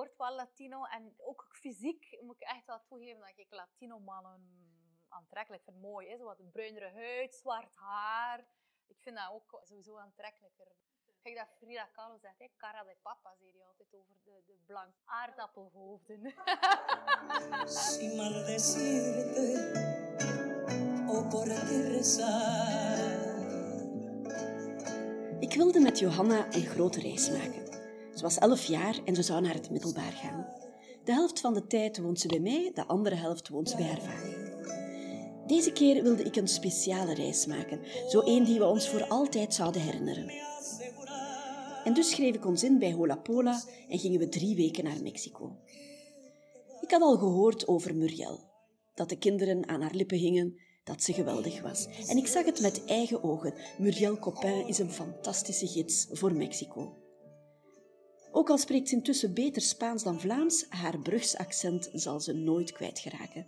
word 0.00 0.16
wel 0.16 0.34
Latino. 0.34 0.84
En 0.84 1.14
ook 1.16 1.48
fysiek 1.52 2.18
moet 2.20 2.40
ik 2.40 2.48
echt 2.48 2.66
wel 2.66 2.80
toegeven 2.88 3.20
dat 3.20 3.32
ik 3.36 3.50
Latino-mannen 3.50 4.40
aantrekkelijk 5.08 5.62
vind. 5.64 5.80
Mooi, 5.80 6.08
hè? 6.08 6.16
Zo 6.16 6.24
wat 6.24 6.52
bruinere 6.52 6.90
huid, 6.90 7.34
zwart 7.34 7.74
haar. 7.74 8.38
Ik 8.86 9.00
vind 9.00 9.16
dat 9.16 9.30
ook 9.32 9.60
sowieso 9.64 9.96
aantrekkelijker. 9.98 10.66
Kijk 11.22 11.36
dat 11.36 11.48
Frida 11.58 11.84
Kahlo 11.84 12.18
zegt, 12.18 12.38
hè? 12.38 12.46
cara 12.56 12.84
de 12.84 12.96
papa, 13.02 13.34
zei 13.38 13.50
hij 13.52 13.66
altijd 13.66 13.94
over 13.94 14.14
de, 14.24 14.42
de 14.46 14.56
blank 14.66 14.94
aardappelhoofden. 15.04 16.34
Si 17.66 18.16
maldecirte 18.16 19.48
o 21.08 21.28
por 21.28 21.48
Ik 25.40 25.54
wilde 25.54 25.80
met 25.80 25.98
Johanna 25.98 26.46
een 26.54 26.66
grote 26.66 27.00
reis 27.00 27.30
maken. 27.30 27.59
Ze 28.20 28.26
was 28.26 28.38
elf 28.38 28.64
jaar 28.64 29.00
en 29.04 29.14
ze 29.14 29.22
zou 29.22 29.40
naar 29.40 29.54
het 29.54 29.70
middelbaar 29.70 30.12
gaan. 30.12 30.46
De 31.04 31.12
helft 31.12 31.40
van 31.40 31.54
de 31.54 31.66
tijd 31.66 31.98
woont 31.98 32.20
ze 32.20 32.28
bij 32.28 32.40
mij, 32.40 32.70
de 32.74 32.86
andere 32.86 33.14
helft 33.14 33.48
woont 33.48 33.70
ze 33.70 33.76
bij 33.76 33.86
haar 33.86 34.00
vader. 34.00 34.54
Deze 35.46 35.72
keer 35.72 36.02
wilde 36.02 36.22
ik 36.22 36.36
een 36.36 36.48
speciale 36.48 37.14
reis 37.14 37.46
maken, 37.46 37.80
zo 38.08 38.20
één 38.20 38.44
die 38.44 38.58
we 38.58 38.66
ons 38.66 38.88
voor 38.88 39.06
altijd 39.06 39.54
zouden 39.54 39.82
herinneren. 39.82 40.32
En 41.84 41.94
dus 41.94 42.10
schreef 42.10 42.34
ik 42.34 42.46
ons 42.46 42.64
in 42.64 42.78
bij 42.78 42.92
Hola 42.92 43.16
Pola 43.16 43.62
en 43.88 43.98
gingen 43.98 44.18
we 44.18 44.28
drie 44.28 44.56
weken 44.56 44.84
naar 44.84 45.02
Mexico. 45.02 45.56
Ik 46.80 46.90
had 46.90 47.02
al 47.02 47.16
gehoord 47.16 47.68
over 47.68 47.94
Muriel, 47.94 48.40
dat 48.94 49.08
de 49.08 49.18
kinderen 49.18 49.68
aan 49.68 49.82
haar 49.82 49.94
lippen 49.94 50.18
hingen, 50.18 50.60
dat 50.84 51.02
ze 51.02 51.12
geweldig 51.12 51.62
was. 51.62 51.86
En 52.08 52.16
ik 52.16 52.26
zag 52.26 52.44
het 52.44 52.60
met 52.60 52.84
eigen 52.84 53.22
ogen. 53.22 53.54
Muriel 53.78 54.18
Copin 54.18 54.66
is 54.66 54.78
een 54.78 54.92
fantastische 54.92 55.66
gids 55.66 56.06
voor 56.10 56.32
Mexico. 56.32 56.99
Ook 58.40 58.50
al 58.50 58.58
spreekt 58.58 58.88
ze 58.88 58.94
intussen 58.94 59.34
beter 59.34 59.62
Spaans 59.62 60.02
dan 60.02 60.20
Vlaams, 60.20 60.66
haar 60.68 60.98
Brugs 60.98 61.36
accent 61.36 61.90
zal 61.92 62.20
ze 62.20 62.32
nooit 62.32 62.72
kwijtgeraken. 62.72 63.46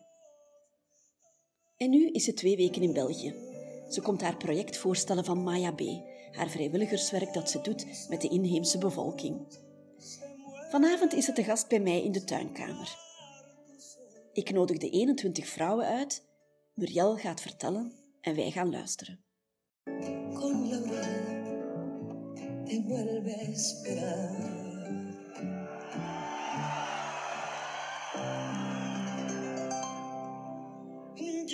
En 1.77 1.91
nu 1.91 2.11
is 2.11 2.25
ze 2.25 2.35
twee 2.35 2.57
weken 2.57 2.83
in 2.83 2.93
België. 2.93 3.35
Ze 3.89 4.01
komt 4.03 4.21
haar 4.21 4.37
project 4.37 4.77
voorstellen 4.77 5.25
van 5.25 5.43
Maya 5.43 5.73
B, 5.73 5.81
haar 6.33 6.51
vrijwilligerswerk 6.51 7.33
dat 7.33 7.51
ze 7.51 7.61
doet 7.61 8.07
met 8.09 8.21
de 8.21 8.29
inheemse 8.29 8.79
bevolking. 8.79 9.47
Vanavond 10.71 11.13
is 11.13 11.25
ze 11.25 11.33
te 11.33 11.45
gast 11.45 11.69
bij 11.69 11.81
mij 11.81 12.03
in 12.03 12.13
de 12.13 12.25
tuinkamer. 12.25 12.97
Ik 14.33 14.53
nodig 14.53 14.79
de 14.79 14.91
21 14.91 15.49
vrouwen 15.49 15.87
uit, 15.87 16.23
Muriel 16.75 17.17
gaat 17.17 17.41
vertellen 17.41 17.93
en 18.21 18.35
wij 18.35 18.51
gaan 18.51 18.71
luisteren. 18.71 19.25
Con 20.35 20.69
te 20.69 21.33
vuelve 22.87 24.62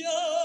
a 0.06 0.37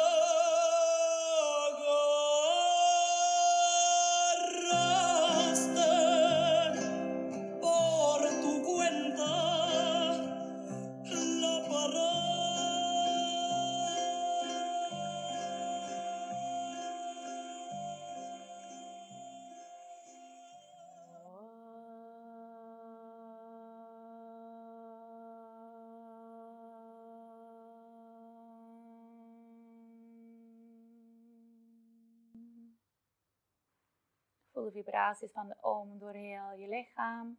Voel 34.54 34.64
de 34.64 34.72
vibraties 34.72 35.32
van 35.32 35.48
de 35.48 35.56
om 35.62 36.00
door 36.00 36.14
heel 36.14 36.52
je 36.52 36.68
lichaam. 36.68 37.38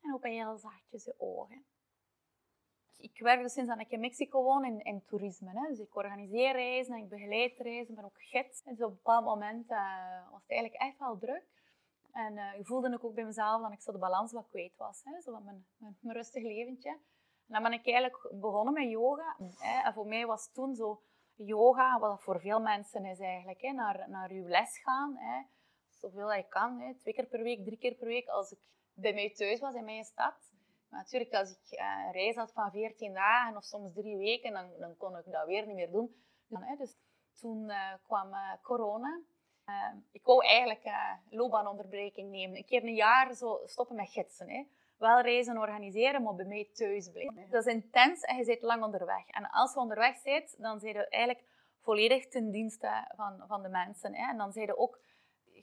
En 0.00 0.14
open 0.14 0.30
heel 0.30 0.58
zachtjes 0.58 1.04
je 1.04 1.14
ogen. 1.18 1.64
Ik 2.96 3.18
werk 3.18 3.42
dus 3.42 3.52
sinds 3.52 3.70
dat 3.70 3.80
ik 3.80 3.90
in 3.90 4.00
Mexico 4.00 4.42
woon 4.42 4.64
in, 4.64 4.82
in 4.82 5.04
toerisme. 5.04 5.50
Hè. 5.50 5.68
Dus 5.68 5.78
ik 5.78 5.96
organiseer 5.96 6.52
reizen 6.52 6.94
en 6.94 7.02
ik 7.02 7.08
begeleid 7.08 7.58
reizen, 7.58 7.94
ben 7.94 8.04
ook 8.04 8.22
gids. 8.22 8.62
En 8.62 8.74
dus 8.74 8.84
op 8.84 8.90
een 8.90 8.96
bepaald 8.96 9.24
moment 9.24 9.70
uh, 9.70 10.30
was 10.30 10.42
het 10.42 10.50
eigenlijk 10.50 10.82
echt 10.82 10.98
wel 10.98 11.18
druk. 11.18 11.44
En 12.12 12.36
uh, 12.36 12.58
ik 12.58 12.66
voelde 12.66 12.98
ook 13.02 13.14
bij 13.14 13.24
mezelf 13.24 13.62
dat 13.62 13.72
ik 13.72 13.80
zo 13.80 13.92
de 13.92 13.98
balans 13.98 14.32
wat 14.32 14.48
kwijt 14.48 14.76
was. 14.76 15.00
Hè. 15.04 15.20
Zo 15.20 15.40
mijn, 15.40 15.66
mijn, 15.76 15.98
mijn 16.00 16.16
rustig 16.16 16.42
leventje. 16.42 16.90
En 16.90 17.54
dan 17.54 17.62
ben 17.62 17.72
ik 17.72 17.86
eigenlijk 17.86 18.30
begonnen 18.32 18.74
met 18.74 18.90
yoga. 18.90 19.36
Hè. 19.38 19.82
En 19.82 19.92
voor 19.92 20.06
mij 20.06 20.26
was 20.26 20.52
toen 20.52 20.74
zo 20.74 21.02
yoga, 21.38 21.98
wat 21.98 22.22
voor 22.22 22.40
veel 22.40 22.60
mensen 22.60 23.04
is 23.04 23.18
eigenlijk, 23.18 23.60
hè, 23.60 23.72
naar, 23.72 24.08
naar 24.08 24.30
uw 24.30 24.46
les 24.46 24.78
gaan. 24.78 25.16
Hè, 25.16 25.42
zoveel 25.88 26.32
je 26.32 26.48
kan, 26.48 26.80
hè, 26.80 26.94
twee 26.94 27.14
keer 27.14 27.26
per 27.26 27.42
week, 27.42 27.64
drie 27.64 27.78
keer 27.78 27.94
per 27.94 28.06
week. 28.06 28.28
Als 28.28 28.50
ik 28.52 28.58
bij 28.92 29.14
mij 29.14 29.30
thuis 29.30 29.60
was 29.60 29.74
in 29.74 29.84
mijn 29.84 30.04
stad. 30.04 30.52
Maar 30.88 31.00
natuurlijk, 31.00 31.34
als 31.34 31.50
ik 31.50 31.78
eh, 31.78 31.86
een 32.06 32.12
reis 32.12 32.36
had 32.36 32.52
van 32.52 32.70
14 32.70 33.12
dagen 33.12 33.56
of 33.56 33.64
soms 33.64 33.94
drie 33.94 34.16
weken, 34.16 34.52
dan, 34.52 34.70
dan 34.78 34.96
kon 34.96 35.16
ik 35.16 35.24
dat 35.32 35.46
weer 35.46 35.66
niet 35.66 35.76
meer 35.76 35.90
doen. 35.90 36.14
dus 36.78 36.96
toen 37.40 37.68
uh, 37.68 37.94
kwam 38.02 38.32
uh, 38.32 38.52
corona. 38.62 39.20
ik 40.12 40.24
wou 40.24 40.46
eigenlijk 40.46 40.90
loopbaanonderbreking 41.30 42.30
nemen. 42.30 42.56
Een 42.56 42.64
keer 42.64 42.82
een 42.82 42.94
jaar 42.94 43.34
zo 43.34 43.60
stoppen 43.64 43.96
met 43.96 44.08
gidsen. 44.08 44.48
Hè 44.48 44.64
wel 44.98 45.20
reizen 45.20 45.58
organiseren, 45.58 46.22
maar 46.22 46.34
bij 46.34 46.44
mij 46.44 46.68
thuis 46.72 47.10
blijven. 47.10 47.46
Dat 47.50 47.66
is 47.66 47.72
intens 47.74 48.22
en 48.22 48.36
je 48.36 48.44
zit 48.44 48.62
lang 48.62 48.84
onderweg. 48.84 49.28
En 49.28 49.50
als 49.50 49.72
je 49.72 49.80
onderweg 49.80 50.16
zit, 50.16 50.54
dan 50.58 50.80
zijn 50.80 50.94
je 50.94 51.08
eigenlijk 51.08 51.44
volledig 51.80 52.28
ten 52.28 52.50
dienste 52.50 53.12
van, 53.16 53.44
van 53.46 53.62
de 53.62 53.68
mensen. 53.68 54.14
Hè. 54.14 54.30
En 54.30 54.36
dan 54.36 54.52
zijn 54.52 54.66
je 54.66 54.78
ook... 54.78 55.00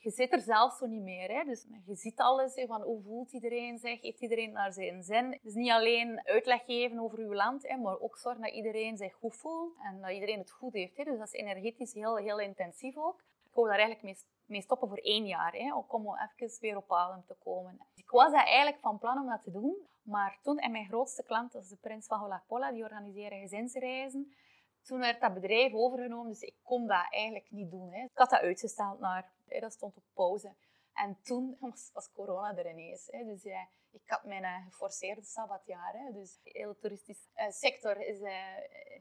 Je 0.00 0.10
zit 0.10 0.32
er 0.32 0.40
zelf 0.40 0.74
zo 0.74 0.86
niet 0.86 1.02
meer. 1.02 1.30
Hè. 1.30 1.44
Dus 1.44 1.66
je 1.86 1.94
ziet 1.94 2.20
alles, 2.20 2.54
hè, 2.54 2.66
van 2.66 2.82
hoe 2.82 3.02
voelt 3.02 3.32
iedereen 3.32 3.78
zich, 3.78 4.02
heeft 4.02 4.20
iedereen 4.20 4.52
naar 4.52 4.72
zijn 4.72 5.02
zin. 5.02 5.38
Dus 5.42 5.54
niet 5.54 5.70
alleen 5.70 6.20
uitleg 6.24 6.64
geven 6.64 6.98
over 6.98 7.18
uw 7.18 7.34
land, 7.34 7.68
hè, 7.68 7.76
maar 7.76 8.00
ook 8.00 8.16
zorgen 8.18 8.42
dat 8.42 8.52
iedereen 8.52 8.96
zich 8.96 9.14
goed 9.14 9.36
voelt 9.36 9.76
en 9.82 10.00
dat 10.00 10.10
iedereen 10.10 10.38
het 10.38 10.50
goed 10.50 10.72
heeft. 10.72 10.96
Hè. 10.96 11.04
Dus 11.04 11.18
dat 11.18 11.26
is 11.26 11.40
energetisch 11.40 11.92
heel, 11.92 12.16
heel 12.16 12.40
intensief 12.40 12.96
ook. 12.96 13.24
Ik 13.56 13.62
wou 13.62 13.74
daar 13.76 13.86
eigenlijk 13.86 14.18
mee 14.46 14.62
stoppen 14.62 14.88
voor 14.88 14.98
één 14.98 15.26
jaar, 15.26 15.52
hè, 15.52 15.74
om 15.74 16.16
even 16.18 16.60
weer 16.60 16.76
op 16.76 16.92
adem 16.92 17.24
te 17.26 17.34
komen. 17.34 17.78
Ik 17.94 18.10
was 18.10 18.32
eigenlijk 18.32 18.80
van 18.80 18.98
plan 18.98 19.18
om 19.18 19.28
dat 19.28 19.42
te 19.42 19.50
doen, 19.50 19.76
maar 20.02 20.38
toen, 20.42 20.58
en 20.58 20.70
mijn 20.70 20.86
grootste 20.86 21.22
klant, 21.22 21.52
dat 21.52 21.62
is 21.62 21.68
de 21.68 21.76
Prins 21.76 22.06
van 22.06 22.18
Holapola, 22.18 22.72
die 22.72 22.82
organiseren 22.82 23.40
gezinsreizen, 23.40 24.34
toen 24.82 24.98
werd 24.98 25.20
dat 25.20 25.34
bedrijf 25.34 25.72
overgenomen, 25.72 26.28
dus 26.28 26.40
ik 26.40 26.54
kon 26.62 26.86
dat 26.86 27.06
eigenlijk 27.10 27.50
niet 27.50 27.70
doen. 27.70 27.92
Hè. 27.92 28.02
Ik 28.02 28.18
had 28.18 28.30
dat 28.30 28.40
uitgesteld 28.40 28.98
naar, 28.98 29.32
dat 29.60 29.72
stond 29.72 29.96
op 29.96 30.04
pauze. 30.14 30.54
En 30.96 31.18
toen 31.22 31.56
was, 31.92 32.12
corona 32.12 32.56
er 32.56 32.70
ineens. 32.70 33.08
Hè. 33.10 33.24
Dus 33.24 33.44
ik 33.90 34.10
had 34.10 34.24
mijn 34.24 34.42
uh, 34.42 34.64
geforceerde 34.64 35.22
sabbatjaar. 35.22 35.92
Hè. 35.92 36.12
Dus 36.12 36.40
de 36.42 36.50
hele 36.52 36.78
toeristische 36.78 37.28
uh, 37.36 37.50
sector 37.50 38.00
is 38.00 38.20
uh, 38.20 38.32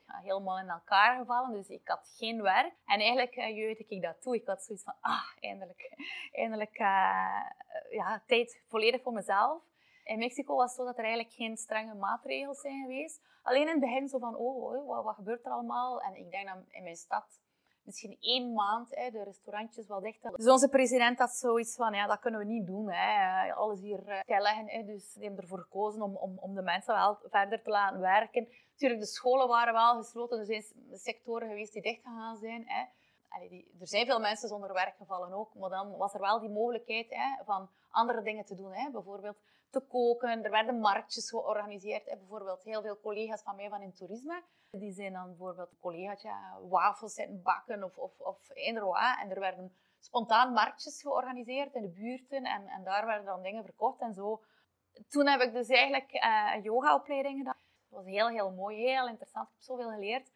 helemaal 0.06 0.60
in 0.60 0.70
elkaar 0.70 1.18
gevallen. 1.18 1.54
Dus 1.54 1.68
ik 1.68 1.88
had 1.88 2.14
geen 2.18 2.42
werk. 2.42 2.74
En 2.86 3.00
eigenlijk 3.00 3.36
uh, 3.36 3.70
ik 3.70 4.02
dat 4.02 4.22
toe. 4.22 4.36
Ik 4.36 4.48
had 4.48 4.64
zoiets 4.64 4.84
van, 4.84 4.96
ah, 5.02 5.32
eindelijk, 5.40 5.96
eindelijk 6.32 6.78
ja, 7.90 8.24
tijd 8.28 8.64
volledig 8.68 9.02
voor 9.02 9.14
mezelf. 9.14 9.64
In 10.04 10.18
Mexico 10.18 10.56
was 10.56 10.66
het 10.66 10.80
zo 10.80 10.86
dat 10.86 10.98
er 10.98 11.04
eigenlijk 11.04 11.34
geen 11.34 11.58
strenge 11.58 11.94
maatregels 11.94 12.62
zijn 12.62 12.82
geweest. 12.82 13.22
Alleen 13.44 13.62
in 13.62 13.68
het 13.68 13.80
begin 13.80 14.08
zo 14.10 14.20
van, 14.20 14.36
oh, 14.36 14.64
oh 14.64 14.88
wat, 14.88 15.04
wat 15.04 15.16
gebeurt 15.16 15.46
er 15.46 15.52
allemaal? 15.52 16.02
En 16.02 16.16
ik 16.16 16.32
denk 16.32 16.48
dat 16.48 16.58
in 16.70 16.84
mijn 16.84 16.96
stad 16.96 17.42
misschien 17.86 18.18
één 18.20 18.54
maand 18.54 18.96
hè, 18.96 19.12
de 19.12 19.24
restaurantjes 19.24 19.88
wel 19.88 20.00
dicht 20.00 20.22
Dus 20.36 20.50
onze 20.50 20.70
president 20.70 21.20
had 21.20 21.32
zoiets 21.32 21.76
van, 21.76 21.94
ja, 21.94 22.08
dat 22.08 22.20
kunnen 22.20 22.40
we 22.40 22.46
niet 22.46 22.66
doen. 22.66 22.92
Hè. 22.92 23.54
Alles 23.54 23.80
hier 23.80 24.00
uh, 24.00 24.40
leggen. 24.40 24.70
Hè. 24.70 24.84
Dus 24.84 25.14
die 25.14 25.24
hebben 25.24 25.42
ervoor 25.42 25.60
gekozen 25.60 26.02
om, 26.02 26.16
om, 26.16 26.38
om 26.38 26.56
de 26.56 26.62
mensen 26.62 26.96
wel 26.96 27.18
verder 27.30 27.62
te 27.62 27.70
laten 27.70 28.00
werken. 28.00 28.48
Natuurlijk, 28.72 29.02
de 29.02 29.08
scholen 29.08 29.48
waren 29.48 29.74
wel 29.74 29.96
gesloten. 29.96 30.40
Er 30.40 30.46
zijn 30.46 30.64
sectoren 30.94 31.48
geweest 31.48 31.74
die 31.74 31.82
dicht 31.82 32.02
gegaan 32.04 32.38
zijn. 32.38 32.64
Hè. 32.68 32.86
Er 33.80 33.88
zijn 33.88 34.06
veel 34.06 34.20
mensen 34.20 34.50
zonder 34.50 34.74
werk 34.74 34.96
gevallen 34.96 35.34
ook. 35.34 35.54
Maar 35.54 35.70
dan 35.70 35.98
was 35.98 36.14
er 36.14 36.20
wel 36.20 36.40
die 36.40 36.50
mogelijkheid 36.50 37.10
hè, 37.10 37.44
van 37.44 37.70
andere 37.90 38.22
dingen 38.22 38.46
te 38.46 38.56
doen. 38.56 38.74
Hè. 38.74 38.92
Bijvoorbeeld 38.92 39.38
te 39.80 39.88
koken. 39.88 40.44
Er 40.44 40.52
werden 40.52 40.80
marktjes 40.80 41.30
georganiseerd. 41.30 42.06
Hè. 42.06 42.18
Bijvoorbeeld 42.18 42.64
heel 42.64 42.82
veel 42.82 43.00
collega's 43.00 43.42
van 43.42 43.56
mij 43.56 43.70
van 43.70 43.82
in 43.82 43.94
toerisme 43.94 44.44
die 44.80 44.92
zijn 44.92 45.14
dan 45.14 45.28
bijvoorbeeld 45.28 45.72
een 45.72 45.80
collegaatje 45.80 46.32
wafels 46.70 47.14
zitten 47.14 47.42
bakken 47.42 47.84
of, 47.84 47.98
of, 47.98 48.20
of 48.20 48.50
eender. 48.54 48.84
En 49.22 49.30
er 49.30 49.40
werden 49.40 49.76
spontaan 50.00 50.54
marktjes 50.54 51.02
georganiseerd 51.02 51.76
in 51.76 51.82
de 51.82 51.90
buurten 51.90 52.44
en, 52.44 52.68
en 52.68 52.84
daar 52.84 53.06
werden 53.06 53.26
dan 53.26 53.42
dingen 53.42 53.64
verkocht 53.64 54.02
en 54.02 54.14
zo. 54.14 54.44
Toen 55.10 55.28
heb 55.28 55.42
ik 55.42 55.54
dus 55.54 55.68
eigenlijk 55.68 56.14
uh, 56.14 56.52
een 56.56 56.62
yogaopleiding 56.62 57.38
gedaan. 57.38 57.58
Dat 57.90 58.04
was 58.04 58.06
heel, 58.06 58.28
heel 58.28 58.52
mooi, 58.52 58.78
heel 58.78 59.08
interessant. 59.08 59.48
Ik 59.48 59.54
heb 59.54 59.64
zoveel 59.64 59.90
geleerd. 59.90 60.32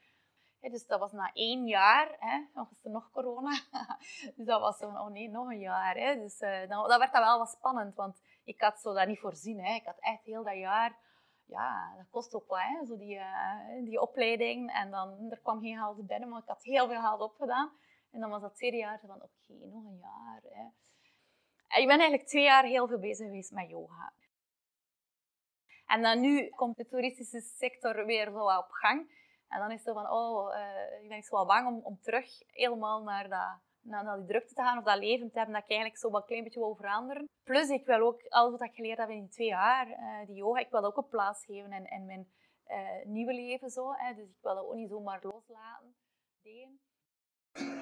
dus 0.59 0.85
dat 0.85 0.99
was 0.99 1.11
na 1.11 1.31
één 1.33 1.65
jaar, 1.67 2.15
hè, 2.19 2.45
dan 2.53 2.67
was 2.69 2.83
er 2.83 2.91
nog 2.91 3.11
corona. 3.11 3.59
dus 4.35 4.45
dat 4.45 4.61
was 4.61 4.77
zo, 4.77 4.85
oh 4.85 5.07
nee, 5.07 5.29
nog 5.29 5.49
een 5.49 5.59
jaar. 5.59 5.95
Hè. 5.95 6.15
Dus 6.15 6.41
uh, 6.41 6.67
dan, 6.67 6.87
dat 6.87 6.99
werd 6.99 7.13
dat 7.13 7.23
wel 7.23 7.37
wat 7.37 7.49
spannend, 7.49 7.95
want 7.95 8.21
ik 8.49 8.61
had 8.61 8.79
zo 8.79 8.93
dat 8.93 9.07
niet 9.07 9.19
voorzien. 9.19 9.63
Hè. 9.63 9.73
Ik 9.73 9.85
had 9.85 9.99
echt 9.99 10.23
heel 10.23 10.43
dat 10.43 10.55
jaar, 10.55 10.97
ja, 11.45 11.93
dat 11.97 12.09
kost 12.09 12.33
ook 12.33 12.47
wat, 12.47 12.59
hè, 12.59 12.85
zo 12.85 12.97
die, 12.97 13.15
uh, 13.15 13.83
die 13.83 14.01
opleiding. 14.01 14.71
En 14.71 14.91
dan, 14.91 15.31
er 15.31 15.39
kwam 15.39 15.61
geen 15.61 15.77
geld 15.77 16.07
binnen, 16.07 16.29
maar 16.29 16.41
ik 16.41 16.47
had 16.47 16.63
heel 16.63 16.87
veel 16.87 17.01
geld 17.01 17.21
opgedaan. 17.21 17.71
En 18.11 18.19
dan 18.19 18.29
was 18.29 18.41
dat 18.41 18.55
tweede 18.55 18.77
jaar 18.77 18.99
van, 18.99 19.15
oké, 19.15 19.53
nog 19.53 19.83
een 19.85 19.99
jaar. 20.01 20.41
Hè. 20.43 20.65
Ik 21.79 21.87
ben 21.87 21.99
eigenlijk 21.99 22.27
twee 22.27 22.43
jaar 22.43 22.63
heel 22.63 22.87
veel 22.87 22.99
bezig 22.99 23.25
geweest 23.25 23.51
met 23.51 23.69
yoga. 23.69 24.13
En 25.85 26.01
dan 26.01 26.19
nu 26.19 26.49
komt 26.49 26.77
de 26.77 26.87
toeristische 26.87 27.41
sector 27.41 28.05
weer 28.05 28.25
zo 28.31 28.57
op 28.57 28.69
gang. 28.69 29.17
En 29.47 29.59
dan 29.59 29.71
is 29.71 29.85
het 29.85 29.93
van, 29.93 30.09
oh, 30.09 30.53
uh, 30.55 31.03
ik 31.03 31.09
ben 31.09 31.23
zo 31.23 31.35
wel 31.35 31.45
bang 31.45 31.67
om, 31.67 31.79
om 31.83 31.99
terug 32.01 32.25
helemaal 32.47 33.03
naar, 33.03 33.29
dat, 33.29 33.68
naar, 33.89 34.17
die 34.17 34.25
drukte 34.25 34.53
te 34.53 34.61
gaan 34.61 34.77
of 34.77 34.83
dat 34.83 34.99
leven 34.99 35.31
te 35.31 35.37
hebben 35.37 35.53
dat 35.53 35.63
ik 35.63 35.69
eigenlijk 35.69 35.99
zo 35.99 36.15
een 36.15 36.25
klein 36.25 36.43
beetje 36.43 36.59
wil 36.59 36.75
veranderen. 36.75 37.29
Plus, 37.43 37.69
ik 37.69 37.85
wil 37.85 37.99
ook 37.99 38.21
alles 38.27 38.51
wat 38.51 38.61
ik 38.61 38.75
geleerd 38.75 38.97
heb 38.97 39.09
in 39.09 39.19
die 39.19 39.29
twee 39.29 39.47
jaar, 39.47 39.87
uh, 39.87 40.27
die 40.27 40.35
yoga, 40.35 40.59
ik 40.59 40.71
wil 40.71 40.85
ook 40.85 40.97
een 40.97 41.07
plaats 41.07 41.45
geven 41.45 41.71
in, 41.71 41.85
in 41.85 42.05
mijn 42.05 42.27
uh, 42.67 43.05
nieuwe 43.05 43.33
leven. 43.33 43.69
Zo, 43.69 43.93
hè. 43.93 44.13
Dus 44.13 44.29
ik 44.29 44.37
wil 44.41 44.55
dat 44.55 44.65
ook 44.65 44.75
niet 44.75 44.89
zomaar 44.89 45.19
loslaten. 45.21 45.95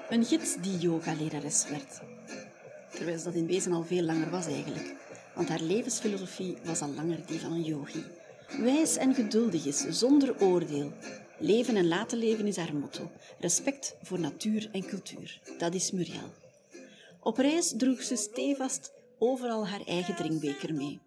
Een 0.08 0.24
gids 0.24 0.56
die 0.56 0.78
yoga-lerares 0.78 1.68
werd. 1.68 2.02
Terwijl 2.90 3.18
ze 3.18 3.24
dat 3.24 3.34
in 3.34 3.46
wezen 3.46 3.72
al 3.72 3.82
veel 3.82 4.02
langer 4.02 4.30
was 4.30 4.46
eigenlijk. 4.46 4.96
Want 5.34 5.48
haar 5.48 5.60
levensfilosofie 5.60 6.58
was 6.64 6.82
al 6.82 6.88
langer 6.88 7.26
die 7.26 7.40
van 7.40 7.52
een 7.52 7.62
yogi. 7.62 8.04
Wijs 8.62 8.96
en 8.96 9.14
geduldig 9.14 9.66
is, 9.66 9.78
zonder 9.78 10.42
oordeel. 10.42 10.92
Leven 11.40 11.76
en 11.76 11.88
laten 11.88 12.18
leven 12.18 12.46
is 12.46 12.56
haar 12.56 12.74
motto. 12.74 13.10
Respect 13.38 13.96
voor 14.02 14.20
natuur 14.20 14.68
en 14.72 14.86
cultuur. 14.86 15.40
Dat 15.58 15.74
is 15.74 15.90
Muriel. 15.90 16.30
Op 17.20 17.36
reis 17.36 17.74
droeg 17.76 18.02
ze 18.02 18.16
stevast 18.16 18.92
overal 19.18 19.66
haar 19.66 19.84
eigen 19.86 20.16
drinkbeker 20.16 20.74
mee. 20.74 21.00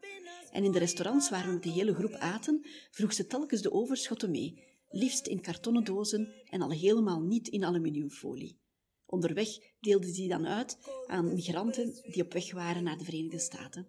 En 0.51 0.63
in 0.63 0.71
de 0.71 0.79
restaurants 0.79 1.29
waar 1.29 1.45
we 1.45 1.51
met 1.51 1.63
de 1.63 1.69
hele 1.69 1.93
groep 1.93 2.13
aten, 2.13 2.65
vroeg 2.91 3.13
ze 3.13 3.27
telkens 3.27 3.61
de 3.61 3.71
overschotten 3.71 4.31
mee, 4.31 4.63
liefst 4.89 5.27
in 5.27 5.41
kartonnen 5.41 5.83
dozen 5.83 6.33
en 6.49 6.61
al 6.61 6.71
helemaal 6.71 7.21
niet 7.21 7.47
in 7.47 7.65
aluminiumfolie. 7.65 8.59
Onderweg 9.05 9.49
deelde 9.79 10.07
ze 10.07 10.13
die 10.13 10.29
dan 10.29 10.47
uit 10.47 10.77
aan 11.07 11.33
migranten 11.33 12.01
die 12.11 12.23
op 12.23 12.33
weg 12.33 12.51
waren 12.51 12.83
naar 12.83 12.97
de 12.97 13.03
Verenigde 13.03 13.39
Staten. 13.39 13.87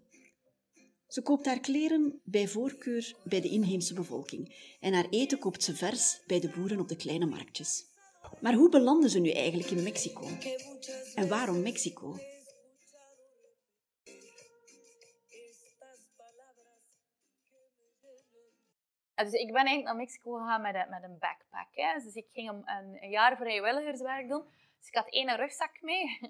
Ze 1.12 1.22
koopt 1.22 1.46
haar 1.46 1.60
kleren 1.60 2.20
bij 2.24 2.48
voorkeur 2.48 3.14
bij 3.24 3.40
de 3.40 3.48
inheemse 3.48 3.94
bevolking 3.94 4.76
en 4.80 4.92
haar 4.92 5.08
eten 5.10 5.38
koopt 5.38 5.62
ze 5.62 5.76
vers 5.76 6.22
bij 6.26 6.40
de 6.40 6.48
boeren 6.48 6.80
op 6.80 6.88
de 6.88 6.96
kleine 6.96 7.26
marktjes. 7.26 7.84
Maar 8.40 8.54
hoe 8.54 8.68
belanden 8.68 9.10
ze 9.10 9.18
nu 9.18 9.30
eigenlijk 9.30 9.70
in 9.70 9.82
Mexico? 9.82 10.28
En 11.14 11.28
waarom 11.28 11.62
Mexico? 11.62 12.16
Dus 19.14 19.32
ik 19.32 19.46
ben 19.46 19.54
eigenlijk 19.54 19.84
naar 19.84 19.96
Mexico 19.96 20.32
gegaan 20.32 20.62
met 20.62 20.74
een, 20.74 20.88
met 20.90 21.02
een 21.02 21.18
backpack. 21.18 21.68
Hè. 21.72 22.04
Dus 22.04 22.14
ik 22.14 22.26
ging 22.32 22.48
een, 22.48 22.98
een 23.02 23.10
jaar 23.10 23.36
vrijwilligerswerk 23.36 24.28
doen. 24.28 24.44
Dus 24.78 24.88
ik 24.88 24.94
had 24.94 25.08
één 25.08 25.36
rugzak 25.36 25.82
mee. 25.82 26.20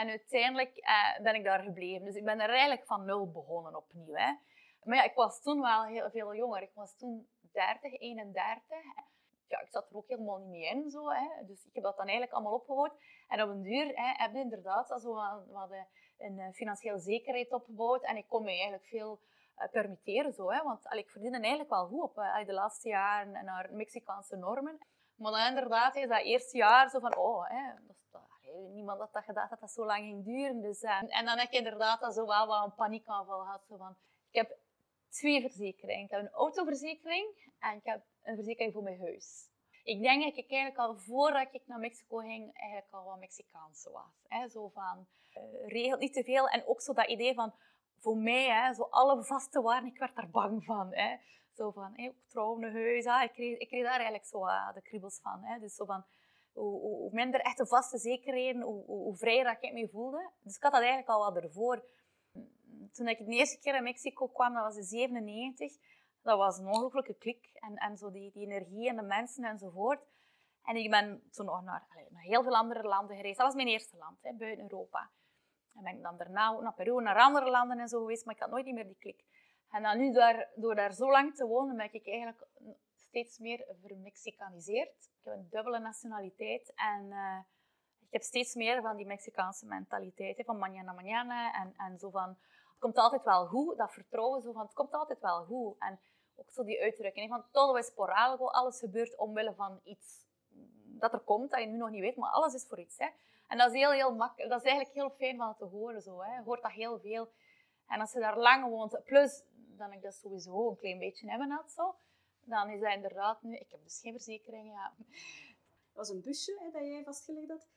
En 0.00 0.08
uiteindelijk 0.08 0.76
uh, 0.76 1.22
ben 1.22 1.34
ik 1.34 1.44
daar 1.44 1.60
gebleven. 1.62 2.04
Dus 2.04 2.14
ik 2.14 2.24
ben 2.24 2.40
er 2.40 2.50
eigenlijk 2.50 2.86
van 2.86 3.04
nul 3.04 3.30
begonnen 3.30 3.76
opnieuw. 3.76 4.14
Hè. 4.14 4.34
Maar 4.82 4.96
ja, 4.96 5.02
ik 5.02 5.14
was 5.14 5.42
toen 5.42 5.60
wel 5.60 5.84
heel 5.84 6.10
veel 6.10 6.34
jonger. 6.34 6.62
Ik 6.62 6.74
was 6.74 6.96
toen 6.96 7.28
30, 7.52 8.00
31. 8.00 8.66
Ja, 9.48 9.60
ik 9.60 9.68
zat 9.70 9.90
er 9.90 9.96
ook 9.96 10.08
helemaal 10.08 10.38
niet 10.38 10.48
mee 10.48 10.68
in. 10.68 10.90
Zo, 10.90 11.08
hè. 11.08 11.44
Dus 11.46 11.64
ik 11.64 11.74
heb 11.74 11.84
dat 11.84 11.96
dan 11.96 12.06
eigenlijk 12.06 12.34
allemaal 12.34 12.54
opgebouwd. 12.54 12.92
En 13.28 13.42
op 13.42 13.48
een 13.48 13.62
duur 13.62 13.86
hè, 13.94 14.12
heb 14.22 14.32
je 14.32 14.38
inderdaad 14.38 15.00
zo 15.02 15.14
wat, 15.52 15.70
een 16.18 16.38
eh, 16.38 16.52
financiële 16.52 16.98
zekerheid 16.98 17.52
opgebouwd. 17.52 18.02
En 18.02 18.16
ik 18.16 18.28
kon 18.28 18.42
me 18.42 18.50
eigenlijk 18.50 18.86
veel 18.86 19.20
uh, 19.58 19.68
permitteren. 19.70 20.32
Zo, 20.32 20.50
hè. 20.50 20.62
Want 20.62 20.88
al, 20.88 20.98
ik 20.98 21.10
verdiende 21.10 21.38
eigenlijk 21.38 21.70
wel 21.70 21.86
goed 21.86 22.02
op 22.02 22.14
de 22.46 22.52
laatste 22.52 22.88
jaren 22.88 23.44
naar 23.44 23.68
Mexicaanse 23.72 24.36
normen. 24.36 24.78
Maar 25.16 25.32
dan 25.32 25.48
inderdaad 25.48 25.96
is 25.96 26.08
dat 26.08 26.22
eerste 26.22 26.56
jaar 26.56 26.90
zo 26.90 26.98
van, 26.98 27.16
oh, 27.16 27.48
hè, 27.48 27.72
dat 27.86 27.96
niemand 28.72 29.00
had 29.00 29.12
dat 29.12 29.24
gedacht 29.24 29.50
dat 29.50 29.60
dat 29.60 29.70
zo 29.70 29.84
lang 29.84 30.04
ging 30.04 30.24
duren. 30.24 30.60
Dus, 30.60 30.82
uh, 30.82 31.02
en 31.18 31.24
dan 31.24 31.38
heb 31.38 31.48
ik 31.48 31.58
inderdaad 31.58 32.00
dat 32.00 32.14
zo 32.14 32.26
wel 32.26 32.46
wat 32.46 32.64
een 32.64 32.74
paniekaanval 32.74 33.40
gehad. 33.40 33.64
Zo 33.68 33.76
van, 33.76 33.96
ik 34.30 34.36
heb 34.36 34.58
twee 35.08 35.40
verzekeringen. 35.40 36.04
Ik 36.04 36.10
heb 36.10 36.20
een 36.20 36.30
autoverzekering 36.30 37.52
en 37.58 37.76
ik 37.76 37.84
heb 37.84 38.02
een 38.22 38.34
verzekering 38.34 38.72
voor 38.72 38.82
mijn 38.82 39.00
huis. 39.00 39.50
Ik 39.82 40.02
denk 40.02 40.24
dat 40.24 40.36
ik 40.36 40.50
eigenlijk 40.50 40.80
al 40.80 40.96
voordat 40.96 41.48
ik 41.54 41.66
naar 41.66 41.78
Mexico 41.78 42.16
ging, 42.16 42.54
eigenlijk 42.54 42.92
al 42.92 43.04
wat 43.04 43.18
Mexicaans 43.18 43.88
was. 43.92 44.24
Hè? 44.28 44.48
Zo 44.48 44.68
van, 44.68 45.06
uh, 45.34 45.68
regelt 45.68 46.00
niet 46.00 46.12
te 46.12 46.24
veel. 46.24 46.48
En 46.48 46.66
ook 46.66 46.80
zo 46.80 46.92
dat 46.92 47.06
idee 47.06 47.34
van, 47.34 47.54
voor 47.98 48.16
mij, 48.16 48.50
hè, 48.50 48.74
zo 48.74 48.82
alle 48.82 49.24
vaste 49.24 49.62
waren, 49.62 49.88
ik 49.88 49.98
werd 49.98 50.16
daar 50.16 50.30
bang 50.30 50.64
van. 50.64 50.94
Hè? 50.94 51.16
Zo 51.54 51.70
van, 51.70 51.92
hey, 51.94 52.08
ook 52.08 52.28
trouwen, 52.28 52.72
huis. 52.72 53.06
Ah, 53.06 53.22
ik, 53.22 53.32
kreeg, 53.32 53.58
ik 53.58 53.68
kreeg 53.68 53.82
daar 53.82 53.92
eigenlijk 53.92 54.24
zo 54.24 54.46
uh, 54.46 54.74
de 54.74 54.82
kriebels 54.82 55.20
van. 55.20 55.42
Hè? 55.42 55.58
Dus 55.58 55.74
zo 55.74 55.84
van, 55.84 56.04
hoe, 56.56 56.80
hoe, 56.80 57.10
minder 57.12 57.40
echte 57.40 57.66
vaste 57.66 57.98
zekerheden, 57.98 58.62
hoe, 58.62 58.84
hoe, 58.84 59.16
vrijer 59.16 59.58
ik 59.60 59.72
me 59.72 59.88
voelde. 59.88 60.30
Dus 60.42 60.56
ik 60.56 60.62
had 60.62 60.72
dat 60.72 60.80
eigenlijk 60.80 61.10
al 61.10 61.32
wat 61.32 61.42
ervoor. 61.42 61.84
Toen 62.92 63.08
ik 63.08 63.18
de 63.18 63.32
eerste 63.32 63.58
keer 63.58 63.74
in 63.74 63.82
Mexico 63.82 64.26
kwam, 64.26 64.54
dat 64.54 64.62
was 64.62 64.76
in 64.76 64.82
97, 64.82 65.76
dat 66.22 66.38
was 66.38 66.58
een 66.58 66.66
ongelooflijke 66.66 67.14
klik. 67.14 67.50
En, 67.54 67.76
en 67.76 67.96
zo 67.96 68.10
die, 68.10 68.30
die 68.32 68.46
energie 68.46 68.88
en 68.88 68.96
de 68.96 69.02
mensen 69.02 69.44
enzovoort. 69.44 70.00
En 70.64 70.76
ik 70.76 70.90
ben 70.90 71.22
toen 71.30 71.46
nog 71.46 71.62
naar, 71.62 71.86
allez, 71.90 72.10
naar 72.10 72.22
heel 72.22 72.42
veel 72.42 72.56
andere 72.56 72.82
landen 72.82 73.16
gereisd. 73.16 73.38
Dat 73.38 73.46
was 73.46 73.56
mijn 73.56 73.68
eerste 73.68 73.96
land, 73.96 74.18
hè, 74.22 74.32
buiten 74.32 74.64
Europa. 74.64 75.10
En 75.74 75.82
ben 75.82 75.96
ik 75.96 76.02
dan 76.02 76.16
daarna 76.16 76.60
naar 76.60 76.74
Peru, 76.74 77.02
naar 77.02 77.16
andere 77.16 77.50
landen 77.50 77.78
en 77.78 77.88
zo 77.88 78.00
geweest, 78.00 78.24
maar 78.24 78.34
ik 78.34 78.40
had 78.40 78.50
nooit 78.50 78.66
meer 78.66 78.86
die 78.86 78.96
klik. 78.98 79.24
En 79.70 79.82
dan 79.82 79.98
nu, 79.98 80.12
daar, 80.12 80.48
door 80.54 80.74
daar 80.74 80.92
zo 80.92 81.10
lang 81.10 81.34
te 81.34 81.46
wonen, 81.46 81.76
ben 81.76 81.92
ik 81.92 82.06
eigenlijk 82.06 82.46
steeds 83.16 83.38
meer 83.38 83.64
vermexicaniseerd. 83.82 84.88
Ik 84.88 85.24
heb 85.24 85.34
een 85.34 85.48
dubbele 85.50 85.78
nationaliteit 85.78 86.72
en 86.74 87.04
uh, 87.06 87.38
ik 88.00 88.12
heb 88.12 88.22
steeds 88.22 88.54
meer 88.54 88.82
van 88.82 88.96
die 88.96 89.06
Mexicaanse 89.06 89.66
mentaliteit, 89.66 90.36
hè, 90.36 90.44
van 90.44 90.58
mañana 90.58 90.94
mañana 90.94 91.52
en, 91.52 91.74
en 91.76 91.98
zo 91.98 92.10
van, 92.10 92.28
het 92.28 92.78
komt 92.78 92.96
altijd 92.96 93.24
wel 93.24 93.46
goed, 93.46 93.76
dat 93.76 93.92
vertrouwen, 93.92 94.42
zo 94.42 94.52
van, 94.52 94.62
het 94.62 94.74
komt 94.74 94.92
altijd 94.92 95.20
wel 95.20 95.44
goed. 95.44 95.78
En 95.78 95.98
ook 96.36 96.50
zo 96.50 96.64
die 96.64 96.82
uitdrukking, 96.82 97.28
van 97.28 97.44
todo 97.50 97.76
es 97.76 97.90
por 97.90 98.12
algo, 98.12 98.46
alles 98.46 98.78
gebeurt 98.78 99.16
omwille 99.16 99.54
van 99.54 99.80
iets 99.84 100.24
dat 100.84 101.12
er 101.12 101.20
komt, 101.20 101.50
dat 101.50 101.60
je 101.60 101.66
nu 101.66 101.76
nog 101.76 101.90
niet 101.90 102.00
weet, 102.00 102.16
maar 102.16 102.30
alles 102.30 102.54
is 102.54 102.66
voor 102.68 102.78
iets. 102.78 102.98
Hè. 102.98 103.08
En 103.48 103.58
dat 103.58 103.72
is, 103.72 103.78
heel, 103.78 103.90
heel 103.90 104.16
dat 104.16 104.36
is 104.36 104.68
eigenlijk 104.70 104.92
heel 104.92 105.10
fijn 105.10 105.36
van 105.36 105.56
te 105.56 105.64
horen. 105.64 106.02
Zo, 106.02 106.22
hè. 106.22 106.36
Je 106.36 106.42
hoort 106.42 106.62
dat 106.62 106.72
heel 106.72 106.98
veel. 106.98 107.28
En 107.86 108.00
als 108.00 108.12
je 108.12 108.20
daar 108.20 108.38
lang 108.38 108.68
woont, 108.68 109.04
plus 109.04 109.42
dan 109.54 109.92
ik 109.92 110.02
dat 110.02 110.14
sowieso 110.14 110.68
een 110.68 110.76
klein 110.76 110.98
beetje 110.98 111.30
hebben 111.30 111.50
had, 111.50 111.72
zo, 111.72 111.94
dan 112.46 112.70
is 112.70 112.80
dat 112.80 112.92
inderdaad 112.92 113.42
nu... 113.42 113.56
Ik 113.56 113.70
heb 113.70 113.82
dus 113.82 114.00
geen 114.00 114.12
verzekering, 114.12 114.72
ja. 114.72 114.94
Dat 114.98 116.06
was 116.06 116.08
een 116.08 116.20
busje 116.20 116.58
hè, 116.58 116.70
dat 116.70 116.80
jij 116.82 117.04
vastgelegd 117.04 117.48
had. 117.48 117.68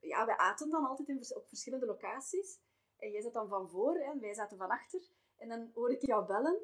Ja, 0.00 0.26
wij 0.26 0.36
aten 0.36 0.70
dan 0.70 0.86
altijd 0.86 1.08
in, 1.08 1.36
op 1.36 1.48
verschillende 1.48 1.86
locaties. 1.86 2.60
En 2.96 3.10
jij 3.10 3.20
zat 3.20 3.32
dan 3.32 3.48
van 3.48 3.68
voor 3.68 3.96
en 3.96 4.20
wij 4.20 4.34
zaten 4.34 4.56
van 4.56 4.70
achter. 4.70 5.00
En 5.36 5.48
dan 5.48 5.70
hoorde 5.74 5.94
ik 5.94 6.06
jou 6.06 6.26
bellen. 6.26 6.58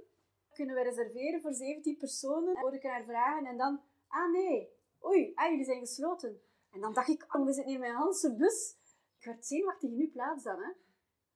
Kunnen 0.53 0.75
we 0.75 0.83
reserveren 0.83 1.41
voor 1.41 1.53
17 1.53 1.97
personen? 1.97 2.59
Hoorde 2.59 2.77
ik 2.77 2.83
haar 2.83 3.05
vragen 3.05 3.47
en 3.47 3.57
dan... 3.57 3.81
Ah, 4.09 4.33
nee. 4.33 4.69
Oei, 5.05 5.33
ah, 5.35 5.51
jullie 5.51 5.65
zijn 5.65 5.81
gesloten. 5.81 6.43
En 6.73 6.81
dan 6.81 6.93
dacht 6.93 7.09
ik, 7.09 7.35
oh, 7.35 7.45
we 7.45 7.53
zitten 7.53 7.73
hier 7.73 7.81
met 7.81 8.23
een 8.23 8.37
bus. 8.37 8.77
Ik 9.19 9.25
werd 9.25 9.47
zenuwachtig 9.47 9.91
in 9.91 9.99
uw 9.99 10.11
plaats 10.11 10.43
dan, 10.43 10.63
hè 10.63 10.71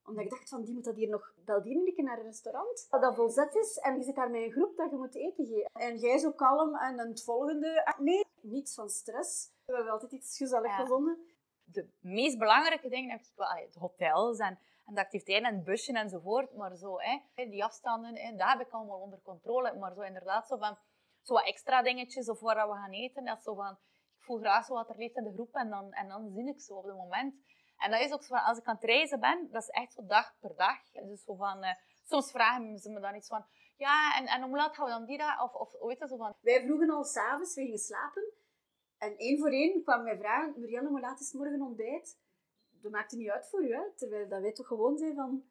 omdat 0.05 0.23
ik 0.23 0.29
dacht 0.29 0.49
van, 0.49 0.63
die 0.63 0.73
moet 0.73 0.83
dat 0.83 0.95
hier 0.95 1.09
nog 1.09 1.33
bel 1.45 1.61
die 1.63 2.03
naar 2.03 2.17
een 2.17 2.23
restaurant. 2.23 2.87
Dat 2.89 3.01
dat 3.01 3.15
volzet 3.15 3.55
is 3.55 3.77
en 3.77 3.97
je 3.97 4.03
zit 4.03 4.15
daar 4.15 4.29
met 4.29 4.41
een 4.41 4.51
groep 4.51 4.77
dat 4.77 4.89
je 4.89 4.97
moet 4.97 5.15
eten 5.15 5.45
geven. 5.45 5.69
En 5.73 5.97
jij 5.97 6.17
zo 6.17 6.31
kalm 6.31 6.75
en 6.75 6.97
dan 6.97 7.07
het 7.07 7.23
volgende... 7.23 7.85
Ah, 7.85 7.99
nee, 7.99 8.25
niets 8.41 8.75
van 8.75 8.89
stress. 8.89 9.51
We 9.65 9.73
hebben 9.73 9.91
altijd 9.91 10.11
iets 10.11 10.37
gezellig 10.37 10.75
gevonden. 10.75 11.17
De 11.63 11.87
meest 11.99 12.37
belangrijke 12.37 12.89
dingen 12.89 13.09
heb 13.09 13.19
ik 13.19 13.31
wel 13.35 13.47
het 13.47 13.75
hotels 13.75 14.37
en, 14.37 14.59
en 14.85 14.93
de 14.93 15.01
activiteiten 15.01 15.49
en 15.49 15.55
het 15.55 15.63
busje 15.63 15.93
enzovoort. 15.93 16.55
Maar 16.55 16.75
zo, 16.75 16.95
hè, 16.99 17.49
die 17.49 17.63
afstanden, 17.63 18.15
hè, 18.15 18.35
dat 18.35 18.47
heb 18.47 18.59
ik 18.59 18.71
allemaal 18.71 18.99
onder 18.99 19.19
controle. 19.23 19.75
Maar 19.75 19.93
zo 19.93 20.01
inderdaad, 20.01 20.47
zo 20.47 20.57
van 20.57 20.77
zo 21.21 21.33
wat 21.33 21.45
extra 21.45 21.81
dingetjes 21.81 22.29
of 22.29 22.39
waar 22.39 22.67
we 22.69 22.75
gaan 22.75 22.91
eten. 22.91 23.25
Dat 23.25 23.43
zo 23.43 23.55
van, 23.55 23.71
ik 24.17 24.23
voel 24.23 24.39
graag 24.39 24.65
zo 24.65 24.73
wat 24.73 24.89
er 24.89 24.97
leeft 24.97 25.15
in 25.15 25.23
de 25.23 25.33
groep 25.33 25.53
en 25.53 25.69
dan, 25.69 25.93
en 25.93 26.07
dan 26.07 26.31
zie 26.31 26.47
ik 26.47 26.61
zo 26.61 26.73
op 26.73 26.83
het 26.83 26.95
moment 26.95 27.35
en 27.83 27.91
dat 27.91 28.01
is 28.01 28.11
ook 28.13 28.23
zo 28.23 28.35
van, 28.35 28.43
als 28.43 28.57
ik 28.57 28.65
aan 28.65 28.75
het 28.75 28.83
reizen 28.83 29.19
ben, 29.19 29.47
dat 29.51 29.61
is 29.61 29.69
echt 29.69 29.93
zo 29.93 30.05
dag 30.05 30.35
per 30.39 30.55
dag. 30.55 30.91
Dus 30.91 31.23
zo 31.23 31.35
van, 31.35 31.63
uh, 31.63 31.69
soms 32.03 32.31
vragen 32.31 32.77
ze 32.77 32.89
me 32.89 32.99
dan 32.99 33.15
iets 33.15 33.27
van, 33.27 33.45
ja, 33.77 34.17
en, 34.17 34.25
en 34.25 34.41
hoe 34.41 34.55
laat 34.55 34.75
gaan 34.75 34.85
we 34.85 34.91
dan 34.91 35.05
die 35.05 35.17
dag? 35.17 35.43
Of, 35.43 35.53
of 35.53 35.71
weet 35.81 35.99
je, 35.99 36.07
zo 36.07 36.17
van... 36.17 36.33
Wij 36.41 36.63
vroegen 36.65 36.89
al 36.89 37.03
s'avonds, 37.03 37.55
we 37.55 37.61
gingen 37.61 37.79
slapen. 37.79 38.23
En 38.97 39.17
één 39.17 39.39
voor 39.39 39.51
één 39.51 39.83
kwam 39.83 40.03
mij 40.03 40.17
vragen, 40.17 40.53
Murielle, 40.57 40.87
hoe 40.87 40.99
laat 40.99 41.19
is 41.19 41.33
morgen 41.33 41.61
ontbijt? 41.61 42.19
Dat 42.81 42.91
maakt 42.91 43.11
het 43.11 43.19
niet 43.19 43.29
uit 43.29 43.49
voor 43.49 43.63
u, 43.63 43.73
hè? 43.73 43.91
Terwijl 43.95 44.29
dat 44.29 44.41
wij 44.41 44.53
toch 44.53 44.67
gewoon 44.67 44.97
zijn 44.97 45.15
van... 45.15 45.43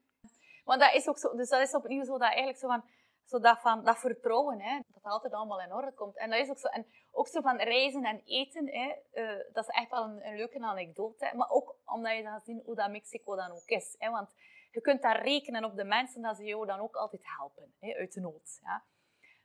Want 0.65 0.81
dat 0.81 0.95
is 0.95 1.09
ook 1.09 1.19
zo, 1.19 1.37
dus 1.37 1.49
dat 1.49 1.61
is 1.61 1.75
opnieuw 1.75 2.05
zo 2.05 2.13
dat 2.13 2.21
eigenlijk 2.21 2.59
zo 2.59 2.69
van, 2.69 2.85
Zodat 3.25 3.61
van 3.61 3.85
dat 3.85 3.99
vertrouwen, 3.99 4.61
hè, 4.61 4.81
dat 4.87 5.03
altijd 5.13 5.33
allemaal 5.33 5.61
in 5.61 5.73
orde 5.73 5.93
komt. 5.93 6.17
En 6.17 6.31
dat 6.31 6.39
is 6.39 6.51
ook 6.51 6.59
zo. 6.59 6.69
En 6.69 6.87
ook 7.11 7.29
zo 7.29 7.41
van 7.41 7.57
reizen 7.57 8.05
en 8.05 8.23
eten, 8.25 8.69
hè, 8.69 8.95
uh, 9.13 9.45
dat 9.53 9.69
is 9.69 9.75
echt 9.75 9.91
wel 9.91 10.05
een, 10.05 10.37
leuke 10.37 10.61
anekdote. 10.61 11.33
Maar 11.37 11.51
ook 11.51 11.77
omdat 11.85 12.17
je 12.17 12.23
dan 12.23 12.41
zien 12.41 12.63
hoe 12.65 12.75
dat 12.75 12.91
Mexico 12.91 13.37
dan 13.37 13.51
ook 13.51 13.67
is. 13.67 13.95
Hè, 13.99 14.11
want 14.11 14.35
je 14.71 14.81
kunt 14.81 15.03
daar 15.03 15.23
rekenen 15.23 15.65
op 15.65 15.77
de 15.77 15.85
mensen 15.85 16.23
dat 16.23 16.37
ze 16.37 16.45
jou 16.45 16.67
dan 16.67 16.81
ook 16.81 16.95
altijd 16.95 17.23
helpen, 17.25 17.75
hè, 17.81 17.95
uit 17.95 18.13
de 18.13 18.21
nood. 18.21 18.59
Ja. 18.63 18.85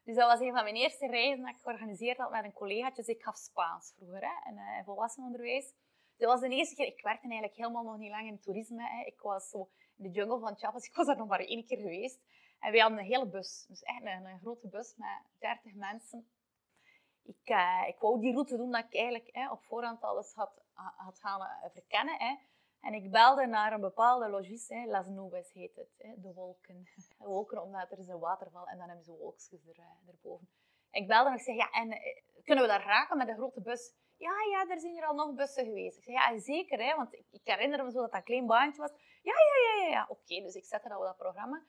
Dus 0.04 0.16
dat 0.16 0.32
was 0.32 0.40
een 0.40 0.54
van 0.54 0.64
mijn 0.64 0.76
eerste 0.76 1.08
reizen 1.08 1.46
dat 1.46 1.56
ik 1.56 1.62
georganiseerd 1.62 2.18
had 2.18 2.32
met 2.32 2.44
een 2.44 2.54
collega. 2.54 2.92
Dus 2.92 3.08
ik 3.08 3.24
gaf 3.24 3.36
Spaans 3.36 3.94
vroeger 3.98 4.22
hè, 4.22 4.50
in, 4.50 4.58
uh, 4.58 4.86
volwassenenonderwijs. 4.86 5.74
Dat 6.18 6.30
was 6.30 6.40
de 6.40 6.50
eerste 6.50 6.76
keer, 6.76 6.86
ik 6.86 7.02
werkte 7.02 7.28
eigenlijk 7.28 7.56
helemaal 7.56 7.84
nog 7.84 7.98
niet 7.98 8.12
lang 8.12 8.28
in 8.28 8.40
toerisme. 8.40 8.84
Hè. 8.84 9.06
Ik 9.06 9.20
was 9.20 9.50
zo 9.50 9.70
in 9.98 10.04
de 10.04 10.10
jungle 10.10 10.40
van 10.40 10.56
Chiapas, 10.56 10.86
ik 10.86 10.96
was 10.96 11.06
daar 11.06 11.18
nog 11.18 11.28
maar 11.28 11.40
één 11.40 11.66
keer 11.66 11.78
geweest. 11.78 12.20
En 12.60 12.72
wij 12.72 12.82
hadden 12.82 13.00
een 13.00 13.06
hele 13.06 13.28
bus, 13.28 13.66
dus 13.68 13.84
echt 13.84 14.02
een, 14.02 14.26
een 14.26 14.40
grote 14.40 14.68
bus 14.68 14.96
met 14.96 15.22
30 15.40 15.74
mensen. 15.74 16.28
Ik, 17.24 17.50
uh, 17.50 17.84
ik 17.88 18.00
wou 18.00 18.20
die 18.20 18.34
route 18.34 18.58
doen 18.58 18.72
dat 18.72 18.86
ik 18.86 18.96
eigenlijk 18.96 19.52
op 19.52 19.64
voorhand 19.64 20.02
alles 20.02 20.34
had, 20.34 20.62
had 20.74 21.20
gaan 21.20 21.42
uh, 21.42 21.72
verkennen. 21.72 22.20
Hè. 22.20 22.36
En 22.82 22.94
ik 22.94 23.12
belde 23.12 23.46
naar 23.46 23.74
een 23.74 23.82
bepaalde 23.82 24.30
logis, 24.30 24.68
hè, 24.68 24.86
Las 24.86 25.08
Nubes 25.08 25.54
heet 25.54 25.76
het, 25.76 26.22
de 26.22 26.34
wolken. 26.34 26.88
De 27.18 27.26
wolken, 27.26 27.62
omdat 27.62 27.92
er 27.92 28.00
is 28.00 28.08
een 28.08 28.20
waterval 28.20 28.68
en 28.68 28.78
dan 28.78 28.88
hebben 28.88 29.06
ze 29.06 29.12
wolkjes 29.12 29.52
er, 29.52 29.80
uh, 29.80 30.10
erboven. 30.10 30.50
Ik 30.92 31.08
belde 31.08 31.30
en 31.30 31.36
ik 31.36 31.42
zeg, 31.42 31.56
ja, 31.56 31.70
en 31.70 31.88
kunnen 32.44 32.64
we 32.64 32.70
daar 32.70 32.86
raken 32.86 33.18
met 33.18 33.28
een 33.28 33.36
grote 33.36 33.62
bus? 33.62 33.94
Ja, 34.18 34.34
ja, 34.52 34.70
er 34.70 34.80
zijn 34.80 34.94
hier 34.94 35.06
al 35.06 35.16
nog 35.16 35.36
bussen 35.36 35.66
geweest. 35.66 35.98
Ik 35.98 36.04
zei, 36.04 36.16
ja, 36.16 36.40
zeker, 36.40 36.80
hè, 36.80 36.96
want 36.96 37.14
ik, 37.14 37.26
ik 37.32 37.42
herinner 37.44 37.84
me 37.84 37.92
zo 37.92 38.02
dat 38.02 38.12
dat 38.12 38.20
een 38.20 38.26
klein 38.26 38.46
baantje 38.46 38.82
was. 38.82 38.92
Ja, 39.22 39.34
ja, 39.34 39.70
ja, 39.70 39.84
ja, 39.84 39.90
ja. 39.90 40.06
Oké, 40.10 40.42
dus 40.42 40.56
ik 40.56 40.66
zette 40.66 40.98
op 40.98 41.04
dat 41.04 41.18
programma. 41.18 41.66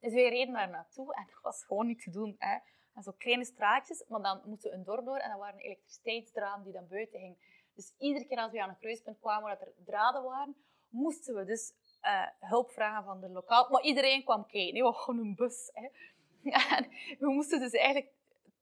Dus 0.00 0.12
wij 0.12 0.28
reden 0.28 0.54
daar 0.54 0.70
naartoe 0.70 1.14
en 1.14 1.26
dat 1.26 1.42
was 1.42 1.64
gewoon 1.64 1.86
niet 1.86 2.02
te 2.02 2.10
doen. 2.10 2.34
Hè. 2.38 2.58
En 2.94 3.02
zo 3.02 3.12
kleine 3.18 3.44
straatjes, 3.44 4.04
maar 4.08 4.22
dan 4.22 4.40
moeten 4.44 4.70
we 4.70 4.76
een 4.76 4.84
dorp 4.84 5.04
door 5.04 5.16
en 5.16 5.28
dan 5.30 5.38
waren 5.38 5.60
elektriciteitsdraden 5.60 6.64
die 6.64 6.72
dan 6.72 6.88
buiten 6.88 7.20
hingen. 7.20 7.38
Dus 7.74 7.94
iedere 7.98 8.26
keer 8.26 8.38
als 8.38 8.52
we 8.52 8.62
aan 8.62 8.68
een 8.68 8.78
kruispunt 8.78 9.18
kwamen 9.20 9.42
waar 9.42 9.60
er 9.60 9.72
draden 9.84 10.22
waren, 10.22 10.56
moesten 10.88 11.34
we 11.34 11.44
dus 11.44 11.72
uh, 12.02 12.26
hulp 12.40 12.70
vragen 12.70 13.04
van 13.04 13.20
de 13.20 13.28
lokaal. 13.28 13.68
Maar 13.70 13.82
iedereen 13.82 14.24
kwam 14.24 14.46
kijken, 14.46 14.72
nee, 14.72 14.82
we 14.82 14.92
gewoon 14.92 15.20
een 15.20 15.34
bus. 15.34 15.70
Hè. 15.72 15.88
We 17.18 17.32
moesten 17.32 17.60
dus 17.60 17.72
eigenlijk 17.72 18.12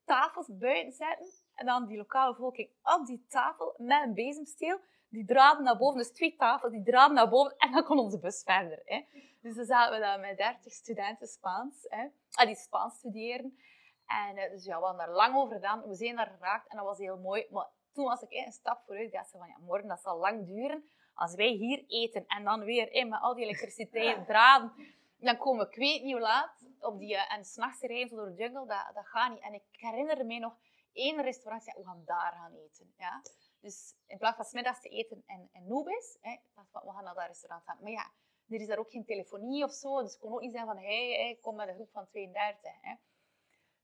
tafels 0.05 0.47
buiten 0.59 0.93
zetten 0.93 1.27
en 1.55 1.67
dan 1.67 1.87
die 1.87 1.97
lokale 1.97 2.33
bevolking 2.33 2.71
op 2.83 3.07
die 3.07 3.25
tafel 3.29 3.75
met 3.77 4.03
een 4.03 4.15
bezemsteel 4.15 4.81
die 5.09 5.25
draden 5.25 5.65
naar 5.65 5.77
boven, 5.77 5.99
dus 5.99 6.13
twee 6.13 6.37
tafels, 6.37 6.73
die 6.73 6.83
draden 6.83 7.15
naar 7.15 7.29
boven 7.29 7.57
en 7.57 7.73
dan 7.73 7.85
kon 7.85 7.99
onze 7.99 8.19
bus 8.19 8.43
verder. 8.43 8.83
Hè. 8.85 9.05
Dus 9.41 9.57
dan 9.57 9.65
zaten 9.65 9.95
we 9.95 10.01
daar 10.01 10.21
met 10.21 10.37
30 10.37 10.73
studenten 10.73 11.27
Spaans, 11.27 11.87
hè, 11.89 12.07
ah, 12.31 12.47
die 12.47 12.57
Spaans 12.57 12.95
studeren. 12.95 13.59
En 14.07 14.37
uh, 14.37 14.51
dus 14.51 14.65
ja, 14.65 14.79
we 14.79 14.85
hadden 14.85 15.07
daar 15.07 15.15
lang 15.15 15.37
over 15.37 15.55
gedaan. 15.55 15.89
We 15.89 15.95
zijn 15.95 16.17
daar 16.17 16.37
geraakt 16.39 16.69
en 16.69 16.77
dat 16.77 16.87
was 16.87 16.99
heel 16.99 17.19
mooi. 17.19 17.47
Maar 17.51 17.67
toen 17.93 18.05
was 18.05 18.23
ik 18.23 18.31
een 18.31 18.53
stap 18.53 18.83
vooruit. 18.87 19.13
Dacht 19.13 19.31
van, 19.31 19.49
ja, 19.49 19.59
morgen 19.59 19.89
dat 19.89 20.01
zal 20.01 20.19
lang 20.19 20.47
duren. 20.47 20.89
Als 21.15 21.35
wij 21.35 21.49
hier 21.49 21.85
eten 21.87 22.27
en 22.27 22.45
dan 22.45 22.65
weer 22.65 22.93
in 22.93 23.09
met 23.09 23.21
al 23.21 23.35
die 23.35 23.45
elektriciteit, 23.45 24.27
draden, 24.27 24.73
dan 25.19 25.37
komen 25.37 25.65
we, 25.65 25.71
ik 25.71 25.77
weet 25.77 26.03
niet 26.03 26.13
hoe 26.13 26.21
laat, 26.21 26.69
op 26.81 26.99
die, 26.99 27.15
uh, 27.15 27.33
en 27.33 27.45
s'nachts 27.45 27.81
rijden 27.81 28.17
door 28.17 28.27
de 28.27 28.35
jungle, 28.35 28.67
dat, 28.67 28.91
dat 28.95 29.07
gaat 29.07 29.31
niet. 29.31 29.43
En 29.43 29.55
ik 29.55 29.65
herinner 29.71 30.27
me 30.27 30.39
nog 30.39 30.57
één 30.93 31.23
restaurant, 31.23 31.65
ja, 31.65 31.73
we 31.77 31.85
gaan 31.85 32.03
daar 32.05 32.33
gaan 32.33 32.55
eten. 32.55 32.93
Ja. 32.97 33.23
Dus 33.61 33.95
in 34.07 34.19
plaats 34.19 34.37
van 34.37 34.45
smiddags 34.45 34.81
te 34.81 34.89
eten 34.89 35.23
in, 35.27 35.49
in 35.53 35.67
Nubis, 35.67 36.19
hè, 36.21 36.37
we 36.55 36.93
gaan 36.93 37.05
naar 37.05 37.15
dat 37.15 37.27
restaurant 37.27 37.65
gaan. 37.65 37.79
Maar 37.81 37.91
ja, 37.91 38.13
er 38.49 38.61
is 38.61 38.67
daar 38.67 38.79
ook 38.79 38.91
geen 38.91 39.05
telefonie 39.05 39.65
of 39.65 39.73
zo, 39.73 40.03
dus 40.03 40.19
kon 40.19 40.33
ook 40.33 40.41
niet 40.41 40.53
zijn 40.53 40.67
van, 40.67 40.79
hé, 40.79 41.39
kom 41.41 41.57
met 41.57 41.69
een 41.69 41.75
groep 41.75 41.91
van 41.91 42.09
32. 42.09 42.73
Hè. 42.81 42.95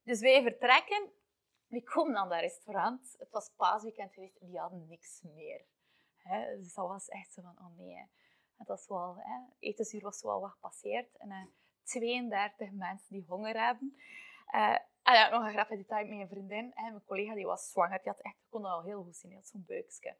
Dus 0.02 0.20
wij 0.20 0.42
vertrekken, 0.42 1.12
we 1.66 1.82
komen 1.82 2.12
naar 2.12 2.28
dat 2.28 2.40
restaurant. 2.40 3.14
Het 3.18 3.30
was 3.30 3.50
paasweekend 3.56 4.12
geweest, 4.12 4.40
die 4.40 4.58
hadden 4.58 4.86
niks 4.86 5.22
meer. 5.22 5.64
Hè. 6.16 6.56
Dus 6.56 6.74
dat 6.74 6.88
was 6.88 7.08
echt 7.08 7.32
zo 7.32 7.42
van, 7.42 7.58
oh 7.58 7.76
nee. 7.76 8.08
Het 8.56 8.68
was 8.68 8.88
wel, 8.88 9.16
hè, 9.18 9.38
etensuur 9.58 10.02
was 10.02 10.22
wel 10.22 10.40
wat 10.40 10.50
gepasseerd. 10.50 11.16
En 11.16 11.30
uh, 11.30 11.44
32 11.82 12.70
mensen 12.70 13.12
die 13.12 13.24
honger 13.28 13.66
hebben. 13.66 13.96
Uh, 14.54 14.78
Ah 15.06 15.14
ja, 15.14 15.28
nog 15.28 15.44
een 15.44 15.52
grappig 15.52 15.76
detail 15.76 16.06
met 16.06 16.16
mijn 16.16 16.28
vriendin. 16.28 16.72
Mijn 16.74 17.04
collega 17.04 17.34
die 17.34 17.46
was 17.46 17.70
zwanger. 17.70 17.98
Die 18.02 18.12
had 18.12 18.20
echt, 18.20 18.36
kon 18.48 18.62
dat 18.62 18.70
al 18.70 18.82
heel 18.82 19.02
goed 19.02 19.16
zien. 19.16 19.30
Die 19.30 19.38
had 19.38 19.48
zo'n 19.48 19.64
buikje. 19.66 20.16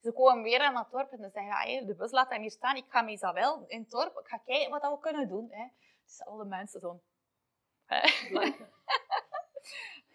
Ze 0.00 0.12
kwamen 0.12 0.42
weer 0.42 0.60
aan 0.60 0.76
het 0.76 0.90
dorp 0.90 1.12
en 1.12 1.18
ze 1.18 1.30
zeggen, 1.32 1.70
ja, 1.70 1.84
de 1.86 1.94
bus 1.94 2.10
laat 2.10 2.30
hem 2.30 2.40
hier 2.40 2.50
staan. 2.50 2.76
Ik 2.76 2.84
ga 2.88 3.02
met 3.02 3.12
Isabel 3.12 3.64
in 3.66 3.80
het 3.80 3.90
dorp. 3.90 4.18
Ik 4.18 4.28
ga 4.28 4.38
kijken 4.38 4.70
wat 4.70 4.82
we 4.82 4.98
kunnen 4.98 5.28
doen. 5.28 5.48
Hè. 5.50 5.66
Dus 6.04 6.24
alle 6.24 6.44
mensen 6.44 6.80
zo... 6.80 7.00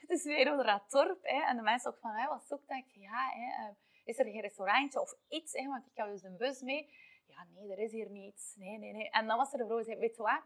dus 0.07 0.23
weer 0.33 0.45
door 0.45 0.63
dat 0.63 0.91
dorp. 0.91 1.19
Hè. 1.21 1.41
En 1.41 1.55
de 1.55 1.61
mensen 1.61 1.91
ook 1.91 1.99
van, 1.99 2.27
wat 2.27 2.45
zoekt 2.47 2.69
ik? 2.69 2.85
Ja, 2.93 3.33
uh, 3.35 3.69
is 4.03 4.19
er 4.19 4.25
geen 4.25 4.41
restaurantje 4.41 5.01
of 5.01 5.15
iets? 5.27 5.53
Hè, 5.53 5.67
want 5.67 5.85
ik 5.85 5.91
heb 5.93 6.07
dus 6.07 6.23
een 6.23 6.37
bus 6.37 6.61
mee. 6.61 6.93
Ja, 7.27 7.45
nee, 7.53 7.71
er 7.71 7.79
is 7.79 7.91
hier 7.91 8.09
niets. 8.09 8.55
Nee, 8.55 8.77
nee, 8.77 8.93
nee. 8.93 9.09
En 9.09 9.27
dan 9.27 9.37
was 9.37 9.51
er 9.51 9.57
de 9.57 9.65
vrouw 9.65 9.77
die 9.77 9.85
zei, 9.85 9.99
weet 9.99 10.15
je 10.15 10.21
wat? 10.21 10.43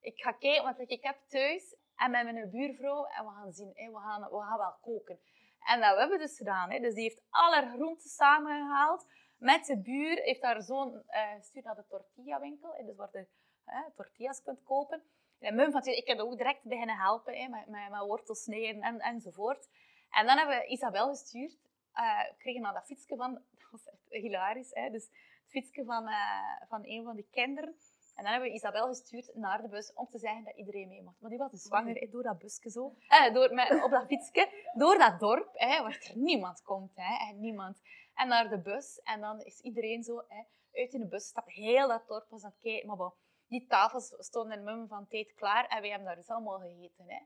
Ik 0.00 0.20
ga 0.20 0.32
kijken 0.32 0.64
wat 0.64 0.90
ik 0.90 1.02
heb 1.02 1.18
thuis 1.28 1.76
en 1.96 2.10
met 2.10 2.24
mijn 2.24 2.50
buurvrouw 2.50 3.04
en 3.04 3.24
we 3.24 3.30
gaan 3.30 3.52
zien, 3.52 3.72
we, 3.72 3.98
gaan, 3.98 4.22
we 4.22 4.40
gaan 4.40 4.58
wel 4.58 4.76
koken. 4.80 5.18
En 5.66 5.80
dat 5.80 5.98
hebben 5.98 6.18
we 6.18 6.24
dus 6.24 6.36
gedaan. 6.36 6.68
Dus 6.70 6.94
die 6.94 7.02
heeft 7.02 7.22
alle 7.30 7.70
groenten 7.74 8.10
samengehaald. 8.10 9.06
Met 9.38 9.66
de 9.66 9.80
buur 9.80 10.16
heeft 10.16 10.42
haar 10.42 10.62
zoon 10.62 11.02
uh, 11.08 11.34
gestuurd 11.36 11.64
naar 11.64 11.74
de 11.74 11.86
tortilla-winkel, 11.88 12.74
dus 12.86 12.96
waar 12.96 13.10
je 13.12 13.92
tortillas 13.94 14.42
kunt 14.42 14.62
kopen. 14.62 15.02
En 15.38 15.54
mum 15.54 15.70
van, 15.70 15.84
ik 15.84 16.06
heb 16.06 16.18
ook 16.18 16.36
direct 16.36 16.62
beginnen 16.62 16.96
helpen 16.96 17.50
met, 17.50 17.66
met, 17.66 18.00
wortels 18.00 18.42
snijden 18.42 18.82
en, 18.82 18.98
enzovoort. 19.00 19.68
En 20.10 20.26
dan 20.26 20.36
hebben 20.36 20.58
we 20.58 20.66
Isabel 20.66 21.08
gestuurd. 21.08 21.56
Uh, 21.94 22.20
kregen 22.38 22.62
dan 22.62 22.74
dat 22.74 22.84
fietsje 22.84 23.16
van, 23.16 23.32
dat 23.58 23.70
was 23.70 23.86
echt 23.86 24.22
hilarisch. 24.22 24.70
Hè? 24.74 24.90
Dus 24.90 25.04
het 25.04 25.50
fietsje 25.50 25.84
van, 25.84 26.08
uh, 26.08 26.62
van 26.68 26.84
een 26.84 27.04
van 27.04 27.16
die 27.16 27.28
kinderen. 27.30 27.76
En 28.16 28.22
dan 28.22 28.32
hebben 28.32 28.50
we 28.50 28.54
Isabel 28.54 28.86
gestuurd 28.86 29.34
naar 29.34 29.62
de 29.62 29.68
bus 29.68 29.92
om 29.92 30.08
te 30.10 30.18
zeggen 30.18 30.44
dat 30.44 30.56
iedereen 30.56 30.88
mee 30.88 31.02
mocht. 31.02 31.20
Maar 31.20 31.30
die 31.30 31.38
was 31.38 31.50
dus 31.50 31.62
zwanger 31.62 32.10
door 32.10 32.22
dat 32.22 32.38
busje 32.38 32.70
zo. 32.70 32.94
Eh, 33.08 33.34
door, 33.34 33.54
met, 33.54 33.82
op 33.84 33.90
dat 33.90 34.06
fietsje. 34.06 34.48
Door 34.74 34.98
dat 34.98 35.20
dorp, 35.20 35.50
hè, 35.52 35.82
waar 35.82 36.06
er 36.08 36.16
niemand 36.18 36.62
komt. 36.62 36.92
Hè, 36.94 37.32
niemand. 37.32 37.80
En 38.14 38.28
naar 38.28 38.48
de 38.48 38.58
bus. 38.58 39.00
En 39.02 39.20
dan 39.20 39.40
is 39.40 39.60
iedereen 39.60 40.02
zo 40.02 40.24
hè, 40.28 40.42
uit 40.72 40.92
in 40.92 41.00
de 41.00 41.06
bus 41.06 41.26
stapt. 41.26 41.52
Heel 41.52 41.88
dat 41.88 42.06
dorp 42.06 42.28
was 42.28 42.44
aan 42.44 42.50
het 42.50 42.60
kijken. 42.60 42.86
Maar 42.86 42.96
bon, 42.96 43.12
die 43.48 43.66
tafels 43.66 44.14
stonden 44.18 44.58
in 44.58 44.64
mum 44.64 44.88
van 44.88 45.06
tijd 45.06 45.34
klaar. 45.34 45.66
En 45.66 45.80
wij 45.80 45.88
hebben 45.88 46.06
daar 46.06 46.16
dus 46.16 46.28
allemaal 46.28 46.58
gegeten. 46.58 47.04
Hè. 47.06 47.18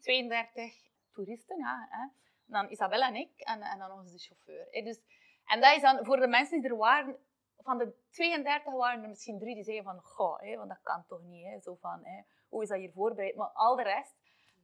32 0.00 0.90
toeristen. 1.12 1.58
Ja, 1.58 1.86
hè. 1.90 2.06
dan 2.44 2.70
Isabel 2.70 3.00
en 3.00 3.14
ik. 3.14 3.32
En, 3.36 3.62
en 3.62 3.78
dan 3.78 3.88
nog 3.88 4.00
eens 4.00 4.12
de 4.12 4.18
chauffeur. 4.18 4.66
Hè. 4.70 4.82
Dus, 4.82 5.00
en 5.46 5.60
dat 5.60 5.76
is 5.76 5.82
dan 5.82 6.04
voor 6.04 6.16
de 6.16 6.28
mensen 6.28 6.60
die 6.60 6.70
er 6.70 6.76
waren 6.76 7.18
van 7.66 7.78
de 7.78 7.94
32 8.10 8.72
waren 8.72 9.02
er 9.02 9.08
misschien 9.08 9.38
drie 9.38 9.54
die 9.54 9.64
zeiden 9.64 9.84
van, 9.84 10.00
goh, 10.00 10.56
want 10.56 10.68
dat 10.68 10.82
kan 10.82 11.04
toch 11.08 11.22
niet. 11.22 11.62
Zo 11.62 11.74
van, 11.80 12.06
hoe 12.48 12.62
is 12.62 12.68
dat 12.68 12.78
hier 12.78 12.92
voorbereid? 12.92 13.36
Maar 13.36 13.50
al 13.52 13.76
de 13.76 13.82
rest, 13.82 14.14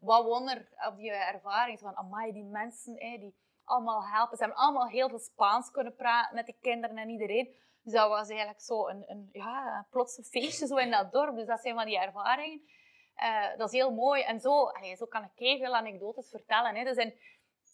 wat 0.00 0.24
wonder 0.24 0.68
op 0.88 0.96
die 0.96 1.12
ervaring. 1.12 1.78
Van, 1.78 1.96
amai, 1.96 2.32
die 2.32 2.44
mensen 2.44 2.94
die 2.94 3.34
allemaal 3.64 4.06
helpen. 4.06 4.36
Ze 4.36 4.44
hebben 4.44 4.62
allemaal 4.62 4.88
heel 4.88 5.08
veel 5.08 5.18
Spaans 5.18 5.70
kunnen 5.70 5.94
praten 5.94 6.34
met 6.34 6.46
de 6.46 6.56
kinderen 6.60 6.96
en 6.96 7.08
iedereen. 7.08 7.54
Dus 7.82 7.92
dat 7.92 8.08
was 8.08 8.28
eigenlijk 8.28 8.60
zo 8.60 8.88
een, 8.88 9.04
een, 9.10 9.28
ja, 9.32 9.76
een 9.76 9.86
plotse 9.90 10.22
feestje 10.24 10.66
zo 10.66 10.76
in 10.76 10.90
dat 10.90 11.12
dorp. 11.12 11.36
Dus 11.36 11.46
dat 11.46 11.60
zijn 11.60 11.74
van 11.74 11.86
die 11.86 11.98
ervaringen. 11.98 12.62
Uh, 13.16 13.56
dat 13.56 13.72
is 13.72 13.78
heel 13.78 13.90
mooi. 13.90 14.22
En 14.22 14.40
zo, 14.40 14.70
zo 14.96 15.06
kan 15.06 15.24
ik 15.34 15.58
veel 15.58 15.74
anekdotes 15.74 16.30
vertellen. 16.30 16.74
Hè. 16.74 16.84
Dus 16.84 16.96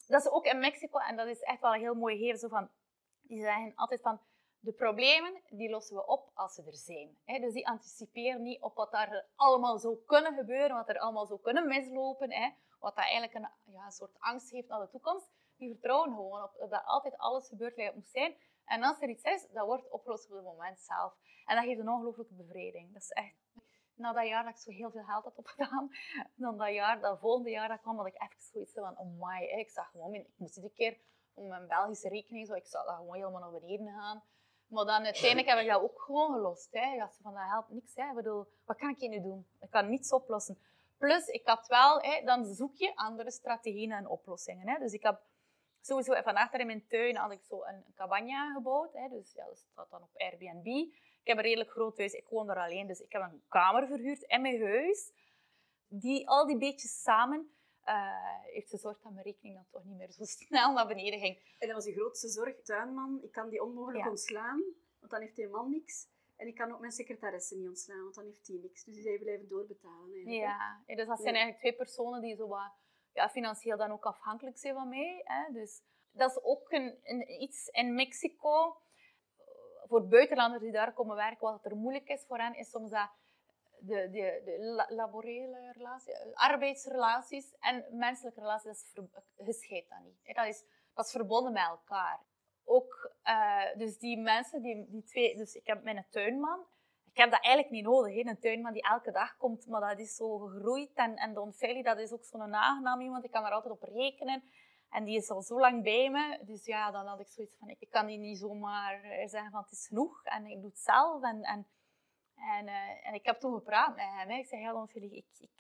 dat 0.07 0.21
is 0.21 0.31
ook 0.31 0.45
in 0.45 0.59
Mexico, 0.59 0.99
en 0.99 1.17
dat 1.17 1.27
is 1.27 1.41
echt 1.41 1.61
wel 1.61 1.75
een 1.75 1.81
heel 1.81 1.95
mooi 1.95 2.17
hier. 2.17 2.37
Zo 2.37 2.49
van, 2.49 2.69
die 3.23 3.41
zeggen 3.41 3.73
altijd 3.75 4.01
van, 4.01 4.21
de 4.61 4.73
problemen 4.73 5.43
die 5.51 5.71
lossen 5.71 5.97
we 5.97 6.07
op 6.07 6.31
als 6.35 6.55
ze 6.55 6.63
er 6.63 6.77
zijn. 6.77 7.19
Dus 7.25 7.53
die 7.53 7.69
anticiperen 7.69 8.43
niet 8.43 8.63
op 8.63 8.75
wat 8.75 8.93
daar 8.93 9.27
allemaal 9.35 9.79
zou 9.79 9.99
kunnen 10.07 10.35
gebeuren, 10.35 10.77
wat 10.77 10.89
er 10.89 10.99
allemaal 10.99 11.27
zou 11.27 11.41
kunnen 11.41 11.67
mislopen, 11.67 12.55
wat 12.79 12.95
dat 12.95 13.05
eigenlijk 13.05 13.35
een, 13.35 13.73
ja, 13.73 13.91
soort 13.91 14.17
angst 14.19 14.51
geeft 14.51 14.69
naar 14.69 14.81
de 14.81 14.89
toekomst. 14.89 15.31
Die 15.57 15.69
vertrouwen 15.69 16.11
gewoon 16.11 16.43
op 16.43 16.71
dat 16.71 16.85
altijd 16.85 17.19
alles 17.19 17.49
gebeurt 17.49 17.75
zoals 17.75 17.89
het 17.89 17.99
moet 17.99 18.09
zijn. 18.09 18.37
En 18.65 18.83
als 18.83 19.01
er 19.01 19.09
iets 19.09 19.23
is, 19.23 19.49
dat 19.53 19.67
wordt 19.67 19.91
opgelost 19.91 20.31
op 20.31 20.37
het 20.37 20.45
moment 20.45 20.81
zelf. 20.81 21.15
En 21.47 21.57
dat 21.57 21.65
geeft 21.65 21.81
een 21.81 21.89
ongelooflijke 21.89 22.35
bevrediging. 22.35 22.93
Dat 22.93 23.03
is 23.03 23.11
echt... 23.11 23.35
Na 23.95 24.13
dat 24.13 24.27
jaar 24.27 24.45
dat 24.45 24.53
ik 24.53 24.61
zo 24.61 24.71
heel 24.71 24.91
veel 24.91 25.05
geld 25.05 25.25
had 25.25 25.37
opgedaan, 25.37 25.91
dan 26.35 26.57
dat 26.57 26.73
jaar, 26.73 27.01
dat 27.01 27.19
volgende 27.19 27.51
jaar 27.51 27.69
dat 27.69 27.81
kwam, 27.81 27.97
dat 27.97 28.07
ik 28.07 28.35
zoiets 28.39 28.73
van, 28.73 28.99
oh 28.99 29.27
my, 29.29 29.43
ik 29.43 29.71
zag 29.71 29.91
gewoon, 29.91 30.15
ik 30.15 30.27
moest 30.37 30.57
iedere 30.57 30.75
keer 30.75 30.99
om 31.35 31.49
mijn 31.49 31.67
Belgische 31.67 32.09
rekening, 32.09 32.47
zo, 32.47 32.55
ik 32.55 32.67
zag 32.67 32.85
dat 32.85 32.95
gewoon 32.95 33.15
helemaal 33.15 33.41
naar 33.41 33.61
beneden 33.61 33.93
gaan. 33.93 34.23
Maar 34.69 34.85
dan 34.85 35.05
uiteindelijk 35.05 35.49
heb 35.49 35.59
ik 35.59 35.69
dat 35.69 35.83
ook 35.83 36.01
gewoon 36.01 36.33
gelost. 36.33 36.69
Hè. 36.71 36.97
Dacht 36.99 37.19
van, 37.23 37.33
dat 37.33 37.43
helpt 37.43 37.71
niks. 37.71 37.95
Hè. 37.95 38.09
Ik 38.09 38.15
bedoel, 38.15 38.47
wat 38.65 38.77
kan 38.77 38.89
ik 38.89 38.99
hier 38.99 39.09
nu 39.09 39.21
doen? 39.21 39.47
Ik 39.61 39.71
kan 39.71 39.89
niets 39.89 40.13
oplossen. 40.13 40.59
Plus, 40.99 41.27
ik 41.27 41.47
had 41.47 41.67
wel, 41.67 42.01
hè, 42.01 42.25
dan 42.25 42.45
zoek 42.45 42.77
je 42.77 42.97
andere 42.97 43.31
strategieën 43.31 43.93
en 43.93 44.09
oplossingen. 44.09 44.69
Hè. 44.69 44.79
Dus 44.79 44.93
ik 44.93 45.03
heb 45.03 45.21
sowieso, 45.81 46.23
van 46.23 46.35
achter 46.35 46.61
in 46.61 46.67
mijn 46.67 46.87
tuin 46.87 47.17
had 47.17 47.33
ik 47.33 47.43
zo 47.43 47.65
een 47.65 47.85
cabana 47.95 48.53
gebouwd. 48.53 48.93
Hè. 48.93 49.09
Dus 49.09 49.33
ja, 49.33 49.45
dat 49.47 49.59
staat 49.59 49.91
dan 49.91 50.03
op 50.03 50.11
Airbnb. 50.15 50.67
Ik 50.67 51.35
heb 51.35 51.37
een 51.37 51.43
redelijk 51.43 51.71
groot 51.71 51.99
huis. 51.99 52.13
Ik 52.13 52.29
woon 52.29 52.51
er 52.51 52.63
alleen, 52.63 52.87
dus 52.87 53.01
ik 53.01 53.13
heb 53.13 53.23
een 53.23 53.43
kamer 53.49 53.87
verhuurd 53.87 54.23
in 54.23 54.41
mijn 54.41 54.63
huis. 54.63 55.13
die, 55.89 56.29
al 56.29 56.47
die 56.47 56.59
beetjes 56.59 57.03
samen 57.03 57.58
heeft 58.43 58.71
gezorgd 58.71 59.03
dat 59.03 59.13
mijn 59.13 59.25
rekening 59.25 59.55
dan 59.55 59.67
toch 59.71 59.85
niet 59.85 59.97
meer 59.97 60.11
zo 60.11 60.25
snel 60.47 60.73
naar 60.73 60.87
beneden 60.87 61.19
ging. 61.19 61.55
En 61.59 61.67
dat 61.67 61.77
was 61.77 61.85
je 61.85 61.93
grootste 61.93 62.29
zorg, 62.29 62.63
tuinman. 62.63 63.23
Ik 63.23 63.33
kan 63.33 63.49
die 63.49 63.63
onmogelijk 63.63 64.09
ontslaan, 64.09 64.63
want 64.99 65.11
dan 65.11 65.21
heeft 65.21 65.37
die 65.37 65.49
man 65.49 65.71
niks. 65.71 66.07
En 66.37 66.47
ik 66.47 66.55
kan 66.55 66.73
ook 66.73 66.81
mijn 66.81 66.93
secretaresse 66.93 67.57
niet 67.57 67.69
ontslaan, 67.69 68.03
want 68.03 68.15
dan 68.15 68.25
heeft 68.25 68.47
die 68.47 68.61
niks. 68.61 68.85
Dus 68.85 68.95
die 68.95 69.03
zijn 69.03 69.19
blijven 69.19 69.49
doorbetalen. 69.49 70.13
Eigenlijk. 70.13 70.41
Ja, 70.41 70.83
dus 70.87 71.07
dat 71.07 71.21
zijn 71.21 71.35
eigenlijk 71.35 71.59
twee 71.59 71.77
personen 71.77 72.21
die 72.21 72.37
zo 72.37 72.49
wat, 72.49 72.73
ja, 73.13 73.29
financieel 73.29 73.77
dan 73.77 73.91
ook 73.91 74.05
afhankelijk 74.05 74.59
zijn 74.59 74.75
van 74.75 74.89
mij. 74.89 75.21
Hè. 75.25 75.53
Dus 75.53 75.83
dat 76.13 76.31
is 76.31 76.43
ook 76.43 76.73
een, 76.73 76.99
een, 77.03 77.43
iets 77.43 77.69
in 77.69 77.95
Mexico. 77.95 78.77
Voor 79.87 80.09
buitenlanders 80.09 80.63
die 80.63 80.73
daar 80.73 80.93
komen 80.93 81.17
werken, 81.17 81.51
wat 81.53 81.65
er 81.65 81.77
moeilijk 81.77 82.09
is 82.09 82.25
voor 82.25 82.39
hen, 82.39 82.55
is 82.55 82.71
soms 82.71 82.91
dat 82.91 83.11
de, 83.81 84.11
de, 84.11 84.43
de 84.45 84.85
laborele 84.89 85.73
relatie, 85.73 86.15
arbeidsrelaties 86.35 87.55
en 87.61 87.85
menselijke 87.91 88.41
relaties, 88.41 88.93
dat 88.95 89.05
is 89.47 89.57
gescheiden 89.57 89.91
dat 89.91 90.03
niet. 90.03 90.37
Dat 90.37 90.47
is, 90.47 90.65
dat 90.95 91.05
is 91.05 91.11
verbonden 91.11 91.53
met 91.53 91.67
elkaar. 91.69 92.21
Ook, 92.65 93.13
uh, 93.25 93.77
dus 93.77 93.99
die 93.99 94.19
mensen, 94.19 94.63
die, 94.63 94.87
die 94.89 95.03
twee, 95.03 95.37
dus 95.37 95.55
ik 95.55 95.67
heb 95.67 95.83
mijn 95.83 96.07
tuinman, 96.11 96.67
ik 97.11 97.17
heb 97.25 97.31
dat 97.31 97.45
eigenlijk 97.45 97.75
niet 97.75 97.85
nodig, 97.85 98.15
hè, 98.15 98.31
een 98.31 98.39
tuinman 98.39 98.73
die 98.73 98.83
elke 98.83 99.11
dag 99.11 99.37
komt, 99.37 99.67
maar 99.67 99.81
dat 99.81 99.99
is 99.99 100.17
zo 100.17 100.39
gegroeid. 100.39 100.91
En, 100.95 101.17
en 101.17 101.35
Don 101.35 101.55
dat 101.83 101.99
is 101.99 102.13
ook 102.13 102.25
zo'n 102.25 102.55
aangenaam 102.55 103.01
iemand, 103.01 103.25
ik 103.25 103.31
kan 103.31 103.45
er 103.45 103.53
altijd 103.53 103.75
op 103.75 103.83
rekenen. 103.83 104.43
En 104.91 105.05
die 105.05 105.17
is 105.17 105.31
al 105.31 105.43
zo 105.43 105.59
lang 105.59 105.83
bij 105.83 106.11
me, 106.11 106.39
dus 106.45 106.65
ja, 106.65 106.91
dan 106.91 107.07
had 107.07 107.21
ik 107.21 107.29
zoiets 107.29 107.57
van, 107.59 107.69
ik 107.69 107.91
kan 107.91 108.07
die 108.07 108.19
niet 108.19 108.39
zomaar 108.39 109.03
eh, 109.03 109.29
zeggen 109.29 109.51
van 109.51 109.63
het 109.63 109.73
is 109.73 109.87
genoeg 109.87 110.25
en 110.25 110.47
ik 110.47 110.61
doe 110.61 110.71
het 110.71 110.79
zelf. 110.79 111.23
En, 111.23 111.43
en 111.43 111.67
en, 112.39 112.67
uh, 112.67 113.07
en 113.07 113.15
ik 113.15 113.27
heb 113.27 113.41
toen 113.41 113.55
gepraat 113.55 113.97
met 113.97 114.05
hem. 114.05 114.31
Ik 114.31 114.47
zei, 114.47 114.61
ja, 114.61 114.87
ik, 114.95 115.27
ik, 115.39 115.51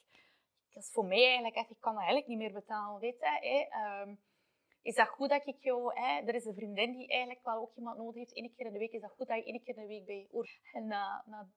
dat 0.70 0.82
is 0.82 0.90
voor 0.92 1.04
mij 1.04 1.25
eigenlijk 1.25 1.56
ik 1.56 1.76
kan 1.80 1.92
dat 1.92 2.02
eigenlijk 2.02 2.26
niet 2.26 2.38
meer 2.38 2.52
betalen, 2.52 3.00
weet 3.00 3.18
je. 3.18 3.68
Hè? 3.70 4.02
Um, 4.02 4.18
is 4.82 4.94
dat 4.94 5.08
goed 5.08 5.28
dat 5.28 5.47
ik 5.47 5.56
jou... 5.61 5.94
Hè? 5.94 6.20
Er 6.26 6.35
is 6.35 6.44
een 6.44 6.54
vriendin 6.54 6.92
die 6.92 7.08
eigenlijk 7.08 7.44
wel 7.44 7.56
ook 7.56 7.76
iemand 7.76 7.99
nodig 7.99 8.14
heeft. 8.14 8.37
Eén 8.37 8.54
keer 8.56 8.66
in 8.66 8.73
de 8.73 8.78
week 8.78 8.92
is 8.92 9.00
dat 9.00 9.11
goed 9.11 9.28
dat 9.28 9.37
je 9.37 9.44
één 9.44 9.62
keer 9.62 9.76
in 9.76 9.82
de 9.82 9.88
week 9.88 10.06
bij 10.06 10.26
je 10.30 10.58
En 10.73 10.87
na, 10.87 11.25
na 11.26 11.49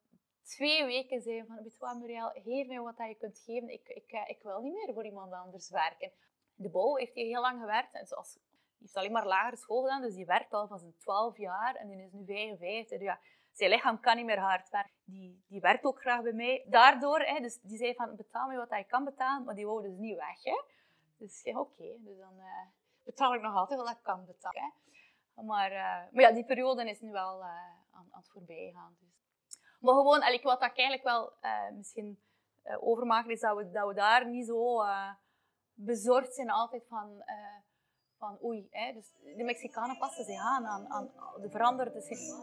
twee 0.44 0.86
weken 0.86 1.22
zei 1.22 1.36
hij 1.36 1.46
van, 1.46 1.56
weet 1.56 1.74
je 1.74 1.80
wat 1.80 1.98
Muriel, 1.98 2.30
geef 2.30 2.68
mij 2.68 2.80
wat 2.80 2.98
je 2.98 3.16
kunt 3.16 3.40
geven. 3.40 3.70
Ik, 3.70 3.88
ik, 3.88 4.12
eh, 4.12 4.30
ik 4.30 4.42
wil 4.44 4.62
niet 4.62 4.74
meer 4.74 4.94
voor 4.94 5.06
iemand 5.06 5.34
anders 5.34 5.70
werken. 5.70 6.12
De 6.56 6.70
bouw 6.70 6.96
heeft 6.96 7.16
hij 7.16 7.24
heel 7.24 7.42
lang 7.42 7.60
gewerkt. 7.60 7.94
En 7.94 8.08
zoals, 8.08 8.34
die 8.34 8.44
heeft 8.80 8.96
alleen 8.96 9.12
maar 9.12 9.28
lagere 9.28 9.56
school 9.56 9.82
gedaan, 9.82 10.01
dus 10.01 10.16
die 10.16 10.25
werkt 10.25 10.54
al 10.54 10.68
van 10.68 10.80
zijn 10.80 10.96
12 10.98 11.38
jaar 11.38 11.75
en 11.75 11.88
die 11.88 12.04
is 12.04 12.12
nu 12.12 12.25
55. 12.25 13.01
Ja, 13.01 13.20
zijn 13.51 13.70
lichaam 13.70 14.00
kan 14.00 14.15
niet 14.15 14.25
meer 14.25 14.39
hard 14.39 14.70
werken. 14.70 14.93
Die, 15.05 15.43
die 15.48 15.62
werkt 15.62 15.84
ook 15.84 16.00
graag 16.00 16.22
bij 16.22 16.34
mij. 16.34 16.65
Daardoor, 16.70 17.20
hè, 17.20 17.39
dus 17.39 17.60
die 17.62 17.77
zei 17.77 17.93
van, 17.93 18.15
betaal 18.15 18.48
me 18.48 18.58
wat 18.58 18.70
je 18.70 18.84
kan 18.84 19.03
betalen, 19.03 19.46
maar 19.46 19.55
die 19.55 19.65
wou 19.65 19.81
dus 19.81 19.98
niet 19.98 20.17
weg. 20.17 20.43
Hè. 20.43 20.62
Dus 21.17 21.43
ja, 21.43 21.60
oké, 21.60 21.98
dus 22.00 22.17
dan 22.17 22.34
uh, 22.38 22.67
betaal 23.03 23.34
ik 23.34 23.41
nog 23.41 23.55
altijd 23.55 23.79
wat 23.79 23.89
ik 23.89 23.98
kan 24.01 24.25
betalen. 24.25 24.62
Hè. 24.62 25.43
Maar, 25.43 25.72
uh, 25.72 26.12
maar 26.12 26.24
ja, 26.24 26.31
die 26.31 26.46
periode 26.46 26.89
is 26.89 27.00
nu 27.00 27.12
wel 27.12 27.39
uh, 27.39 27.46
aan, 27.91 28.08
aan, 28.12 28.20
het 28.20 28.29
voorbij 28.29 28.72
gaan. 28.74 28.96
Dus. 29.00 29.60
Maar 29.79 29.93
gewoon, 29.93 30.20
wat 30.41 30.63
ik 30.63 30.77
eigenlijk 30.77 31.03
wel 31.03 31.34
misschien 31.74 32.20
overmaken 32.79 33.31
is 33.31 33.39
dat 33.39 33.58
we, 33.58 33.72
dat 33.72 33.88
we 33.88 33.93
daar 33.93 34.27
niet 34.27 34.46
zo 34.46 34.84
bezorgd 35.74 36.34
zijn 36.34 36.50
altijd 36.50 36.88
van 36.88 37.24
van 38.22 38.38
oei, 38.44 38.68
hè, 38.72 38.94
dus 38.94 39.08
de 39.38 39.44
Mexicanen 39.44 39.98
passen 39.98 40.25
zich 40.25 40.40
aan 40.40 40.66
aan, 40.66 40.88
aan 40.88 41.10
de 41.42 41.50
veranderde 41.50 42.01
situatie. 42.01 42.40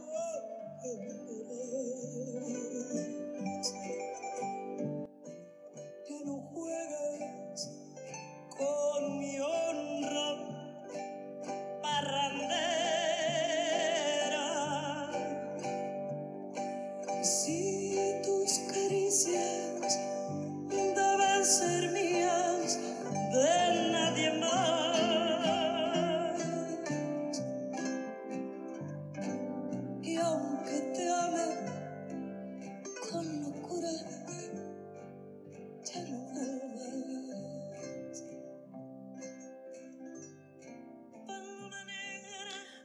Con 8.58 9.18
mi 9.18 9.38
honra 9.38 10.57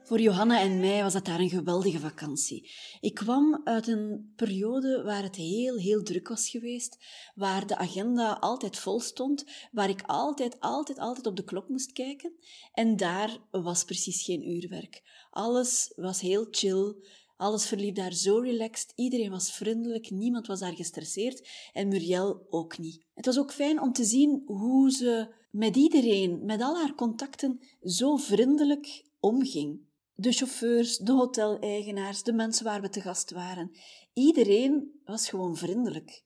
Voor 0.03 0.21
Johanna 0.21 0.59
en 0.59 0.79
mij 0.79 1.03
was 1.03 1.13
dat 1.13 1.25
daar 1.25 1.39
een 1.39 1.49
geweldige 1.49 1.99
vakantie. 1.99 2.71
Ik 2.99 3.13
kwam 3.13 3.61
uit 3.63 3.87
een 3.87 4.33
periode 4.35 5.03
waar 5.03 5.23
het 5.23 5.35
heel, 5.35 5.77
heel 5.77 6.03
druk 6.03 6.27
was 6.27 6.49
geweest, 6.49 6.97
waar 7.35 7.67
de 7.67 7.77
agenda 7.77 8.37
altijd 8.39 8.77
vol 8.77 8.99
stond, 8.99 9.45
waar 9.71 9.89
ik 9.89 10.01
altijd, 10.05 10.59
altijd, 10.59 10.99
altijd 10.99 11.25
op 11.25 11.35
de 11.35 11.43
klok 11.43 11.69
moest 11.69 11.91
kijken. 11.91 12.33
En 12.73 12.95
daar 12.95 13.37
was 13.51 13.83
precies 13.83 14.23
geen 14.23 14.49
uurwerk. 14.49 15.01
Alles 15.29 15.91
was 15.95 16.21
heel 16.21 16.47
chill. 16.51 16.95
Alles 17.43 17.65
verliep 17.65 17.95
daar 17.95 18.13
zo 18.13 18.37
relaxed, 18.37 18.91
iedereen 18.95 19.29
was 19.29 19.51
vriendelijk, 19.51 20.09
niemand 20.09 20.47
was 20.47 20.59
daar 20.59 20.75
gestresseerd 20.75 21.49
en 21.73 21.87
Muriel 21.87 22.45
ook 22.49 22.77
niet. 22.77 23.05
Het 23.13 23.25
was 23.25 23.39
ook 23.39 23.53
fijn 23.53 23.81
om 23.81 23.93
te 23.93 24.03
zien 24.03 24.43
hoe 24.45 24.91
ze 24.91 25.33
met 25.51 25.75
iedereen, 25.75 26.45
met 26.45 26.61
al 26.61 26.75
haar 26.77 26.95
contacten, 26.95 27.59
zo 27.81 28.15
vriendelijk 28.15 29.05
omging 29.19 29.79
de 30.15 30.31
chauffeurs, 30.31 30.97
de 30.97 31.11
hoteleigenaars, 31.11 32.23
de 32.23 32.33
mensen 32.33 32.65
waar 32.65 32.81
we 32.81 32.89
te 32.89 33.01
gast 33.01 33.31
waren. 33.31 33.71
Iedereen 34.13 35.01
was 35.05 35.29
gewoon 35.29 35.57
vriendelijk. 35.57 36.23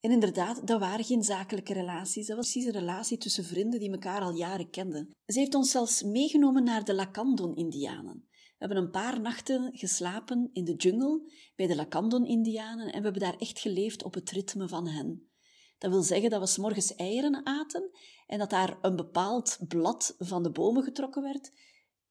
En 0.00 0.10
inderdaad, 0.10 0.66
dat 0.66 0.80
waren 0.80 1.04
geen 1.04 1.22
zakelijke 1.22 1.72
relaties. 1.72 2.26
Dat 2.26 2.36
was 2.36 2.50
precies 2.50 2.68
een 2.68 2.80
relatie 2.80 3.18
tussen 3.18 3.44
vrienden 3.44 3.80
die 3.80 3.90
elkaar 3.90 4.20
al 4.20 4.34
jaren 4.34 4.70
kenden. 4.70 5.10
Ze 5.26 5.38
heeft 5.38 5.54
ons 5.54 5.70
zelfs 5.70 6.02
meegenomen 6.02 6.64
naar 6.64 6.84
de 6.84 6.94
Lacandon-Indianen. 6.94 8.28
We 8.58 8.66
hebben 8.66 8.84
een 8.84 8.90
paar 8.90 9.20
nachten 9.20 9.70
geslapen 9.72 10.50
in 10.52 10.64
de 10.64 10.74
jungle 10.74 11.32
bij 11.56 11.66
de 11.66 11.76
Lacandon-Indianen 11.76 12.86
en 12.86 12.98
we 12.98 13.04
hebben 13.04 13.22
daar 13.22 13.38
echt 13.38 13.58
geleefd 13.58 14.02
op 14.02 14.14
het 14.14 14.30
ritme 14.30 14.68
van 14.68 14.88
hen. 14.88 15.30
Dat 15.78 15.90
wil 15.90 16.02
zeggen 16.02 16.30
dat 16.30 16.40
we 16.40 16.46
s 16.46 16.58
morgens 16.58 16.94
eieren 16.94 17.46
aten 17.46 17.90
en 18.26 18.38
dat 18.38 18.50
daar 18.50 18.78
een 18.80 18.96
bepaald 18.96 19.58
blad 19.68 20.14
van 20.18 20.42
de 20.42 20.50
bomen 20.50 20.82
getrokken 20.82 21.22
werd 21.22 21.52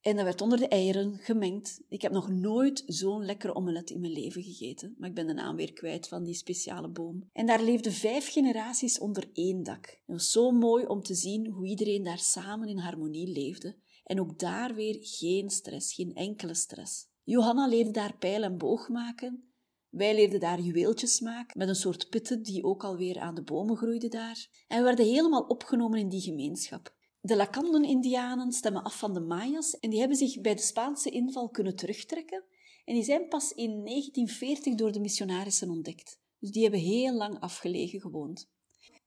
en 0.05 0.15
dat 0.15 0.25
werd 0.25 0.41
onder 0.41 0.59
de 0.59 0.67
eieren 0.67 1.17
gemengd. 1.17 1.81
Ik 1.89 2.01
heb 2.01 2.11
nog 2.11 2.29
nooit 2.29 2.83
zo'n 2.85 3.25
lekkere 3.25 3.55
omelet 3.55 3.89
in 3.89 3.99
mijn 3.99 4.13
leven 4.13 4.43
gegeten, 4.43 4.95
maar 4.97 5.09
ik 5.09 5.15
ben 5.15 5.27
de 5.27 5.33
naam 5.33 5.55
weer 5.55 5.73
kwijt 5.73 6.07
van 6.07 6.23
die 6.23 6.33
speciale 6.33 6.87
boom. 6.87 7.29
En 7.33 7.45
daar 7.45 7.61
leefden 7.61 7.91
vijf 7.91 8.31
generaties 8.31 8.99
onder 8.99 9.29
één 9.33 9.63
dak. 9.63 9.85
Het 9.85 10.15
was 10.15 10.31
zo 10.31 10.51
mooi 10.51 10.85
om 10.85 11.01
te 11.01 11.15
zien 11.15 11.47
hoe 11.47 11.67
iedereen 11.67 12.03
daar 12.03 12.19
samen 12.19 12.67
in 12.67 12.77
harmonie 12.77 13.27
leefde. 13.27 13.75
En 14.05 14.19
ook 14.19 14.39
daar 14.39 14.75
weer 14.75 14.97
geen 15.01 15.49
stress, 15.49 15.93
geen 15.93 16.15
enkele 16.15 16.53
stress. 16.53 17.07
Johanna 17.23 17.67
leerde 17.67 17.91
daar 17.91 18.17
pijl 18.17 18.43
en 18.43 18.57
boog 18.57 18.89
maken. 18.89 19.53
Wij 19.89 20.15
leerden 20.15 20.39
daar 20.39 20.59
juweeltjes 20.59 21.19
maken 21.19 21.57
met 21.57 21.67
een 21.67 21.75
soort 21.75 22.09
pitten 22.09 22.43
die 22.43 22.63
ook 22.63 22.83
alweer 22.83 23.19
aan 23.19 23.35
de 23.35 23.43
bomen 23.43 23.77
groeiden 23.77 24.09
daar. 24.09 24.65
En 24.67 24.77
we 24.77 24.83
werden 24.83 25.05
helemaal 25.05 25.41
opgenomen 25.41 25.99
in 25.99 26.09
die 26.09 26.21
gemeenschap. 26.21 26.95
De 27.21 27.35
Lacandon-Indianen 27.35 28.51
stemmen 28.51 28.83
af 28.83 28.97
van 28.97 29.13
de 29.13 29.19
Mayas 29.19 29.79
en 29.79 29.89
die 29.89 29.99
hebben 29.99 30.17
zich 30.17 30.41
bij 30.41 30.55
de 30.55 30.61
Spaanse 30.61 31.09
inval 31.09 31.49
kunnen 31.49 31.75
terugtrekken. 31.75 32.43
En 32.85 32.93
die 32.93 33.03
zijn 33.03 33.27
pas 33.27 33.51
in 33.51 33.85
1940 33.85 34.75
door 34.75 34.91
de 34.91 34.99
missionarissen 34.99 35.69
ontdekt. 35.69 36.19
Dus 36.39 36.51
die 36.51 36.61
hebben 36.61 36.79
heel 36.79 37.13
lang 37.13 37.39
afgelegen 37.39 38.01
gewoond. 38.01 38.49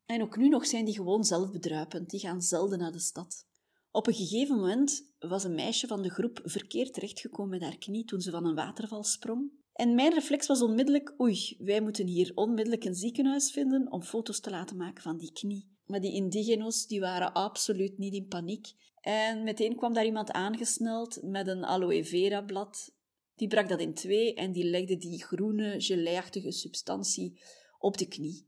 En 0.07 0.23
ook 0.23 0.37
nu 0.37 0.49
nog 0.49 0.67
zijn 0.67 0.85
die 0.85 0.95
gewoon 0.95 1.25
zelfbedruipend. 1.25 2.11
Die 2.11 2.21
gaan 2.21 2.43
zelden 2.43 2.79
naar 2.79 2.93
de 2.93 3.01
stad. 3.01 3.48
Op 3.91 4.07
een 4.07 4.15
gegeven 4.15 4.57
moment 4.57 5.15
was 5.19 5.45
een 5.45 5.55
meisje 5.55 5.87
van 5.87 6.03
de 6.03 6.11
groep 6.11 6.41
verkeerd 6.45 6.95
terechtgekomen 6.95 7.51
met 7.51 7.63
haar 7.63 7.79
knie 7.79 8.05
toen 8.05 8.21
ze 8.21 8.31
van 8.31 8.45
een 8.45 8.55
waterval 8.55 9.05
sprong. 9.05 9.51
En 9.73 9.95
mijn 9.95 10.15
reflex 10.15 10.47
was 10.47 10.63
onmiddellijk, 10.63 11.15
oei, 11.21 11.57
wij 11.59 11.81
moeten 11.81 12.07
hier 12.07 12.33
onmiddellijk 12.35 12.85
een 12.85 12.95
ziekenhuis 12.95 13.51
vinden 13.51 13.93
om 13.93 14.03
foto's 14.03 14.41
te 14.41 14.51
laten 14.51 14.77
maken 14.77 15.03
van 15.03 15.17
die 15.19 15.33
knie. 15.33 15.77
Maar 15.87 16.01
die 16.01 16.13
indigenos 16.13 16.87
die 16.87 17.01
waren 17.01 17.33
absoluut 17.33 17.99
niet 17.99 18.15
in 18.15 18.27
paniek. 18.27 18.73
En 19.01 19.43
meteen 19.43 19.77
kwam 19.77 19.93
daar 19.93 20.05
iemand 20.05 20.33
aangesneld 20.33 21.23
met 21.23 21.47
een 21.47 21.65
aloe 21.65 22.05
vera 22.05 22.43
blad. 22.43 22.95
Die 23.35 23.49
brak 23.49 23.69
dat 23.69 23.81
in 23.81 23.95
twee 23.95 24.35
en 24.35 24.53
die 24.53 24.65
legde 24.65 24.97
die 24.97 25.25
groene, 25.25 25.75
geleiachtige 25.81 26.53
substantie 26.53 27.41
op 27.79 27.97
de 27.97 28.09
knie. 28.09 28.48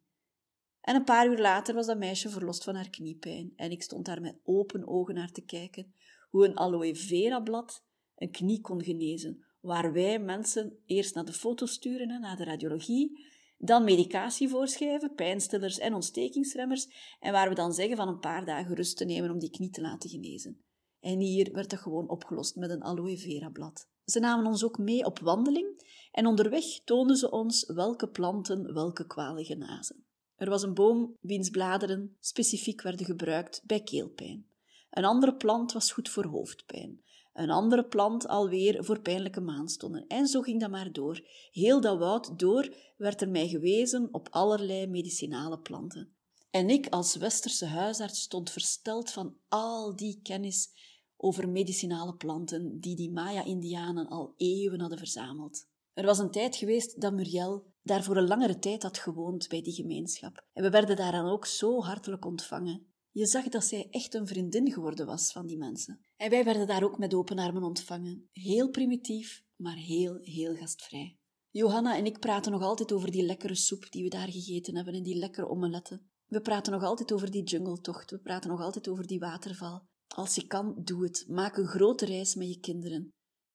En 0.80 0.94
een 0.94 1.04
paar 1.04 1.26
uur 1.26 1.38
later 1.38 1.74
was 1.74 1.86
dat 1.86 1.98
meisje 1.98 2.28
verlost 2.28 2.64
van 2.64 2.74
haar 2.74 2.90
kniepijn. 2.90 3.52
En 3.56 3.70
ik 3.70 3.82
stond 3.82 4.04
daar 4.04 4.20
met 4.20 4.40
open 4.44 4.88
ogen 4.88 5.14
naar 5.14 5.32
te 5.32 5.44
kijken 5.44 5.94
hoe 6.30 6.44
een 6.46 6.56
aloe 6.56 6.94
vera 6.94 7.40
blad 7.40 7.84
een 8.16 8.30
knie 8.30 8.60
kon 8.60 8.82
genezen. 8.82 9.44
Waar 9.60 9.92
wij 9.92 10.18
mensen 10.18 10.78
eerst 10.86 11.14
naar 11.14 11.24
de 11.24 11.32
foto 11.32 11.66
sturen, 11.66 12.20
naar 12.20 12.36
de 12.36 12.44
radiologie, 12.44 13.28
Dan 13.62 13.84
medicatie 13.84 14.48
voorschrijven, 14.48 15.14
pijnstillers 15.14 15.78
en 15.78 15.94
ontstekingsremmers. 15.94 17.16
En 17.20 17.32
waar 17.32 17.48
we 17.48 17.54
dan 17.54 17.72
zeggen 17.72 17.96
van 17.96 18.08
een 18.08 18.18
paar 18.18 18.44
dagen 18.44 18.74
rust 18.74 18.96
te 18.96 19.04
nemen 19.04 19.30
om 19.30 19.38
die 19.38 19.50
knie 19.50 19.70
te 19.70 19.80
laten 19.80 20.10
genezen. 20.10 20.64
En 21.00 21.18
hier 21.18 21.52
werd 21.52 21.70
dat 21.70 21.78
gewoon 21.78 22.08
opgelost 22.08 22.56
met 22.56 22.70
een 22.70 22.82
aloe 22.82 23.18
vera 23.18 23.48
blad. 23.48 23.88
Ze 24.04 24.20
namen 24.20 24.46
ons 24.46 24.64
ook 24.64 24.78
mee 24.78 25.04
op 25.04 25.18
wandeling 25.18 25.98
en 26.12 26.26
onderweg 26.26 26.64
toonden 26.84 27.16
ze 27.16 27.30
ons 27.30 27.66
welke 27.66 28.08
planten 28.08 28.74
welke 28.74 29.06
kwalen 29.06 29.44
genazen. 29.44 30.04
Er 30.40 30.50
was 30.50 30.62
een 30.62 30.74
boom 30.74 31.16
wiens 31.20 31.50
bladeren 31.50 32.16
specifiek 32.20 32.82
werden 32.82 33.06
gebruikt 33.06 33.62
bij 33.64 33.80
keelpijn. 33.80 34.46
Een 34.90 35.04
andere 35.04 35.34
plant 35.34 35.72
was 35.72 35.92
goed 35.92 36.08
voor 36.08 36.24
hoofdpijn. 36.24 37.02
Een 37.32 37.50
andere 37.50 37.84
plant 37.84 38.28
alweer 38.28 38.84
voor 38.84 39.00
pijnlijke 39.00 39.40
maanstonden. 39.40 40.06
En 40.06 40.26
zo 40.26 40.40
ging 40.40 40.60
dat 40.60 40.70
maar 40.70 40.92
door. 40.92 41.20
Heel 41.50 41.80
dat 41.80 41.98
woud 41.98 42.38
door 42.38 42.74
werd 42.96 43.20
er 43.20 43.28
mij 43.28 43.48
gewezen 43.48 44.08
op 44.12 44.28
allerlei 44.30 44.86
medicinale 44.86 45.58
planten. 45.58 46.14
En 46.50 46.70
ik 46.70 46.88
als 46.88 47.16
westerse 47.16 47.66
huisarts 47.66 48.20
stond 48.20 48.50
versteld 48.50 49.10
van 49.10 49.36
al 49.48 49.96
die 49.96 50.20
kennis 50.22 50.68
over 51.16 51.48
medicinale 51.48 52.14
planten 52.14 52.80
die 52.80 52.96
die 52.96 53.10
Maya-Indianen 53.10 54.08
al 54.08 54.34
eeuwen 54.36 54.80
hadden 54.80 54.98
verzameld. 54.98 55.66
Er 55.94 56.04
was 56.04 56.18
een 56.18 56.30
tijd 56.30 56.56
geweest 56.56 57.00
dat 57.00 57.12
Muriel 57.12 57.69
daar 57.82 58.02
voor 58.02 58.16
een 58.16 58.26
langere 58.26 58.58
tijd 58.58 58.82
had 58.82 58.98
gewoond 58.98 59.48
bij 59.48 59.62
die 59.62 59.72
gemeenschap. 59.72 60.46
En 60.52 60.62
we 60.62 60.70
werden 60.70 60.96
daar 60.96 61.12
dan 61.12 61.26
ook 61.26 61.46
zo 61.46 61.82
hartelijk 61.82 62.24
ontvangen. 62.24 62.92
Je 63.10 63.26
zag 63.26 63.48
dat 63.48 63.64
zij 63.64 63.86
echt 63.90 64.14
een 64.14 64.26
vriendin 64.26 64.72
geworden 64.72 65.06
was 65.06 65.32
van 65.32 65.46
die 65.46 65.58
mensen. 65.58 66.04
En 66.16 66.30
wij 66.30 66.44
werden 66.44 66.66
daar 66.66 66.82
ook 66.82 66.98
met 66.98 67.14
open 67.14 67.38
armen 67.38 67.62
ontvangen. 67.62 68.28
Heel 68.32 68.70
primitief, 68.70 69.44
maar 69.56 69.76
heel, 69.76 70.18
heel 70.20 70.54
gastvrij. 70.54 71.18
Johanna 71.50 71.96
en 71.96 72.06
ik 72.06 72.18
praten 72.18 72.52
nog 72.52 72.62
altijd 72.62 72.92
over 72.92 73.10
die 73.10 73.22
lekkere 73.22 73.54
soep 73.54 73.90
die 73.90 74.02
we 74.02 74.08
daar 74.08 74.28
gegeten 74.28 74.76
hebben 74.76 74.94
en 74.94 75.02
die 75.02 75.16
lekkere 75.16 75.48
omeletten. 75.48 76.10
We 76.26 76.40
praten 76.40 76.72
nog 76.72 76.82
altijd 76.82 77.12
over 77.12 77.30
die 77.30 77.42
jungletocht. 77.42 78.10
We 78.10 78.18
praten 78.18 78.50
nog 78.50 78.60
altijd 78.60 78.88
over 78.88 79.06
die 79.06 79.18
waterval. 79.18 79.82
Als 80.14 80.34
je 80.34 80.46
kan, 80.46 80.80
doe 80.84 81.02
het. 81.02 81.24
Maak 81.28 81.56
een 81.56 81.66
grote 81.66 82.04
reis 82.04 82.34
met 82.34 82.48
je 82.48 82.60
kinderen. 82.60 83.08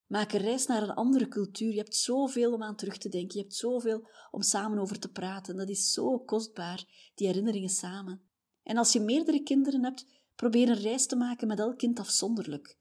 Maak 0.08 0.34
een 0.34 0.40
reis 0.40 0.66
naar 0.66 0.84
een 0.84 0.94
andere 0.94 1.28
cultuur. 1.28 1.72
Je 1.72 1.78
hebt 1.78 1.96
zoveel 1.96 2.54
om 2.54 2.64
aan 2.64 2.76
terug 2.76 2.98
te 2.98 3.10
denken. 3.10 3.38
Je 3.38 3.44
hebt 3.44 3.56
zoveel 3.56 4.08
om 4.32 4.42
samen 4.42 4.80
over 4.80 5.00
te 5.00 5.12
praten. 5.12 5.58
Dat 5.58 5.70
is 5.70 5.92
zo 5.92 6.20
kostbaar, 6.20 7.12
die 7.16 7.28
herinneringen 7.28 7.70
samen. 7.70 8.22
En 8.64 8.78
als 8.78 8.94
je 8.94 9.00
meerdere 9.00 9.44
kinderen 9.44 9.84
hebt, 9.84 10.06
probeer 10.36 10.70
een 10.70 10.82
reis 10.82 11.06
te 11.06 11.16
maken 11.16 11.48
met 11.48 11.60
elk 11.60 11.78
kind 11.78 12.00
afzonderlijk. 12.00 12.78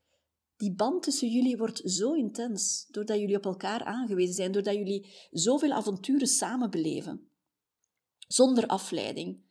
Die 0.57 0.75
band 0.75 1.03
tussen 1.03 1.29
jullie 1.29 1.57
wordt 1.57 1.83
zo 1.85 2.13
intens, 2.13 2.87
doordat 2.91 3.19
jullie 3.19 3.37
op 3.37 3.45
elkaar 3.45 3.85
aangewezen 3.85 4.35
zijn, 4.35 4.53
doordat 4.53 4.75
jullie 4.75 5.29
zoveel 5.31 5.73
avonturen 5.73 6.27
samen 6.27 6.71
beleven. 6.71 7.29
Zonder 8.19 8.67
afleiding, 8.67 9.43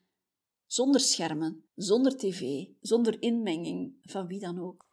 zonder 0.65 1.01
schermen, 1.01 1.65
zonder 1.75 2.17
tv, 2.17 2.65
zonder 2.81 3.21
inmenging 3.21 3.97
van 4.01 4.27
wie 4.27 4.39
dan 4.39 4.59
ook. 4.59 4.86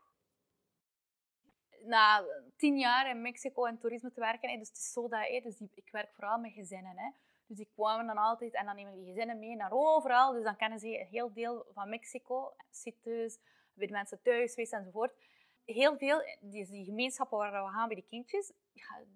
Na 1.84 2.24
tien 2.60 2.78
jaar 2.78 3.10
in 3.10 3.22
Mexico 3.22 3.64
en 3.64 3.78
toerisme 3.78 4.12
te 4.12 4.20
werken, 4.20 4.58
dus 4.58 4.68
het 4.68 4.76
is 4.76 4.92
zo 4.92 5.08
dat 5.08 5.42
dus 5.42 5.60
ik 5.74 5.88
werk 5.90 6.14
vooral 6.14 6.38
met 6.38 6.52
gezinnen. 6.52 6.98
Hè. 6.98 7.10
Dus 7.46 7.56
die 7.56 7.70
kwamen 7.74 8.06
dan 8.06 8.16
altijd 8.16 8.54
en 8.54 8.64
dan 8.64 8.76
nemen 8.76 8.94
die 8.94 9.06
gezinnen 9.06 9.38
mee 9.38 9.56
naar 9.56 9.72
overal. 9.72 10.32
Dus 10.32 10.44
dan 10.44 10.56
kennen 10.56 10.78
ze 10.78 11.00
een 11.00 11.06
heel 11.06 11.32
deel 11.32 11.66
van 11.74 11.88
Mexico, 11.88 12.54
sites, 12.70 13.38
bij 13.72 13.88
mensen 13.90 14.22
thuis 14.22 14.50
geweest 14.50 14.72
enzovoort. 14.72 15.12
Heel 15.64 15.96
veel, 15.96 16.18
die, 16.40 16.66
die 16.66 16.84
gemeenschappen 16.84 17.38
waar 17.38 17.64
we 17.64 17.70
gaan 17.70 17.88
bij 17.88 17.96
de 17.96 18.06
kindjes, 18.06 18.52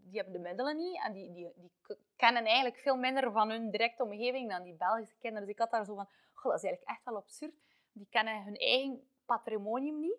die 0.02 0.20
hebben 0.20 0.32
de 0.32 0.48
middelen 0.48 0.76
niet 0.76 1.02
en 1.04 1.12
die, 1.12 1.32
die, 1.32 1.52
die 1.56 1.70
kennen 2.16 2.44
eigenlijk 2.44 2.78
veel 2.78 2.96
minder 2.96 3.32
van 3.32 3.50
hun 3.50 3.70
directe 3.70 4.02
omgeving 4.02 4.50
dan 4.50 4.62
die 4.62 4.74
Belgische 4.74 5.16
kinderen. 5.18 5.46
Dus 5.46 5.54
ik 5.54 5.60
had 5.60 5.70
daar 5.70 5.84
zo 5.84 5.94
van, 5.94 6.08
dat 6.42 6.54
is 6.54 6.62
eigenlijk 6.62 6.90
echt 6.90 7.04
wel 7.04 7.16
absurd. 7.16 7.54
Die 7.92 8.06
kennen 8.10 8.44
hun 8.44 8.56
eigen 8.56 9.08
patrimonium 9.26 10.00
niet. 10.00 10.18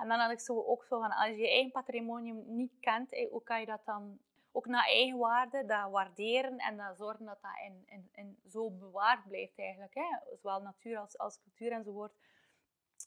En 0.00 0.08
dan 0.08 0.18
had 0.18 0.30
ik 0.30 0.40
zo 0.40 0.62
ook 0.62 0.84
zo 0.84 1.00
van, 1.00 1.10
als 1.10 1.28
je 1.28 1.36
je 1.36 1.48
eigen 1.48 1.70
patrimonium 1.70 2.44
niet 2.46 2.72
kent, 2.80 3.10
hoe 3.30 3.42
kan 3.42 3.60
je 3.60 3.66
dat 3.66 3.84
dan 3.84 4.18
ook 4.52 4.66
naar 4.66 4.84
eigenwaarde, 4.84 5.64
dat 5.64 5.90
waarderen 5.90 6.58
en 6.58 6.76
dat 6.76 6.96
zorgen 6.96 7.24
dat 7.24 7.38
dat 7.42 7.50
in, 7.64 7.82
in, 7.86 8.08
in 8.12 8.38
zo 8.48 8.70
bewaard 8.70 9.28
blijft 9.28 9.58
eigenlijk. 9.58 9.94
Hè? 9.94 10.36
Zowel 10.36 10.62
natuur 10.62 10.98
als, 10.98 11.18
als 11.18 11.40
cultuur 11.42 11.72
enzovoort. 11.72 12.12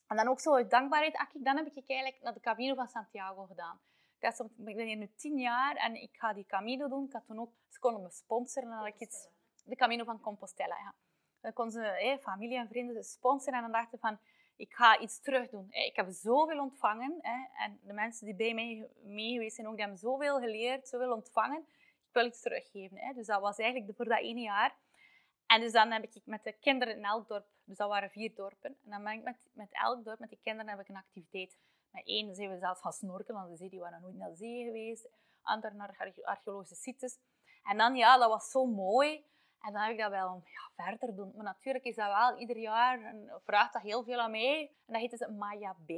En 0.07 0.15
dan 0.15 0.27
ook 0.27 0.39
zo 0.39 0.55
uit 0.55 0.69
dankbaarheid, 0.69 1.27
dan 1.33 1.57
heb 1.57 1.65
ik 1.65 1.89
eigenlijk 1.89 2.21
naar 2.23 2.33
de 2.33 2.39
Camino 2.39 2.75
van 2.75 2.87
Santiago 2.87 3.45
gedaan. 3.45 3.79
Ik, 4.19 4.39
ik 4.65 4.75
ben 4.75 4.85
hier 4.85 4.95
nu 4.95 5.11
tien 5.15 5.37
jaar 5.37 5.75
en 5.75 5.95
ik 6.01 6.15
ga 6.17 6.33
die 6.33 6.45
Camino 6.45 6.87
doen. 6.87 7.05
Ik 7.05 7.13
had 7.13 7.25
toen 7.25 7.39
ook, 7.39 7.51
ze 7.69 7.79
konden 7.79 8.01
me 8.01 8.09
sponsoren 8.09 8.71
en 8.71 8.77
dan 8.77 8.85
ik 8.85 8.99
iets, 8.99 9.29
de 9.63 9.75
Camino 9.75 10.03
van 10.03 10.19
Compostela. 10.19 10.75
Ja. 10.77 10.93
Dan 11.41 11.53
konden 11.53 11.73
ze 11.73 12.17
familie 12.21 12.57
en 12.57 12.67
vrienden 12.67 13.03
sponsoren 13.03 13.53
en 13.53 13.61
dan 13.61 13.71
dachten 13.71 13.99
van, 13.99 14.19
ik 14.55 14.73
ga 14.73 14.99
iets 14.99 15.19
terug 15.19 15.49
doen. 15.49 15.67
Ik 15.71 15.95
heb 15.95 16.07
zoveel 16.09 16.59
ontvangen. 16.59 17.21
En 17.53 17.79
de 17.83 17.93
mensen 17.93 18.25
die 18.25 18.35
bij 18.35 18.53
mij 18.53 18.87
mee 19.03 19.33
geweest 19.33 19.55
zijn, 19.55 19.67
ook, 19.67 19.73
die 19.73 19.81
hebben 19.81 19.99
zoveel 20.01 20.39
geleerd, 20.39 20.87
zoveel 20.87 21.13
ontvangen. 21.13 21.59
Ik 22.07 22.13
wil 22.13 22.25
iets 22.25 22.41
teruggeven. 22.41 23.13
Dus 23.15 23.25
dat 23.25 23.41
was 23.41 23.57
eigenlijk 23.57 23.95
voor 23.95 24.05
dat 24.05 24.19
ene 24.19 24.41
jaar. 24.41 24.75
En 25.45 25.61
dus 25.61 25.71
dan 25.71 25.91
heb 25.91 26.03
ik 26.03 26.21
met 26.25 26.43
de 26.43 26.51
kinderen 26.51 26.97
in 26.97 27.03
elk 27.03 27.27
dorp, 27.27 27.45
dus 27.63 27.77
dat 27.77 27.89
waren 27.89 28.09
vier 28.09 28.35
dorpen. 28.35 28.77
En 28.83 28.89
dan 28.89 29.03
ben 29.03 29.13
ik 29.13 29.23
met, 29.23 29.37
met 29.53 29.69
elk 29.71 30.03
dorp, 30.03 30.19
met 30.19 30.29
die 30.29 30.39
kinderen, 30.41 30.69
heb 30.69 30.79
ik 30.79 30.89
een 30.89 30.95
activiteit. 30.95 31.57
Met 31.91 32.07
één 32.07 32.35
zijn 32.35 32.49
we 32.49 32.57
zelfs 32.57 32.81
gaan 32.81 32.93
snorkelen 32.93 33.41
aan 33.41 33.49
de 33.49 33.55
zee, 33.55 33.69
die 33.69 33.79
waren 33.79 34.01
nooit 34.01 34.15
naar 34.15 34.29
de 34.29 34.35
zee 34.35 34.63
geweest. 34.63 35.07
Ander 35.41 35.75
naar 35.75 36.13
archeologische 36.23 36.75
sites. 36.75 37.17
En 37.63 37.77
dan, 37.77 37.95
ja, 37.95 38.17
dat 38.17 38.29
was 38.29 38.51
zo 38.51 38.65
mooi. 38.65 39.25
En 39.65 39.73
dan 39.73 39.81
heb 39.81 39.91
ik 39.91 39.97
dat 39.97 40.09
wel 40.09 40.43
ja, 40.45 40.83
verder 40.83 41.15
doen. 41.15 41.31
Maar 41.35 41.43
natuurlijk 41.45 41.85
is 41.85 41.95
dat 41.95 42.07
wel 42.07 42.37
ieder 42.37 42.57
jaar, 42.57 43.03
een, 43.03 43.31
vraagt 43.43 43.73
dat 43.73 43.81
heel 43.81 44.03
veel 44.03 44.19
aan 44.19 44.31
mij. 44.31 44.61
En 44.85 44.93
dat 44.93 45.01
heet 45.01 45.11
dus 45.11 45.27
Maya 45.27 45.73
B. 45.85 45.91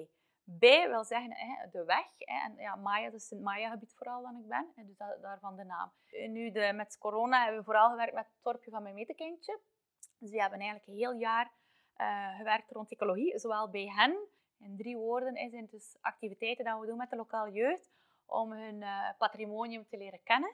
B 0.59 0.61
wil 0.61 1.03
zeggen 1.03 1.31
hè, 1.33 1.69
de 1.71 1.83
weg. 1.83 2.07
Hè. 2.17 2.39
En 2.45 2.55
ja, 2.57 2.75
Maya, 2.75 3.09
dat 3.09 3.21
is 3.21 3.29
het 3.29 3.39
Maya-gebied 3.41 3.93
vooral 3.95 4.21
waar 4.21 4.33
ik 4.33 4.47
ben. 4.47 4.71
En 4.75 4.85
dus 4.85 4.97
daarvan 4.97 5.55
de 5.55 5.63
naam. 5.63 5.91
Nu, 6.09 6.51
de, 6.51 6.73
met 6.73 6.97
corona 6.97 7.39
hebben 7.41 7.59
we 7.59 7.65
vooral 7.65 7.89
gewerkt 7.89 8.13
met 8.13 8.25
het 8.25 8.43
dorpje 8.43 8.71
van 8.71 8.83
mijn 8.83 8.95
metekindje. 8.95 9.59
Dus 10.17 10.31
we 10.31 10.41
hebben 10.41 10.59
eigenlijk 10.59 10.89
een 10.89 10.95
heel 10.95 11.13
jaar 11.13 11.51
uh, 11.97 12.37
gewerkt 12.37 12.71
rond 12.71 12.91
ecologie. 12.91 13.39
Zowel 13.39 13.69
bij 13.69 13.91
hen, 13.95 14.17
in 14.59 14.77
drie 14.77 14.97
woorden, 14.97 15.35
is 15.35 15.51
het 15.51 15.71
dus 15.71 15.97
activiteiten 16.01 16.65
die 16.65 16.73
we 16.73 16.85
doen 16.85 16.97
met 16.97 17.09
de 17.09 17.15
lokale 17.15 17.51
jeugd. 17.51 17.93
Om 18.25 18.51
hun 18.51 18.81
uh, 18.81 19.09
patrimonium 19.17 19.87
te 19.87 19.97
leren 19.97 20.23
kennen. 20.23 20.53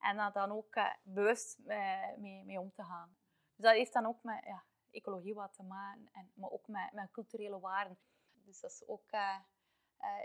En 0.00 0.16
daar 0.16 0.32
dan 0.32 0.50
ook 0.50 0.76
uh, 0.76 0.92
bewust 1.02 1.58
uh, 1.66 2.16
mee, 2.16 2.44
mee, 2.44 2.60
om 2.60 2.72
te 2.72 2.82
gaan. 2.82 3.16
Dus 3.54 3.64
dat 3.64 3.74
heeft 3.74 3.92
dan 3.92 4.06
ook 4.06 4.22
met 4.22 4.44
ja, 4.44 4.62
ecologie 4.90 5.34
wat 5.34 5.54
te 5.54 5.62
maken, 5.62 6.08
en, 6.12 6.30
maar 6.34 6.50
ook 6.50 6.68
met, 6.68 7.08
culturele 7.12 7.60
waarden. 7.60 7.98
Dus 8.32 8.60
dat 8.60 8.70
is 8.70 8.82
ook 8.86 9.12
uh, 9.12 9.36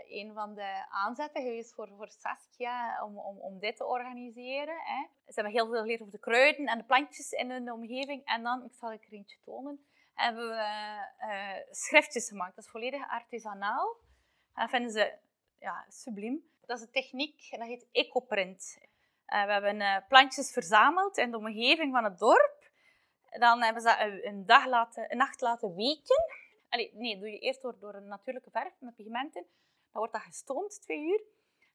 een 0.08 0.32
van 0.34 0.54
de 0.54 0.86
aanzetten 0.88 1.42
geweest 1.42 1.74
voor, 1.74 1.88
voor 1.96 2.10
Saskia 2.10 3.04
om, 3.04 3.18
om, 3.18 3.38
om 3.38 3.58
dit 3.58 3.76
te 3.76 3.84
organiseren. 3.84 4.76
Hè. 4.80 5.06
Ze 5.26 5.34
hebben 5.34 5.52
heel 5.52 5.66
veel 5.66 5.80
geleerd 5.80 6.00
over 6.00 6.12
de 6.12 6.18
kruiden 6.18 6.66
en 6.66 6.78
de 6.78 6.84
plantjes 6.84 7.30
in 7.30 7.50
hun 7.50 7.72
omgeving. 7.72 8.24
En 8.24 8.42
dan, 8.42 8.64
ik 8.64 8.74
zal 8.74 8.90
er 8.90 9.06
eentje 9.10 9.38
tonen, 9.44 9.86
hebben 10.14 10.48
we 10.48 11.66
schriftjes 11.70 12.28
gemaakt. 12.28 12.54
Dat 12.54 12.64
is 12.64 12.70
volledig 12.70 13.08
artisanaal. 13.08 13.96
En 14.54 14.60
dat 14.60 14.70
vinden 14.70 14.90
ze 14.90 15.18
ja, 15.58 15.84
subliem. 15.88 16.52
Dat 16.66 16.78
is 16.78 16.84
een 16.84 16.92
techniek 16.92 17.48
en 17.50 17.58
dat 17.58 17.68
heet 17.68 17.86
ecoprint. 17.92 18.78
Uh, 19.28 19.44
we 19.44 19.52
hebben 19.52 19.80
uh, 19.80 19.96
plantjes 20.08 20.52
verzameld 20.52 21.16
in 21.16 21.30
de 21.30 21.36
omgeving 21.36 21.92
van 21.92 22.04
het 22.04 22.18
dorp. 22.18 22.70
Dan 23.30 23.62
hebben 23.62 23.82
ze 23.82 23.88
dat 23.88 24.24
een, 24.24 24.46
dag 24.46 24.66
laten, 24.66 25.12
een 25.12 25.16
nacht 25.16 25.40
laten 25.40 25.74
weken. 25.74 26.24
Allee, 26.68 26.90
nee, 26.94 27.18
doe 27.18 27.30
je 27.30 27.38
eerst 27.38 27.62
door, 27.62 27.78
door 27.78 27.94
een 27.94 28.08
natuurlijke 28.08 28.50
verf 28.50 28.72
met 28.78 28.94
pigmenten. 28.94 29.42
Dan 29.42 30.02
wordt 30.02 30.12
dat 30.12 30.22
gestoomd, 30.22 30.82
twee 30.82 31.00
uur. 31.00 31.22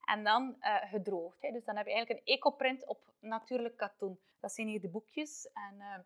En 0.06 0.24
dan 0.24 0.56
uh, 0.62 0.76
gedroogd. 0.90 1.42
Hè. 1.42 1.52
Dus 1.52 1.66
dan 1.66 1.76
heb 1.76 1.86
je 1.86 1.94
eigenlijk 1.94 2.20
een 2.20 2.34
ecoprint 2.34 2.88
op 2.88 3.00
natuurlijk 3.20 3.78
katoen. 3.78 4.20
Dat 4.40 4.52
zijn 4.52 4.68
hier 4.68 4.82
de 4.82 4.90
boekjes. 4.90 5.50
En 5.54 6.06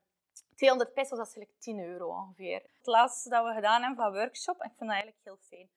200 0.56 0.94
pesos, 0.94 1.18
dat 1.18 1.28
is 1.28 1.36
eigenlijk 1.36 1.62
10 1.62 1.80
euro 1.80 2.08
ongeveer. 2.08 2.62
Het 2.78 2.88
laatste 2.88 3.30
dat 3.30 3.46
we 3.46 3.54
gedaan 3.54 3.82
hebben 3.82 4.04
van 4.04 4.14
workshop, 4.14 4.56
ik 4.56 4.74
vind 4.78 4.80
dat 4.80 4.90
eigenlijk 4.90 5.20
heel 5.24 5.38
fijn. 5.38 5.70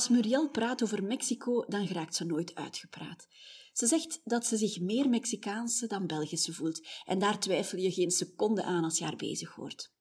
Als 0.00 0.08
Muriel 0.08 0.50
praat 0.50 0.82
over 0.82 1.02
Mexico, 1.02 1.64
dan 1.68 1.86
geraakt 1.86 2.14
ze 2.14 2.24
nooit 2.24 2.54
uitgepraat. 2.54 3.28
Ze 3.72 3.86
zegt 3.86 4.20
dat 4.24 4.46
ze 4.46 4.56
zich 4.56 4.80
meer 4.80 5.08
Mexicaanse 5.08 5.86
dan 5.86 6.06
Belgische 6.06 6.52
voelt 6.52 6.86
en 7.04 7.18
daar 7.18 7.40
twijfel 7.40 7.78
je 7.78 7.92
geen 7.92 8.10
seconde 8.10 8.62
aan 8.62 8.84
als 8.84 8.98
je 8.98 9.04
haar 9.04 9.16
bezig 9.16 9.54
hoort. 9.54 9.92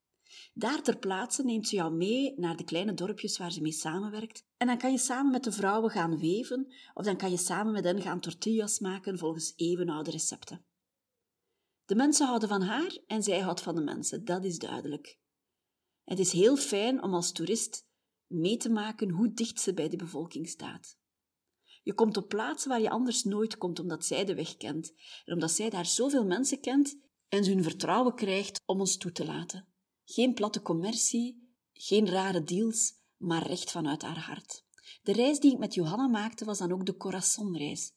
Daar 0.53 0.81
ter 0.81 0.97
plaatse 0.97 1.43
neemt 1.43 1.67
ze 1.67 1.75
jou 1.75 1.93
mee 1.93 2.33
naar 2.35 2.55
de 2.55 2.63
kleine 2.63 2.93
dorpjes 2.93 3.38
waar 3.38 3.51
ze 3.51 3.62
mee 3.62 3.71
samenwerkt. 3.71 4.45
En 4.57 4.67
dan 4.67 4.77
kan 4.77 4.91
je 4.91 4.97
samen 4.97 5.31
met 5.31 5.43
de 5.43 5.51
vrouwen 5.51 5.91
gaan 5.91 6.19
weven, 6.19 6.73
of 6.93 7.05
dan 7.05 7.17
kan 7.17 7.31
je 7.31 7.38
samen 7.38 7.73
met 7.73 7.83
hen 7.83 8.01
gaan 8.01 8.19
tortillas 8.19 8.79
maken 8.79 9.17
volgens 9.17 9.53
eeuwenoude 9.55 10.12
recepten. 10.12 10.65
De 11.85 11.95
mensen 11.95 12.27
houden 12.27 12.49
van 12.49 12.62
haar 12.62 12.97
en 13.07 13.23
zij 13.23 13.39
houdt 13.39 13.62
van 13.62 13.75
de 13.75 13.81
mensen, 13.81 14.25
dat 14.25 14.43
is 14.43 14.57
duidelijk. 14.57 15.19
Het 16.03 16.19
is 16.19 16.31
heel 16.31 16.55
fijn 16.55 17.03
om 17.03 17.13
als 17.13 17.31
toerist 17.31 17.88
mee 18.30 18.58
te 18.58 18.70
maken 18.70 19.10
hoe 19.10 19.34
dicht 19.34 19.60
ze 19.60 19.74
bij 19.74 19.89
de 19.89 19.98
bevolking 19.98 20.48
staat. 20.48 20.98
Je 21.84 21.94
komt 21.94 22.18
op 22.18 22.28
plaatsen 22.28 22.70
waar 22.70 22.82
je 22.82 22.89
anders 22.89 23.24
nooit 23.24 23.58
komt, 23.58 23.80
omdat 23.80 24.06
zij 24.06 24.26
de 24.26 24.36
weg 24.36 24.58
kent 24.58 24.94
en 25.26 25.34
omdat 25.34 25.52
zij 25.52 25.70
daar 25.70 25.86
zoveel 25.86 26.26
mensen 26.26 26.60
kent 26.60 26.98
en 27.30 27.44
ze 27.44 27.52
hun 27.52 27.63
vertrouwen 27.63 28.15
krijgt 28.15 28.62
om 28.65 28.80
ons 28.80 28.98
toe 28.98 29.12
te 29.12 29.26
laten. 29.26 29.68
Geen 30.06 30.34
platte 30.34 30.62
commercie, 30.62 31.54
geen 31.74 32.10
rare 32.10 32.44
deals, 32.44 32.94
maar 33.18 33.48
recht 33.48 33.72
vanuit 33.72 34.02
haar 34.02 34.20
hart. 34.20 34.65
De 35.02 35.12
reis 35.12 35.39
die 35.39 35.52
ik 35.52 35.58
met 35.58 35.74
Johanna 35.74 36.08
maakte 36.08 36.46
was 36.46 36.58
dan 36.58 36.72
ook 36.72 36.86
de 36.86 36.98
Corazon-reis. 36.98 37.94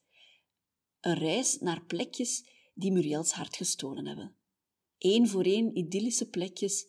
Een 1.00 1.14
reis 1.14 1.58
naar 1.58 1.84
plekjes 1.84 2.44
die 2.74 2.92
Muriels 2.92 3.32
hart 3.32 3.56
gestolen 3.56 4.06
hebben. 4.06 4.36
Eén 4.98 5.28
voor 5.28 5.44
één 5.44 5.76
idyllische 5.76 6.28
plekjes, 6.28 6.88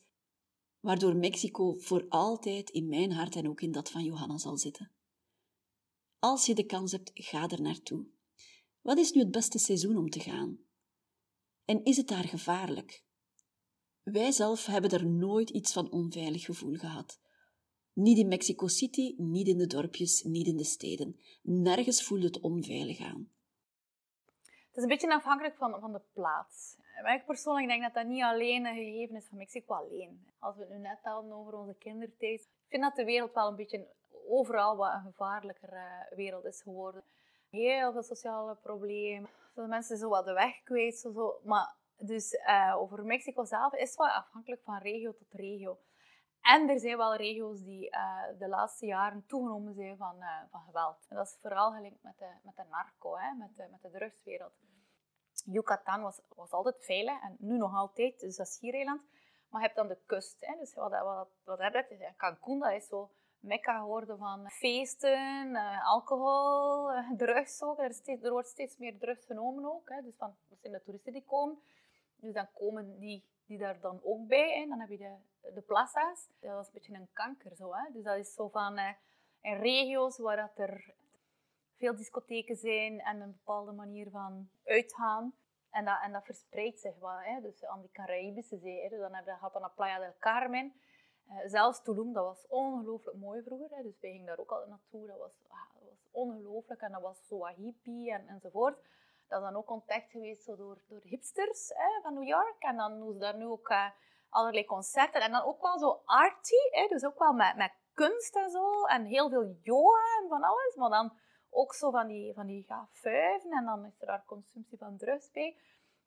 waardoor 0.84 1.15
Mexico 1.15 1.76
voor 1.78 2.06
altijd 2.10 2.69
in 2.69 2.88
mijn 2.88 3.12
hart 3.12 3.36
en 3.36 3.50
ook 3.50 3.62
in 3.62 3.72
dat 3.72 3.91
van 3.91 4.04
Johanna 4.04 4.38
zal 4.38 4.58
zitten. 4.58 4.91
Als 6.19 6.46
je 6.46 6.56
de 6.56 6.65
kans 6.65 6.91
hebt, 6.91 7.12
ga 7.13 7.48
er 7.48 7.62
naartoe. 7.62 8.06
Wat 8.82 8.98
is 8.98 9.12
nu 9.12 9.22
het 9.22 9.32
beste 9.32 9.58
seizoen 9.58 9.98
om 9.98 10.10
te 10.10 10.19
gaan? 10.19 10.60
En 11.65 11.84
is 11.84 11.98
het 11.98 12.08
daar 12.08 12.24
gevaarlijk? 12.24 13.04
Wij 14.04 14.32
zelf 14.32 14.65
hebben 14.65 14.91
er 14.91 15.06
nooit 15.06 15.50
iets 15.50 15.74
van 15.74 15.91
onveilig 15.91 16.46
gevoel 16.46 16.76
gehad. 16.76 17.19
Niet 17.93 18.17
in 18.17 18.28
Mexico 18.28 18.67
City, 18.67 19.15
niet 19.17 19.48
in 19.48 19.58
de 19.58 19.67
dorpjes, 19.67 20.24
niet 20.24 20.48
in 20.48 20.58
de 20.58 20.63
steden. 20.63 21.19
Nergens 21.41 22.04
voelde 22.04 22.26
het 22.26 22.39
onveilig 22.39 23.00
aan. 23.00 23.32
Het 24.43 24.76
is 24.76 24.84
een 24.84 24.88
beetje 24.88 25.15
afhankelijk 25.15 25.58
van, 25.58 25.80
van 25.80 25.91
de 25.91 26.02
plaats. 26.13 26.76
Maar 27.02 27.16
ik 27.16 27.26
persoonlijk 27.26 27.68
denk 27.68 27.82
dat 27.82 27.94
dat 27.94 28.06
niet 28.06 28.24
alleen 28.24 28.66
een 28.66 28.76
gegeven 28.76 29.16
is 29.16 29.28
van 29.28 29.38
Mexico 29.38 29.74
alleen. 29.74 30.28
Als 30.40 30.56
we 30.56 30.62
het 30.62 30.70
nu 30.70 30.78
net 30.78 31.00
hadden 31.02 31.32
over 31.32 31.54
onze 31.54 31.76
kindertijd. 31.76 32.42
Ik 32.42 32.70
vind 32.70 32.84
dat 32.84 32.96
de 32.96 33.04
wereld 33.04 33.34
wel 33.34 33.48
een 33.48 33.56
beetje 33.56 33.88
overal 34.28 34.78
wat 34.78 34.94
een 34.94 35.02
gevaarlijker 35.02 35.74
uh, 35.74 36.18
wereld 36.18 36.46
is 36.46 36.62
geworden. 36.62 37.04
Heel 37.50 37.92
veel 37.92 38.04
sociale 38.04 38.56
problemen. 38.56 39.30
Dat 39.56 39.68
mensen 39.68 39.98
zo 39.98 40.10
wat 40.10 40.26
de 40.26 40.34
weg 40.34 40.64
kwijt. 40.64 40.98
Zo. 40.98 41.40
Maar 41.44 41.76
dus 41.98 42.34
uh, 42.34 42.76
over 42.78 43.06
Mexico 43.06 43.44
zelf 43.44 43.74
is 43.74 43.90
het 43.90 43.98
wel 43.98 44.08
afhankelijk 44.08 44.62
van 44.64 44.78
regio 44.78 45.14
tot 45.14 45.32
regio. 45.32 45.78
En 46.42 46.70
er 46.70 46.80
zijn 46.80 46.98
wel 46.98 47.16
regio's 47.16 47.64
die 47.64 47.90
uh, 47.96 48.40
de 48.40 48.48
laatste 48.48 48.86
jaren 48.86 49.26
toegenomen 49.28 49.74
zijn 49.74 49.98
van, 49.98 50.16
van 50.52 50.62
geweld. 50.62 51.06
En 51.10 51.16
dat 51.16 51.28
is 51.28 51.38
vooral 51.42 51.72
gelinkt 51.72 52.04
met 52.04 52.18
de, 52.18 52.30
met 52.44 52.56
de 52.56 52.64
narco, 52.70 53.18
hè, 53.18 53.34
met, 53.34 53.70
met 53.72 53.82
de 53.82 53.92
drugswereld. 53.92 54.54
Yucatan 55.44 56.02
was, 56.02 56.22
was 56.36 56.52
altijd 56.52 56.76
veilig 56.80 57.22
en 57.22 57.36
nu 57.40 57.58
nog 57.58 57.76
altijd, 57.76 58.20
dus 58.20 58.36
dat 58.36 58.48
is 58.48 58.54
Schiereiland. 58.54 59.02
Maar 59.50 59.62
je 59.62 59.68
hebt 59.68 59.80
dan 59.80 59.88
de 59.88 59.98
kust. 60.06 60.38
Hè, 60.40 60.58
dus 60.60 60.74
wat, 60.74 60.92
wat, 60.92 61.28
wat 61.44 61.60
heb 61.60 61.90
je? 61.90 62.14
Cancun, 62.18 62.60
dat 62.60 62.72
is 62.72 62.88
zo 62.88 63.10
mekka 63.40 63.80
geworden 63.80 64.18
van 64.18 64.50
feesten, 64.50 65.50
uh, 65.50 65.88
alcohol, 65.88 66.92
drugs 67.18 67.62
ook. 67.62 67.80
Er, 67.80 67.94
steeds, 67.94 68.24
er, 68.24 68.32
wordt 68.32 68.48
steeds 68.48 68.78
meer 68.78 68.98
drugs 68.98 69.26
genomen 69.26 69.66
ook. 69.66 69.90
Hè, 69.90 70.02
dus 70.02 70.16
van, 70.18 70.36
dat 70.50 70.58
zijn 70.62 70.74
de 70.74 70.82
toeristen 70.84 71.14
die 71.14 71.26
komen. 71.26 71.62
Dus 72.16 72.34
dan 72.34 72.48
komen 72.54 73.00
die, 73.00 73.24
die 73.46 73.58
daar 73.58 73.80
dan 73.80 74.00
ook 74.04 74.28
bij. 74.28 74.60
Hè. 74.60 74.68
Dan 74.68 74.80
heb 74.80 74.90
je 74.90 74.98
de, 74.98 75.16
de 75.54 75.62
plaza's. 75.62 76.28
Dat 76.40 76.60
is 76.62 76.68
een 76.68 76.74
beetje 76.74 76.94
een 76.94 77.10
kanker 77.14 77.56
zo. 77.56 77.74
Hè. 77.74 77.92
Dus 77.92 78.04
dat 78.04 78.18
is 78.18 78.34
zo 78.34 78.48
van 78.48 78.78
in 79.42 79.58
regio's 79.58 80.18
waar 80.18 80.36
dat 80.36 80.70
er 80.70 80.94
veel 81.84 81.96
discotheken 81.96 82.56
zijn 82.56 83.00
en 83.00 83.22
een 83.22 83.32
bepaalde 83.32 83.72
manier 83.72 84.10
van 84.10 84.50
uitgaan. 84.65 85.34
En 85.69 85.86
dat, 85.86 85.98
en 86.04 86.12
dat 86.12 86.26
verspreidt 86.26 86.80
zich 86.80 87.00
wel. 87.00 87.17
Hè. 87.19 87.41
Dus 87.41 87.65
aan 87.65 87.82
die 87.82 87.91
Caraïbische 87.91 88.58
zee. 88.58 88.82
Hè. 88.82 88.89
Dus 88.89 89.00
dan 89.00 89.13
heb 89.13 89.26
je, 89.26 89.32
gaat 89.32 89.54
dan 89.54 89.62
naar 89.62 89.72
Playa 89.76 90.00
del 90.00 90.15
Carmen. 90.19 90.74
Uh, 91.28 91.36
zelfs 91.46 91.82
Tulum, 91.82 92.13
dat 92.13 92.24
was 92.24 92.48
ongelooflijk 92.48 93.17
mooi 93.17 93.43
vroeger. 93.43 93.78
Hè. 93.78 93.84
Dus 93.84 94.00
wij 94.00 94.12
gingen 94.12 94.26
daar 94.26 94.39
ook 94.39 94.52
altijd 94.52 94.69
naartoe. 94.69 95.08
Dat 95.08 95.17
was, 95.17 95.32
ah, 95.48 95.88
was 95.89 96.08
ongelooflijk. 96.12 96.82
En 96.82 96.91
dat 96.91 97.02
was 97.02 97.28
zo 97.28 97.46
hippie 97.46 98.12
en, 98.12 98.28
enzovoort. 98.28 98.78
Dat 99.28 99.41
is 99.41 99.46
dan 99.48 99.56
ook 99.56 99.65
contact 99.65 100.12
geweest 100.12 100.46
door, 100.46 100.78
door 100.88 101.02
hipsters 101.04 101.72
hè, 101.74 102.02
van 102.02 102.13
New 102.13 102.28
York. 102.28 102.56
En 102.60 102.76
dan 102.76 103.00
doen 103.00 103.13
ze 103.13 103.19
daar 103.19 103.38
nu 103.38 103.46
ook 103.46 103.69
uh, 103.69 103.89
allerlei 104.30 104.65
concerten. 104.65 105.22
En 105.22 105.32
dan 105.32 105.43
ook 105.43 105.62
wel 105.62 105.80
zo 105.80 106.02
arty, 106.06 106.69
hè, 106.72 106.88
dus 106.88 107.06
ook 107.06 107.19
wel 107.19 107.34
met, 107.34 107.56
met 107.56 107.72
kunst 107.93 108.36
en 108.36 108.50
zo. 108.50 108.86
En 108.86 109.06
heel 109.06 109.30
veel 109.30 109.56
yoga 109.62 110.22
en 110.22 110.30
van 110.30 110.43
alles. 110.43 110.76
Maar 110.76 110.89
dan 110.89 111.22
ook 111.54 111.74
zo 111.74 111.92
van 111.92 112.08
die, 112.08 112.34
van 112.34 112.48
die 112.48 112.66
ja. 112.68 112.88
En 113.50 113.66
dan 113.66 113.86
is 113.86 114.02
er 114.02 114.08
daar 114.08 114.24
consumptie 114.26 114.78
van 114.78 114.98
drugs 114.98 115.32
bij. 115.32 115.56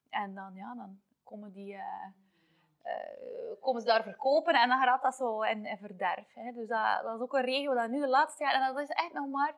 En 0.09 0.35
dan, 0.35 0.55
ja, 0.55 0.75
dan 0.75 0.99
komen 1.23 1.51
die... 1.53 1.73
Uh, 1.73 2.05
uh, 2.83 3.61
komen 3.61 3.81
ze 3.81 3.87
daar 3.87 4.03
verkopen 4.03 4.53
en 4.53 4.69
dan 4.69 4.81
gaat 4.81 5.01
dat 5.01 5.15
zo 5.15 5.41
in, 5.41 5.65
in 5.65 5.77
verderf. 5.77 6.33
Hè. 6.33 6.51
Dus 6.51 6.67
dat, 6.67 7.03
dat, 7.03 7.15
is 7.15 7.21
ook 7.21 7.33
een 7.33 7.45
regio 7.45 7.73
dat 7.73 7.89
nu 7.89 7.99
de 7.99 8.07
laatste 8.07 8.43
jaren, 8.43 8.61
en 8.61 8.73
dat 8.73 8.89
is 8.89 8.95
echt 8.95 9.13
nog 9.13 9.27
maar 9.27 9.55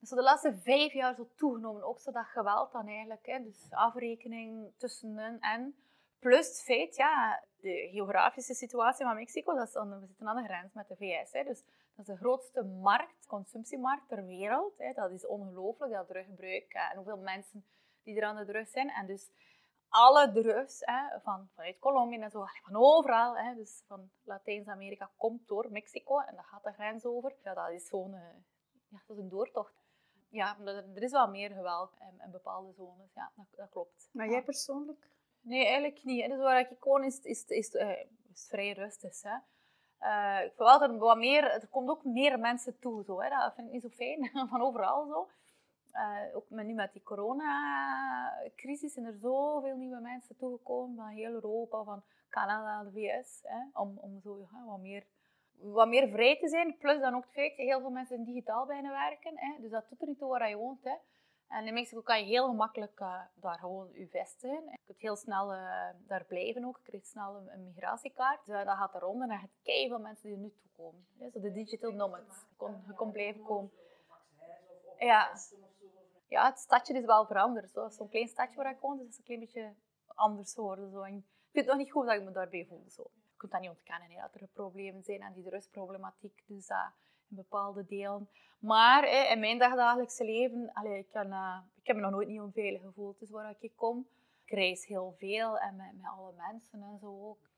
de 0.00 0.22
laatste 0.22 0.54
vijf 0.54 0.92
jaar 0.92 1.14
zo 1.14 1.28
toegenomen. 1.36 1.82
Ook 1.82 2.00
zo 2.00 2.10
dat 2.10 2.26
geweld 2.26 2.72
dan 2.72 2.86
eigenlijk. 2.86 3.26
Hè. 3.26 3.42
Dus 3.42 3.66
afrekening 3.70 4.72
tussen 4.76 5.16
hen 5.16 5.40
en. 5.40 5.76
Plus 6.18 6.48
het 6.48 6.62
feit, 6.62 6.96
ja, 6.96 7.42
de 7.60 7.88
geografische 7.92 8.54
situatie 8.54 9.04
van 9.04 9.14
Mexico, 9.14 9.54
dat 9.54 9.68
is 9.68 9.74
we 9.74 10.06
zitten 10.06 10.28
aan 10.28 10.36
de 10.36 10.42
grens 10.42 10.72
met 10.72 10.88
de 10.88 10.96
VS. 10.96 11.32
Hè. 11.32 11.44
Dus 11.44 11.62
dat 11.98 12.08
is 12.08 12.14
de 12.14 12.20
grootste 12.20 12.62
markt, 12.62 13.26
consumptiemarkt 13.26 14.08
ter 14.08 14.24
wereld. 14.24 14.78
Hè. 14.78 14.92
Dat 14.92 15.10
is 15.10 15.26
ongelooflijk, 15.26 15.92
dat 15.92 16.06
druggebruik 16.06 16.72
en 16.72 16.96
hoeveel 16.96 17.16
mensen 17.16 17.64
die 18.02 18.16
er 18.16 18.24
aan 18.24 18.36
de 18.36 18.44
drugs 18.44 18.70
zijn. 18.70 18.90
En 18.90 19.06
dus 19.06 19.30
alle 19.88 20.32
drugs 20.32 20.78
hè, 20.80 21.20
van, 21.20 21.48
vanuit 21.54 21.78
Colombia 21.78 22.22
en 22.22 22.30
zo, 22.30 22.44
van 22.62 22.76
overal, 22.76 23.36
hè, 23.36 23.54
dus 23.54 23.82
van 23.86 24.10
Latijns-Amerika, 24.22 25.10
komt 25.16 25.48
door 25.48 25.70
Mexico 25.70 26.18
en 26.18 26.34
dat 26.34 26.44
gaat 26.44 26.64
de 26.64 26.72
grens 26.72 27.04
over. 27.04 27.36
Ja, 27.42 27.54
dat 27.54 27.70
is 27.70 27.88
gewoon 27.88 28.14
uh, 28.14 28.20
ja, 28.88 29.02
dat 29.06 29.16
is 29.16 29.22
een 29.22 29.28
doortocht. 29.28 29.74
Ja, 30.28 30.58
er 30.64 31.02
is 31.02 31.12
wel 31.12 31.28
meer 31.28 31.50
geweld 31.50 31.92
in, 32.24 32.30
bepaalde 32.30 32.72
zones, 32.72 33.14
ja, 33.14 33.32
dat, 33.36 33.46
dat 33.50 33.70
klopt. 33.70 34.08
Maar 34.12 34.28
jij 34.28 34.44
persoonlijk? 34.44 35.10
Nee, 35.40 35.64
eigenlijk 35.64 36.04
niet. 36.04 36.28
Dus 36.28 36.38
waar 36.38 36.60
ik 36.60 36.84
woon 36.84 37.04
is, 37.04 37.18
is, 37.18 37.44
is, 37.44 37.74
uh, 37.74 37.98
is 38.32 38.46
vrij 38.48 38.72
rustig. 38.72 39.22
Hè. 39.22 39.38
Uh, 40.02 40.44
ik 40.44 40.56
dat 40.56 40.82
er 40.82 40.98
wat 40.98 41.16
meer, 41.16 41.44
er 41.44 41.68
komt 41.68 41.88
ook 41.88 42.04
meer 42.04 42.38
mensen 42.38 42.78
toe. 42.78 43.04
Zo, 43.04 43.20
hè. 43.20 43.28
Dat 43.28 43.54
vind 43.54 43.66
ik 43.66 43.72
niet 43.72 43.82
zo 43.82 43.88
fijn, 43.88 44.30
van 44.50 44.60
overal 44.60 45.06
zo. 45.06 45.28
Uh, 45.92 46.36
ook 46.36 46.50
met, 46.50 46.66
nu 46.66 46.74
met 46.74 46.92
die 46.92 47.02
coronacrisis 47.02 48.92
zijn 48.92 49.06
er 49.06 49.18
zoveel 49.18 49.76
nieuwe 49.76 50.00
mensen 50.00 50.36
toegekomen 50.36 50.96
van 50.96 51.06
heel 51.06 51.32
Europa, 51.32 51.82
van 51.82 52.02
Canada, 52.30 52.84
de 52.84 52.90
VS, 52.90 53.40
hè, 53.42 53.80
om, 53.80 53.98
om 54.00 54.20
zo 54.20 54.48
wat, 54.66 54.78
meer, 54.78 55.06
wat 55.52 55.88
meer 55.88 56.08
vrij 56.08 56.38
te 56.38 56.48
zijn. 56.48 56.76
Plus 56.78 57.00
dan 57.00 57.14
ook 57.14 57.22
het 57.22 57.32
feit 57.32 57.56
dat 57.56 57.66
heel 57.66 57.80
veel 57.80 57.90
mensen 57.90 58.24
digitaal 58.24 58.66
bijna 58.66 58.90
werken. 58.90 59.32
Hè, 59.38 59.60
dus 59.60 59.70
dat 59.70 59.88
doet 59.88 60.00
er 60.00 60.06
niet 60.06 60.18
toe 60.18 60.28
waar 60.28 60.48
je 60.48 60.56
woont. 60.56 60.84
Hè. 60.84 60.94
En 61.48 61.66
in 61.66 61.74
Mexico 61.74 62.00
kan 62.00 62.18
je 62.18 62.24
heel 62.24 62.48
gemakkelijk 62.48 63.00
uh, 63.00 63.20
daar 63.34 63.58
gewoon 63.58 63.90
je 63.92 64.08
vestigen. 64.08 64.62
Je 64.70 64.78
kunt 64.86 65.00
heel 65.00 65.16
snel 65.16 65.54
uh, 65.54 65.88
daar 66.06 66.24
blijven 66.24 66.64
ook. 66.64 66.76
Je 66.76 66.88
krijgt 66.88 67.06
snel 67.06 67.36
een, 67.36 67.64
migratiekaart. 67.64 68.46
Dus, 68.46 68.64
dat 68.64 68.76
gaat 68.76 68.94
er 68.94 69.00
rond 69.00 69.22
en 69.22 69.28
dan 69.28 69.38
gaat 69.38 69.50
veel 69.62 69.98
mensen 69.98 70.28
die 70.28 70.36
er 70.36 70.42
nu 70.42 70.48
toe 70.48 70.70
komen. 70.76 71.06
Hè, 71.18 71.30
zo 71.30 71.40
de 71.40 71.52
digital 71.52 71.90
nomads. 71.90 72.46
Je 72.48 72.56
kon, 72.56 72.82
je 72.86 72.94
kon 72.94 73.10
blijven 73.12 73.42
komen. 73.42 73.70
Ja 74.98 75.30
ja, 76.28 76.48
het 76.48 76.58
stadje 76.58 76.94
is 76.94 77.04
wel 77.04 77.26
veranderd. 77.26 77.70
Zo'n 77.88 78.08
klein 78.08 78.28
stadje 78.28 78.56
waar 78.56 78.70
ik 78.70 78.80
woon, 78.80 78.98
dus 78.98 79.08
is 79.08 79.18
een 79.18 79.24
klein 79.24 79.40
beetje 79.40 79.74
anders 80.06 80.54
geworden. 80.54 80.90
Zo. 80.90 81.04
Ik 81.04 81.22
vind 81.52 81.66
het 81.66 81.66
nog 81.66 81.76
niet 81.76 81.92
goed 81.92 82.06
dat 82.06 82.14
ik 82.14 82.22
me 82.22 82.30
daarbij 82.30 82.66
voel. 82.68 82.84
Zo. 82.88 83.02
Je 83.12 83.36
kunt 83.36 83.52
dat 83.52 83.60
niet 83.60 83.70
ontkennen, 83.70 84.10
hè, 84.10 84.20
dat 84.20 84.34
er 84.34 84.48
problemen 84.52 85.04
zijn 85.04 85.22
en 85.22 85.32
die 85.32 85.44
drugsproblematiek. 85.44 86.42
Dus 86.46 86.68
uh, 86.68 86.86
in 87.30 87.36
bepaalde 87.36 87.86
delen. 87.86 88.28
Maar 88.58 89.30
in 89.30 89.40
mijn 89.40 89.58
dagdagelijkse 89.58 90.24
leven, 90.24 90.72
ik, 90.82 91.10
kan, 91.10 91.26
uh, 91.26 91.58
ik 91.80 91.86
heb 91.86 91.96
me 91.96 92.02
nog 92.02 92.10
nooit 92.10 92.28
niet 92.28 92.40
onveilig 92.40 92.82
gevoeld. 92.82 93.18
Dus 93.18 93.30
waar 93.30 93.54
ik 93.60 93.72
kom, 93.76 94.06
ik 94.44 94.50
reis 94.52 94.86
heel 94.86 95.14
veel 95.18 95.58
en 95.58 95.76
met, 95.76 95.96
met 95.96 96.10
alle 96.10 96.32
mensen 96.32 96.82
en 96.82 96.98
zo 96.98 97.28
ook. 97.28 97.48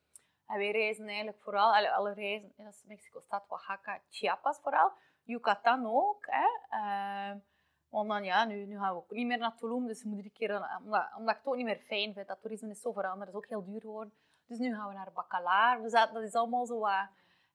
En 0.47 0.59
wij 0.59 0.71
reizen 0.71 1.07
eigenlijk 1.07 1.43
vooral, 1.43 1.75
alle, 1.75 1.93
alle 1.93 2.13
reizen, 2.13 2.53
dat 2.57 2.67
is 2.67 2.85
Mexico-stad, 2.87 3.45
Oaxaca, 3.49 4.01
Chiapas 4.09 4.59
vooral. 4.61 4.93
Yucatan 5.23 5.87
ook. 5.87 6.27
Uh, 6.71 7.33
want 7.89 8.09
dan, 8.09 8.25
ja, 8.25 8.45
nu, 8.45 8.79
gaan 8.79 8.95
we 8.95 9.01
ook 9.01 9.11
niet 9.11 9.27
meer 9.27 9.39
naar 9.39 9.57
Tulum, 9.57 9.87
dus 9.87 10.05
een 10.05 10.31
keer, 10.35 10.79
omdat, 10.83 11.09
omdat 11.17 11.35
ik 11.35 11.41
het 11.41 11.47
ook 11.47 11.57
niet 11.57 11.65
meer 11.65 11.81
fijn 11.81 12.15
vind, 12.15 12.29
dat 12.29 12.41
toerisme 12.41 12.71
is 12.71 12.81
zo 12.81 12.93
veranderd, 12.93 13.25
dat 13.25 13.29
is 13.29 13.37
ook 13.37 13.49
heel 13.49 13.65
duur 13.65 13.81
geworden. 13.81 14.13
Dus 14.47 14.59
nu 14.59 14.75
gaan 14.75 14.89
we 14.89 14.95
naar 14.95 15.13
Bacalar, 15.13 15.83
dus 15.83 15.93
dat, 15.93 16.13
dat 16.13 16.23
is 16.23 16.35
allemaal 16.35 16.67
zo 16.67 16.79
wat 16.79 17.09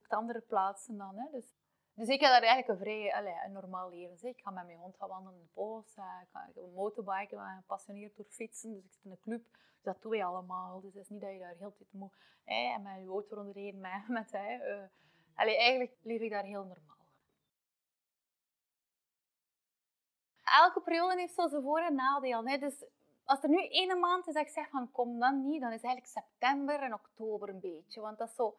andere 0.07 0.41
plaatsen 0.41 0.97
dan. 0.97 1.15
Hè. 1.15 1.31
Dus 1.31 1.54
Dus 1.95 2.07
ik 2.07 2.19
heb 2.19 2.29
daar 2.29 2.41
eigenlijk 2.41 2.67
een 2.67 2.85
vrij 2.85 3.13
allez, 3.13 3.43
een 3.45 3.51
normaal 3.51 3.89
leven. 3.89 4.27
Ik 4.29 4.41
ga 4.41 4.51
met 4.51 4.65
mijn 4.65 4.77
hond 4.77 4.95
gaan 4.97 5.09
wandelen 5.09 5.39
in 5.39 5.45
de 5.45 5.53
bos. 5.53 5.95
Uh, 5.97 6.05
ik 6.21 6.29
ga 6.31 6.49
een 6.55 6.73
motorbike, 6.73 7.21
ik 7.21 7.29
ben 7.29 7.57
gepassioneerd 7.57 8.15
door 8.15 8.25
fietsen. 8.25 8.73
Dus 8.73 8.83
ik 8.83 8.91
zit 8.91 9.03
in 9.03 9.11
een 9.11 9.19
club. 9.19 9.43
Dus 9.51 9.83
dat 9.83 10.01
doe 10.01 10.15
je 10.15 10.23
allemaal. 10.23 10.81
Dus 10.81 10.93
het 10.93 11.03
is 11.03 11.09
niet 11.09 11.21
dat 11.21 11.31
je 11.31 11.39
daar 11.39 11.55
heel 11.57 11.73
tijd 11.75 11.93
moet 11.93 12.13
hè, 12.43 12.73
en 12.73 12.81
met 12.81 13.01
je 13.01 13.07
auto 13.07 13.35
rondrijden. 13.35 13.79
Met, 13.79 14.07
met, 14.17 14.31
hè, 14.31 14.57
allez, 15.35 15.55
eigenlijk 15.57 15.97
leef 16.01 16.21
ik 16.21 16.31
daar 16.31 16.43
heel 16.43 16.63
normaal. 16.63 16.93
Elke 20.43 20.81
periode 20.81 21.19
heeft 21.19 21.33
zo 21.33 21.47
zijn 21.47 21.61
voor- 21.61 21.79
en 21.79 21.95
nadeel. 21.95 22.47
Hè. 22.47 22.57
Dus 22.57 22.85
als 23.23 23.43
er 23.43 23.49
nu 23.49 23.67
één 23.67 23.99
maand 23.99 24.27
is 24.27 24.33
dat 24.33 24.45
ik 24.45 24.51
zeg 24.51 24.69
van 24.69 24.91
kom 24.91 25.19
dan 25.19 25.47
niet, 25.47 25.61
dan 25.61 25.71
is 25.71 25.81
eigenlijk 25.81 26.13
september 26.13 26.79
en 26.81 26.93
oktober 26.93 27.49
een 27.49 27.59
beetje. 27.59 28.01
Want 28.01 28.17
dat 28.17 28.29
is 28.29 28.35
zo 28.35 28.57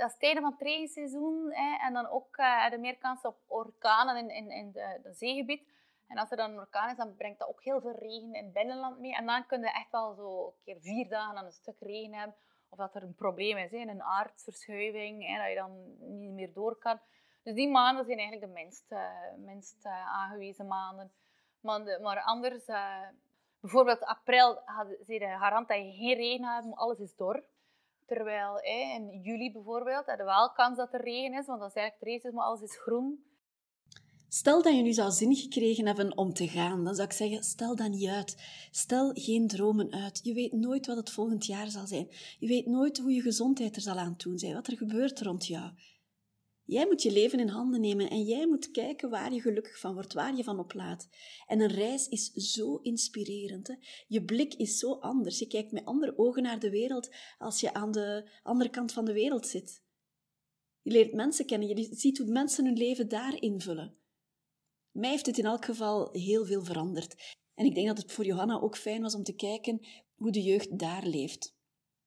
dat 0.00 0.08
is 0.08 0.14
het 0.14 0.22
einde 0.22 0.40
van 0.40 0.52
het 0.52 0.60
regenseizoen. 0.60 1.52
Hè, 1.52 1.86
en 1.86 1.92
dan 1.92 2.06
ook 2.06 2.36
uh, 2.36 2.70
de 2.70 2.78
meer 2.78 2.98
kans 2.98 3.22
op 3.22 3.38
orkanen 3.46 4.16
in, 4.16 4.30
in, 4.30 4.50
in 4.50 4.72
de, 4.72 5.12
zeegebied. 5.12 5.68
En 6.08 6.18
als 6.18 6.30
er 6.30 6.36
dan 6.36 6.50
een 6.50 6.58
orkaan 6.58 6.90
is, 6.90 6.96
dan 6.96 7.14
brengt 7.16 7.38
dat 7.38 7.48
ook 7.48 7.62
heel 7.62 7.80
veel 7.80 7.96
regen 7.98 8.34
in 8.34 8.44
het 8.44 8.52
binnenland 8.52 8.98
mee. 8.98 9.14
En 9.14 9.26
dan 9.26 9.46
kun 9.46 9.60
je 9.60 9.70
echt 9.70 9.90
wel 9.90 10.14
zo 10.14 10.46
een 10.46 10.62
keer 10.64 10.80
vier 10.80 11.08
dagen 11.08 11.36
aan 11.36 11.44
een 11.44 11.52
stuk 11.52 11.80
regen 11.80 12.14
hebben. 12.14 12.36
Of 12.68 12.78
dat 12.78 12.94
er 12.94 13.02
een 13.02 13.14
probleem 13.14 13.56
is, 13.56 13.70
hè, 13.70 13.78
een 13.78 14.02
aardverschuiving, 14.02 15.26
hè, 15.26 15.36
dat 15.38 15.48
je 15.48 15.54
dan 15.54 15.96
niet 16.18 16.32
meer 16.32 16.52
door 16.52 16.76
kan. 16.76 17.00
Dus 17.42 17.54
die 17.54 17.68
maanden 17.68 18.04
zijn 18.04 18.18
eigenlijk 18.18 18.46
de 18.46 18.60
minst, 18.60 18.92
uh, 18.92 19.10
minst 19.36 19.86
uh, 19.86 20.14
aangewezen 20.14 20.66
maanden. 20.66 21.12
Maar, 21.60 22.00
maar 22.00 22.20
anders, 22.20 22.64
bijvoorbeeld 23.60 24.04
april, 24.04 24.62
ze 25.06 25.18
de 25.18 25.36
garant 25.38 25.68
dat 25.68 25.76
je 25.76 25.92
geen 25.92 26.16
regen 26.16 26.44
hebt, 26.44 26.76
alles 26.76 26.98
is 26.98 27.16
dor. 27.16 27.44
Terwijl 28.10 28.54
hè, 28.54 28.94
in 28.96 29.20
juli 29.22 29.52
bijvoorbeeld 29.52 30.06
hadden 30.06 30.26
we 30.26 30.32
wel 30.32 30.52
kans 30.52 30.76
dat 30.76 30.92
er 30.92 31.04
regen 31.04 31.38
is, 31.38 31.46
want 31.46 31.58
dan 31.60 31.68
is 31.68 31.74
eigenlijk 31.74 32.22
het 32.22 32.34
maar 32.34 32.44
alles 32.44 32.60
is 32.60 32.76
groen. 32.76 33.24
Stel 34.28 34.62
dat 34.62 34.76
je 34.76 34.82
nu 34.82 34.92
zou 34.92 35.10
zin 35.10 35.34
gekregen 35.34 35.86
hebben 35.86 36.16
om 36.16 36.32
te 36.32 36.48
gaan, 36.48 36.84
dan 36.84 36.94
zou 36.94 37.08
ik 37.08 37.14
zeggen, 37.14 37.42
stel 37.42 37.76
dat 37.76 37.88
niet 37.88 38.08
uit. 38.08 38.36
Stel 38.70 39.10
geen 39.14 39.48
dromen 39.48 39.92
uit. 39.92 40.20
Je 40.22 40.34
weet 40.34 40.52
nooit 40.52 40.86
wat 40.86 40.96
het 40.96 41.10
volgend 41.10 41.46
jaar 41.46 41.68
zal 41.68 41.86
zijn. 41.86 42.08
Je 42.38 42.46
weet 42.46 42.66
nooit 42.66 42.98
hoe 42.98 43.12
je 43.12 43.20
gezondheid 43.20 43.76
er 43.76 43.82
zal 43.82 43.96
aan 43.96 44.14
doen 44.16 44.38
zijn, 44.38 44.54
wat 44.54 44.66
er 44.66 44.76
gebeurt 44.76 45.20
rond 45.20 45.46
jou. 45.46 45.70
Jij 46.70 46.86
moet 46.86 47.02
je 47.02 47.12
leven 47.12 47.40
in 47.40 47.48
handen 47.48 47.80
nemen 47.80 48.10
en 48.10 48.22
jij 48.22 48.46
moet 48.46 48.70
kijken 48.70 49.10
waar 49.10 49.32
je 49.32 49.40
gelukkig 49.40 49.78
van 49.78 49.94
wordt, 49.94 50.12
waar 50.12 50.36
je 50.36 50.44
van 50.44 50.58
oplaat. 50.58 51.08
En 51.46 51.60
een 51.60 51.72
reis 51.72 52.08
is 52.08 52.30
zo 52.32 52.76
inspirerend. 52.76 53.68
Hè? 53.68 53.74
Je 54.06 54.24
blik 54.24 54.54
is 54.54 54.78
zo 54.78 54.92
anders. 54.92 55.38
Je 55.38 55.46
kijkt 55.46 55.72
met 55.72 55.84
andere 55.84 56.18
ogen 56.18 56.42
naar 56.42 56.58
de 56.58 56.70
wereld 56.70 57.14
als 57.38 57.60
je 57.60 57.74
aan 57.74 57.92
de 57.92 58.30
andere 58.42 58.70
kant 58.70 58.92
van 58.92 59.04
de 59.04 59.12
wereld 59.12 59.46
zit. 59.46 59.82
Je 60.82 60.90
leert 60.90 61.14
mensen 61.14 61.46
kennen, 61.46 61.68
je 61.68 61.88
ziet 61.90 62.18
hoe 62.18 62.30
mensen 62.30 62.64
hun 62.64 62.76
leven 62.76 63.08
daar 63.08 63.42
invullen. 63.42 63.96
Mij 64.90 65.10
heeft 65.10 65.26
het 65.26 65.38
in 65.38 65.44
elk 65.44 65.64
geval 65.64 66.08
heel 66.12 66.46
veel 66.46 66.64
veranderd. 66.64 67.36
En 67.54 67.64
ik 67.64 67.74
denk 67.74 67.86
dat 67.86 67.98
het 67.98 68.12
voor 68.12 68.24
Johanna 68.24 68.60
ook 68.60 68.76
fijn 68.76 69.02
was 69.02 69.14
om 69.14 69.22
te 69.22 69.34
kijken 69.34 69.86
hoe 70.14 70.30
de 70.30 70.42
jeugd 70.42 70.78
daar 70.78 71.06
leeft. 71.06 71.54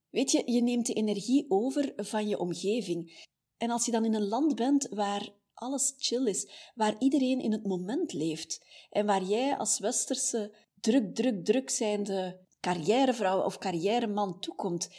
Weet 0.10 0.32
je, 0.32 0.52
je 0.52 0.62
neemt 0.62 0.86
de 0.86 0.94
energie 0.94 1.46
over 1.48 1.94
van 1.96 2.28
je 2.28 2.40
omgeving. 2.40 3.32
En 3.64 3.70
als 3.70 3.86
je 3.86 3.92
dan 3.92 4.06
in 4.06 4.14
een 4.14 4.28
land 4.28 4.56
bent 4.56 4.88
waar 4.90 5.30
alles 5.54 5.94
chill 5.98 6.28
is, 6.28 6.72
waar 6.76 6.96
iedereen 7.00 7.40
in 7.40 7.52
het 7.52 7.66
moment 7.66 8.14
leeft 8.14 8.66
en 8.90 9.06
waar 9.06 9.24
jij 9.24 9.58
als 9.58 9.80
westerse 9.80 10.56
druk, 10.82 11.16
druk, 11.16 11.46
druk 11.46 11.70
zijnde 11.70 12.46
carrièrevrouw 12.60 13.44
of 13.44 13.58
carrièreman 13.58 14.40
toekomt, 14.40 14.90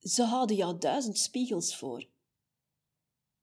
ze 0.00 0.22
houden 0.22 0.56
jou 0.56 0.78
duizend 0.78 1.18
spiegels 1.18 1.76
voor. 1.76 2.08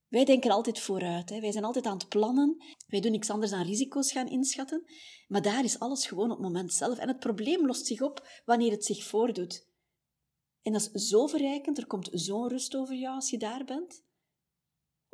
Wij 0.08 0.26
denken 0.26 0.52
altijd 0.52 0.80
vooruit. 0.80 1.30
Hè. 1.30 1.40
Wij 1.40 1.52
zijn 1.52 1.66
altijd 1.66 1.86
aan 1.86 1.98
het 1.98 2.10
plannen. 2.10 2.64
Wij 2.88 3.00
doen 3.00 3.12
niks 3.12 3.30
anders 3.30 3.52
dan 3.52 3.66
risico's 3.66 4.12
gaan 4.12 4.28
inschatten. 4.30 4.84
Maar 5.28 5.42
daar 5.42 5.64
is 5.64 5.80
alles 5.80 6.06
gewoon 6.06 6.32
op 6.32 6.38
het 6.38 6.46
moment 6.46 6.74
zelf. 6.74 6.98
En 6.98 7.08
het 7.08 7.20
probleem 7.20 7.66
lost 7.66 7.86
zich 7.86 8.02
op 8.02 8.28
wanneer 8.46 8.72
het 8.72 8.86
zich 8.86 9.04
voordoet. 9.04 9.68
En 10.62 10.74
dat 10.74 10.90
is 10.94 11.08
zo 11.08 11.28
verrijkend. 11.28 11.78
Er 11.78 11.88
komt 11.88 12.10
zo'n 12.12 12.48
rust 12.48 12.76
over 12.76 12.96
jou 12.96 13.16
als 13.16 13.30
je 13.30 13.38
daar 13.38 13.66
bent. 13.66 14.04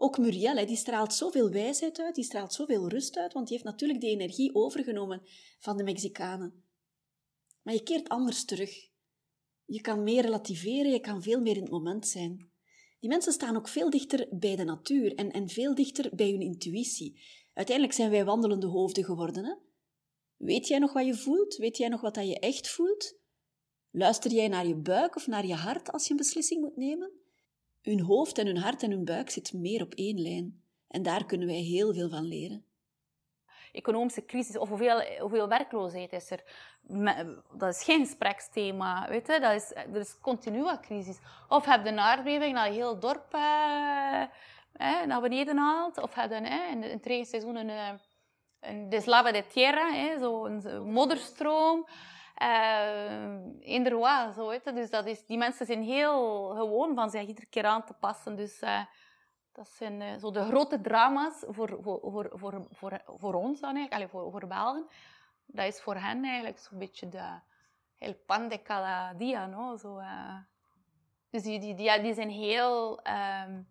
Ook 0.04 0.18
Muriel, 0.18 0.66
die 0.66 0.76
straalt 0.76 1.14
zoveel 1.14 1.50
wijsheid 1.50 2.00
uit, 2.00 2.16
die 2.16 2.24
straalt 2.24 2.54
zoveel 2.54 2.90
rust 2.90 3.18
uit, 3.18 3.34
want 3.34 3.48
die 3.48 3.58
heeft 3.58 3.70
natuurlijk 3.70 4.02
die 4.02 4.10
energie 4.10 4.56
overgenomen 4.56 5.22
van 5.60 5.78
de 5.78 5.84
Mexicanen. 5.84 6.64
Maar 7.62 7.74
je 7.74 7.84
keert 7.84 8.10
anders 8.10 8.46
terug. 8.46 8.90
Je 9.66 9.82
kan 9.82 10.04
meer 10.04 10.22
relativeren, 10.22 10.92
je 10.92 11.00
kan 11.00 11.22
veel 11.22 11.42
meer 11.42 11.56
in 11.56 11.62
het 11.62 11.72
moment 11.72 12.08
zijn. 12.08 12.52
Die 13.00 13.10
mensen 13.10 13.34
staan 13.34 13.56
ook 13.56 13.68
veel 13.68 13.90
dichter 13.90 14.28
bij 14.32 14.56
de 14.56 14.64
natuur 14.64 15.16
en, 15.16 15.32
en 15.32 15.50
veel 15.50 15.76
dichter 15.76 16.16
bij 16.16 16.32
hun 16.32 16.42
intuïtie. 16.42 17.22
Uiteindelijk 17.54 17.98
zijn 17.98 18.10
wij 18.10 18.26
wandelende 18.26 18.68
hoofden 18.68 19.04
geworden. 19.04 19.46
Hè? 19.46 19.54
Weet 20.38 20.68
jij 20.68 20.80
nog 20.80 20.94
wat 20.94 21.06
je 21.06 21.16
voelt? 21.16 21.56
Weet 21.56 21.78
jij 21.78 21.88
nog 21.88 22.02
wat 22.02 22.16
dat 22.16 22.28
je 22.28 22.40
echt 22.40 22.70
voelt? 22.70 23.20
Luister 23.92 24.32
jij 24.32 24.48
naar 24.48 24.68
je 24.68 24.76
buik 24.76 25.16
of 25.16 25.28
naar 25.28 25.46
je 25.46 25.56
hart 25.56 25.92
als 25.92 26.04
je 26.04 26.12
een 26.12 26.18
beslissing 26.18 26.62
moet 26.62 26.78
nemen? 26.78 27.21
Hun 27.82 28.02
hoofd 28.02 28.38
en 28.38 28.46
hun 28.46 28.58
hart 28.58 28.84
en 28.84 28.92
hun 28.92 29.06
buik 29.06 29.30
zitten 29.30 29.62
meer 29.62 29.82
op 29.82 29.94
één 29.94 30.22
lijn. 30.22 30.64
En 30.88 31.04
daar 31.04 31.26
kunnen 31.26 31.48
wij 31.48 31.56
heel 31.56 31.94
veel 31.94 32.10
van 32.10 32.24
leren. 32.24 32.66
Economische 33.72 34.26
crisis, 34.26 34.58
of 34.58 34.70
hoeveel, 34.70 35.02
hoeveel 35.20 35.48
werkloosheid 35.48 36.14
is 36.14 36.32
er? 36.32 36.44
Dat 37.58 37.76
is 37.76 37.84
geen 37.84 38.06
gespreksthema, 38.06 39.08
weet 39.10 39.28
je? 39.28 39.40
Dat 39.40 39.54
is, 39.54 39.72
er 39.76 40.00
is 40.00 40.20
continu 40.20 40.64
wat 40.64 40.80
crisis. 40.80 41.18
Of 41.48 41.66
heb 41.66 41.84
je 41.84 41.92
een 41.92 42.00
aardbeving 42.00 42.56
dat 42.56 42.74
heel 42.74 43.00
dorp 43.00 43.34
eh, 43.34 44.22
eh, 44.74 45.06
naar 45.06 45.22
beneden 45.22 45.58
haalt, 45.58 46.02
of 46.02 46.14
heb 46.14 46.30
je 46.30 46.36
eh, 46.36 46.72
in, 46.72 46.82
het 46.82 47.06
regenseizoen 47.06 47.56
een, 47.56 47.70
eh, 47.70 47.90
een 48.60 48.90
deslava 48.90 49.32
de 49.32 49.46
tierra, 49.48 49.96
eh, 49.96 50.20
zo 50.20 50.46
een 50.46 50.92
modderstroom. 50.92 51.88
Uh, 52.42 54.32
zo 54.34 54.48
weet 54.48 54.64
je. 54.64 54.74
Dus 54.74 54.90
dat 54.90 55.06
is, 55.06 55.26
die 55.26 55.38
mensen 55.38 55.66
zijn 55.66 55.84
heel 55.84 56.50
gewoon 56.56 56.96
van 56.96 57.10
zich 57.10 57.28
iedere 57.28 57.46
keer 57.48 57.66
aan 57.66 57.86
te 57.86 57.94
passen. 57.94 58.36
Dus 58.36 58.62
uh, 58.62 58.82
dat 59.52 59.68
zijn 59.68 60.02
uh, 60.02 60.18
zo 60.18 60.32
de 60.32 60.44
grote 60.44 60.82
drama's 60.82 61.44
voor, 61.48 61.78
voor, 61.82 62.00
voor, 62.34 62.68
voor, 62.70 63.02
voor, 63.06 63.34
ons 63.34 63.60
dan 63.60 63.76
eigenlijk, 63.76 63.94
Allee, 63.94 64.08
voor, 64.08 64.32
voor 64.32 64.48
Belgen. 64.48 64.88
Dat 65.46 65.66
is 65.66 65.82
voor 65.82 65.96
hen 65.96 66.24
eigenlijk 66.24 66.60
zo'n 66.60 66.80
beetje 66.80 67.10
de 67.10 67.40
el 67.98 68.16
pan 68.26 68.48
de 68.48 68.62
cada 68.62 69.14
dia, 69.14 69.46
no? 69.46 69.78
Zo, 69.78 70.02
dus 71.30 71.44
die, 71.44 71.60
die, 71.60 72.02
die, 72.02 72.14
zijn 72.14 72.30
heel... 72.30 73.00
Um, 73.48 73.70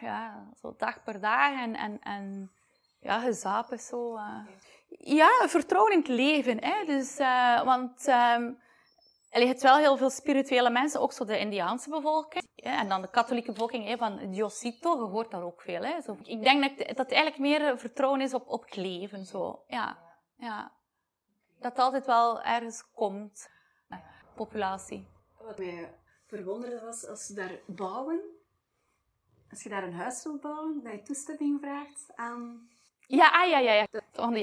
ja, 0.00 0.48
zo 0.60 0.74
dag 0.76 1.02
per 1.02 1.20
dag 1.20 1.52
en, 1.60 1.76
en, 1.76 2.00
en 2.00 2.52
ja, 3.00 3.20
gezapen 3.20 3.78
zo. 3.78 4.18
Ja, 4.98 5.48
vertrouwen 5.48 5.92
in 5.92 5.98
het 5.98 6.08
leven. 6.08 6.64
Hè? 6.64 6.84
Dus, 6.84 7.18
uh, 7.20 7.62
want 7.64 8.08
um, 8.08 8.58
er 9.28 9.46
hebt 9.46 9.62
wel 9.62 9.76
heel 9.76 9.96
veel 9.96 10.10
spirituele 10.10 10.70
mensen, 10.70 11.00
ook 11.00 11.12
zo 11.12 11.24
de 11.24 11.38
Indiaanse 11.38 11.90
bevolking. 11.90 12.44
Hè? 12.56 12.70
En 12.70 12.88
dan 12.88 13.02
de 13.02 13.10
katholieke 13.10 13.52
bevolking 13.52 13.86
hè, 13.86 13.96
van 13.96 14.30
Diosito, 14.30 14.96
je 14.96 15.10
hoort 15.10 15.30
daar 15.30 15.42
ook 15.42 15.60
veel. 15.60 15.82
Hè? 15.82 16.00
Zo, 16.00 16.16
ik 16.22 16.42
denk 16.42 16.62
dat, 16.62 16.86
dat 16.86 16.96
het 16.96 17.12
eigenlijk 17.12 17.38
meer 17.38 17.78
vertrouwen 17.78 18.20
is 18.20 18.34
op, 18.34 18.48
op 18.48 18.64
het 18.64 18.76
leven. 18.76 19.24
Zo. 19.24 19.64
Ja, 19.66 19.98
ja. 20.36 20.72
Dat 21.60 21.70
het 21.70 21.80
altijd 21.80 22.06
wel 22.06 22.42
ergens 22.42 22.90
komt. 22.92 23.52
Populatie. 24.34 25.06
Wat 25.38 25.58
mij 25.58 25.94
verwonderde 26.26 26.80
was, 26.80 27.06
als 27.06 27.26
ze 27.26 27.34
daar 27.34 27.58
bouwen, 27.66 28.20
als 29.50 29.62
je 29.62 29.68
daar 29.68 29.82
een 29.82 29.94
huis 29.94 30.24
wil 30.24 30.38
bouwen, 30.38 30.80
dat 30.82 30.92
je 30.92 31.02
toestemming 31.02 31.60
vraagt 31.60 32.12
aan 32.14 32.68
ja, 33.06 33.28
ah, 33.28 33.48
ja, 33.48 33.58
ja, 33.58 33.72
ja. 33.72 33.86
Van 34.14 34.32
die. 34.32 34.42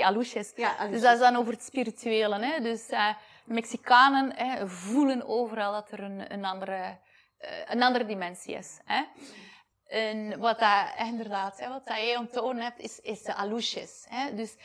Ja, 0.55 0.87
Dus 0.87 1.01
dat 1.01 1.13
is 1.13 1.19
dan 1.19 1.35
over 1.35 1.53
het 1.53 1.63
spirituele. 1.63 2.45
Hè? 2.45 2.61
Dus 2.61 2.89
uh, 2.89 3.13
Mexicanen 3.45 4.35
hè, 4.35 4.67
voelen 4.67 5.27
overal 5.27 5.71
dat 5.71 5.91
er 5.91 5.99
een, 5.99 6.33
een, 6.33 6.45
andere, 6.45 6.97
uh, 7.41 7.49
een 7.65 7.83
andere 7.83 8.05
dimensie 8.05 8.55
is. 8.55 8.79
Hè? 8.85 9.03
En 9.87 10.39
wat 10.39 10.59
dat, 10.59 10.93
inderdaad, 10.97 11.59
hè, 11.59 11.69
wat 11.69 11.85
dat 11.85 11.97
jij 11.97 12.17
onttonen 12.17 12.63
hebt, 12.63 12.79
is, 12.79 12.99
is 12.99 13.23
de 13.23 13.33
alouches. 13.33 14.05
Hè? 14.09 14.35
Dus 14.35 14.55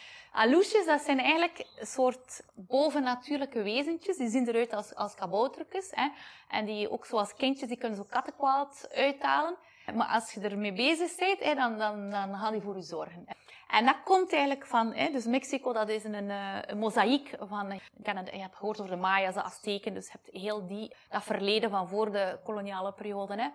dat 0.86 1.00
zijn 1.00 1.18
eigenlijk 1.18 1.66
een 1.78 1.86
soort 1.86 2.42
bovennatuurlijke 2.54 3.62
wezentjes. 3.62 4.16
Die 4.16 4.28
zien 4.28 4.48
eruit 4.48 4.72
als, 4.72 4.94
als 4.94 5.14
kaboutertjes. 5.14 5.90
Hè? 5.90 6.08
En 6.48 6.64
die 6.64 6.90
ook 6.90 7.06
zoals 7.06 7.34
kindjes, 7.34 7.68
die 7.68 7.78
kunnen 7.78 7.96
zo 7.96 8.06
kattenkwaad 8.10 8.88
uithalen. 8.94 9.56
Maar 9.94 10.08
als 10.08 10.32
je 10.32 10.40
ermee 10.40 10.72
bezig 10.72 11.16
bent, 11.16 11.40
hè, 11.40 11.54
dan, 11.54 11.78
dan, 11.78 12.10
dan 12.10 12.36
gaan 12.36 12.52
die 12.52 12.60
voor 12.60 12.76
je 12.76 12.82
zorgen. 12.82 13.26
En 13.66 13.84
dat 13.84 14.02
komt 14.04 14.32
eigenlijk 14.32 14.66
van, 14.66 14.92
hè, 14.92 15.10
dus 15.10 15.24
Mexico, 15.24 15.72
dat 15.72 15.88
is 15.88 16.04
een, 16.04 16.30
eh, 16.30 16.58
een 16.66 16.78
mozaïek 16.78 17.30
van, 17.38 17.80
je 18.02 18.40
hebt 18.40 18.56
gehoord 18.56 18.80
over 18.80 18.92
de 18.92 19.00
Maya's, 19.00 19.34
de 19.34 19.42
Azteken, 19.42 19.94
dus 19.94 20.06
je 20.06 20.12
hebt 20.12 20.42
heel 20.42 20.66
die, 20.66 20.94
dat 21.08 21.24
verleden 21.24 21.70
van 21.70 21.88
voor 21.88 22.12
de 22.12 22.38
koloniale 22.44 22.92
periode. 22.92 23.34
Hè. 23.34 23.48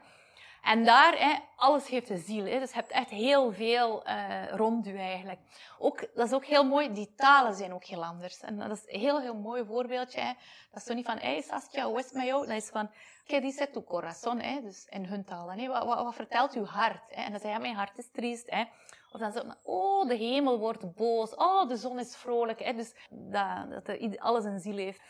En 0.61 0.83
daar, 0.83 1.17
hè, 1.17 1.37
alles 1.55 1.87
heeft 1.87 2.09
een 2.09 2.17
ziel. 2.17 2.45
Hè. 2.45 2.59
Dus 2.59 2.69
je 2.69 2.75
hebt 2.75 2.91
echt 2.91 3.09
heel 3.09 3.51
veel 3.53 4.07
uh, 4.07 4.49
rond 4.49 4.87
u 4.87 4.97
eigenlijk. 4.97 5.39
Ook, 5.79 5.99
dat 6.15 6.27
is 6.27 6.33
ook 6.33 6.45
heel 6.45 6.63
mooi, 6.63 6.93
die 6.93 7.13
talen 7.15 7.53
zijn 7.53 7.73
ook 7.73 7.83
heel 7.83 8.05
anders. 8.05 8.39
En 8.39 8.57
dat 8.57 8.71
is 8.71 8.83
een 8.85 8.99
heel, 8.99 9.21
heel 9.21 9.35
mooi 9.35 9.65
voorbeeldje. 9.65 10.21
Hè. 10.21 10.33
Dat 10.71 10.81
is 10.81 10.83
zo 10.83 10.93
niet 10.93 11.05
van, 11.05 11.17
hey 11.17 11.41
Saskia, 11.41 11.85
hoe 11.85 11.99
is 11.99 12.05
het 12.05 12.13
met 12.13 12.25
jou? 12.25 12.47
Dat 12.47 12.55
is 12.55 12.69
van, 12.69 12.89
que 13.27 13.41
dice 13.41 13.69
tu 13.69 13.83
corazón? 13.83 14.39
Hè. 14.39 14.61
Dus 14.61 14.85
in 14.89 15.05
hun 15.05 15.23
taal. 15.23 15.51
Hè. 15.51 15.67
Wat, 15.67 15.85
wat, 15.85 16.15
vertelt 16.15 16.53
uw 16.53 16.65
hart? 16.65 17.03
Hè. 17.07 17.23
En 17.23 17.31
dan 17.31 17.39
zeg 17.39 17.53
je, 17.53 17.59
mijn 17.59 17.75
hart 17.75 17.97
is 17.97 18.09
triest. 18.11 18.49
Hè. 18.49 18.63
Of 19.11 19.19
dan 19.19 19.31
zo, 19.31 19.43
oh, 19.63 20.07
de 20.07 20.15
hemel 20.15 20.59
wordt 20.59 20.93
boos. 20.93 21.35
Oh, 21.35 21.67
de 21.67 21.75
zon 21.75 21.99
is 21.99 22.15
vrolijk. 22.15 22.63
Hè. 22.63 22.73
Dus 22.73 22.93
dat, 23.09 23.85
dat 23.85 24.19
alles 24.19 24.43
een 24.43 24.59
ziel 24.59 24.77
heeft. 24.77 25.01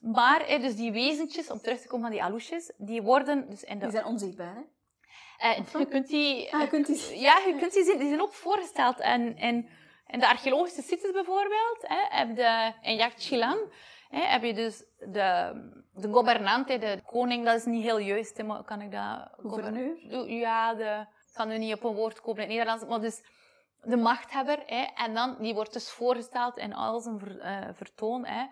Maar, 0.00 0.46
hè, 0.46 0.58
dus 0.58 0.76
die 0.76 0.92
wezentjes, 0.92 1.50
om 1.50 1.58
terug 1.58 1.80
te 1.80 1.88
komen 1.88 2.06
van 2.06 2.14
die 2.14 2.24
aloesjes, 2.24 2.72
die 2.76 3.02
worden 3.02 3.50
dus 3.50 3.64
in 3.64 3.78
de... 3.78 3.84
Die 3.84 3.94
zijn 3.94 4.04
onzichtbaar, 4.04 4.54
hè? 4.54 4.62
Uh, 5.50 5.66
je 5.78 5.86
kunt 5.86 6.08
die... 6.08 6.54
Ah, 6.54 6.60
je 6.60 6.68
kunt 6.68 6.86
die... 6.86 7.18
Ja, 7.18 7.38
je 7.46 7.56
kunt 7.58 7.72
die 7.72 7.84
zien. 7.84 7.98
Die 7.98 8.08
zijn 8.08 8.22
ook 8.22 8.32
voorgesteld. 8.32 8.98
En, 8.98 9.36
en, 9.36 9.68
in 10.06 10.18
de 10.18 10.28
archeologische 10.28 10.82
sites 10.82 11.12
bijvoorbeeld, 11.12 11.78
hè, 11.80 12.16
heb 12.16 12.36
je, 12.36 12.72
in 12.82 12.98
heb 14.10 14.42
je 14.42 14.54
dus 14.54 14.84
de, 14.98 15.52
de 15.94 16.12
governante, 16.12 16.78
de 16.78 17.00
koning, 17.06 17.44
dat 17.44 17.56
is 17.56 17.64
niet 17.64 17.82
heel 17.82 17.98
juist, 17.98 18.36
hè, 18.36 18.44
maar 18.44 18.64
kan 18.64 18.80
ik 18.80 18.90
dat... 18.90 19.28
Gouverneur? 19.36 20.28
Ja, 20.28 20.74
de, 20.74 21.06
ik 21.28 21.34
kan 21.34 21.48
nu 21.48 21.58
niet 21.58 21.74
op 21.74 21.84
een 21.84 21.94
woord 21.94 22.20
komen 22.20 22.42
in 22.42 22.48
het 22.48 22.56
Nederlands, 22.56 22.84
maar 22.84 23.00
dus 23.00 23.22
de 23.82 23.96
machthebber, 23.96 24.62
hè, 24.66 24.82
en 24.82 25.14
dan, 25.14 25.36
die 25.38 25.54
wordt 25.54 25.72
dus 25.72 25.90
voorgesteld 25.90 26.56
in 26.56 26.74
al 26.74 27.00
zijn 27.00 27.20
uh, 27.24 27.68
vertoon, 27.74 28.26
hè, 28.26 28.46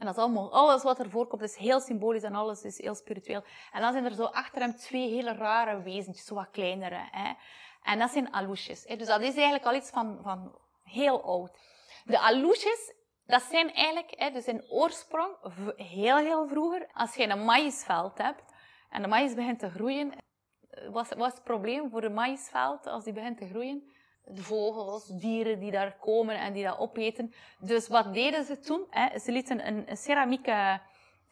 en 0.00 0.06
dat 0.06 0.16
is 0.16 0.22
allemaal, 0.22 0.52
alles 0.52 0.82
wat 0.82 0.98
er 0.98 1.10
voorkomt 1.10 1.42
is 1.42 1.56
heel 1.56 1.80
symbolisch 1.80 2.22
en 2.22 2.34
alles 2.34 2.62
is 2.62 2.80
heel 2.80 2.94
spiritueel. 2.94 3.42
En 3.72 3.80
dan 3.80 3.92
zijn 3.92 4.04
er 4.04 4.14
zo 4.14 4.24
achter 4.24 4.60
hem 4.60 4.76
twee 4.76 5.08
hele 5.08 5.32
rare 5.32 5.82
wezentjes, 5.82 6.26
zo 6.26 6.34
wat 6.34 6.50
kleinere. 6.50 7.08
Hè. 7.10 7.32
En 7.82 7.98
dat 7.98 8.10
zijn 8.10 8.32
aloesjes. 8.32 8.84
Hè. 8.86 8.96
Dus 8.96 9.06
dat 9.06 9.20
is 9.20 9.34
eigenlijk 9.34 9.64
al 9.64 9.74
iets 9.74 9.90
van, 9.90 10.18
van 10.22 10.58
heel 10.84 11.22
oud. 11.22 11.58
De 12.04 12.18
aloesjes, 12.18 12.94
dat 13.26 13.42
zijn 13.42 13.74
eigenlijk, 13.74 14.32
dus 14.32 14.46
in 14.46 14.64
oorsprong, 14.70 15.36
heel 15.76 16.16
heel 16.16 16.48
vroeger, 16.48 16.88
als 16.92 17.14
je 17.14 17.28
een 17.28 17.44
maïsveld 17.44 18.18
hebt 18.18 18.52
en 18.90 19.02
de 19.02 19.08
maïs 19.08 19.34
begint 19.34 19.58
te 19.58 19.70
groeien, 19.70 20.12
wat 20.90 21.14
was 21.14 21.32
het 21.32 21.44
probleem 21.44 21.90
voor 21.90 22.00
de 22.00 22.10
maïsveld 22.10 22.86
als 22.86 23.04
die 23.04 23.12
begint 23.12 23.38
te 23.38 23.48
groeien? 23.48 23.90
De 24.24 24.42
vogels, 24.42 25.06
dieren 25.06 25.58
die 25.58 25.70
daar 25.70 25.96
komen 26.00 26.38
en 26.38 26.52
die 26.52 26.64
dat 26.64 26.78
opeten. 26.78 27.34
Dus 27.58 27.88
wat 27.88 28.14
deden 28.14 28.44
ze 28.44 28.58
toen? 28.58 28.86
Hè? 28.90 29.18
Ze 29.18 29.32
lieten 29.32 29.66
een, 29.66 29.84
een 29.88 30.80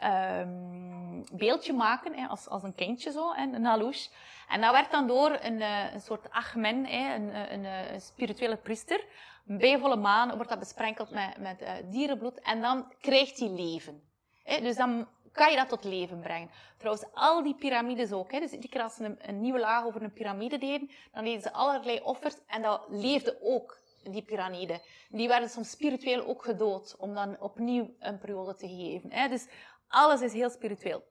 um, 0.05 1.25
beeldje 1.33 1.73
maken, 1.73 2.15
hè? 2.15 2.27
Als, 2.27 2.49
als 2.49 2.63
een 2.63 2.75
kindje 2.75 3.11
zo, 3.11 3.35
hè? 3.35 3.43
een 3.43 3.65
halouche. 3.65 4.11
En 4.49 4.61
dat 4.61 4.73
werd 4.73 4.91
dan 4.91 5.07
door 5.07 5.39
een, 5.43 5.61
eh, 5.61 5.93
een 5.93 6.01
soort 6.01 6.31
achmen? 6.31 6.93
Een, 6.93 7.53
een, 7.53 7.65
een, 7.65 8.01
spirituele 8.01 8.57
priester, 8.57 9.05
bij 9.45 9.79
volle 9.79 9.97
maan 9.97 10.35
wordt 10.35 10.49
dat 10.49 10.59
besprenkeld 10.59 11.11
met, 11.11 11.39
met 11.39 11.65
dierenbloed 11.91 12.41
en 12.41 12.61
dan 12.61 12.93
krijgt 13.01 13.39
hij 13.39 13.49
leven. 13.49 14.03
Hè? 14.43 14.61
Dus 14.61 14.77
dan 14.77 15.09
kan 15.39 15.51
je 15.51 15.57
dat 15.57 15.69
tot 15.69 15.85
leven 15.85 16.21
brengen. 16.21 16.51
Trouwens, 16.79 17.07
al 17.13 17.43
die 17.43 17.55
piramides 17.55 18.13
ook. 18.13 18.33
Hè. 18.33 18.41
Dus 18.41 18.51
iedere 18.51 18.69
keer 18.69 18.83
als 18.83 18.95
ze 18.95 19.17
een, 19.19 19.41
nieuwe 19.41 19.59
laag 19.59 19.85
over 19.85 20.03
een 20.03 20.13
piramide 20.13 20.59
deden, 20.59 20.91
dan 21.13 21.25
deden 21.25 21.43
ze 21.43 21.53
allerlei 21.53 22.01
offers 22.01 22.37
en 22.47 22.63
dat 22.63 22.87
leefde 22.89 23.39
ook, 23.43 23.79
die 24.03 24.23
piramide. 24.23 24.81
Die 25.09 25.29
werden 25.29 25.49
soms 25.49 25.71
spiritueel 25.71 26.27
ook 26.27 26.45
gedood, 26.45 26.97
om 26.99 27.15
dan 27.15 27.41
opnieuw 27.41 27.95
een 27.99 28.19
periode 28.19 28.55
te 28.55 28.69
geven. 28.69 29.13
Hè. 29.13 29.29
Dus 29.29 29.47
alles 29.89 30.21
is 30.21 30.33
heel 30.33 30.51
spiritueel. 30.51 31.03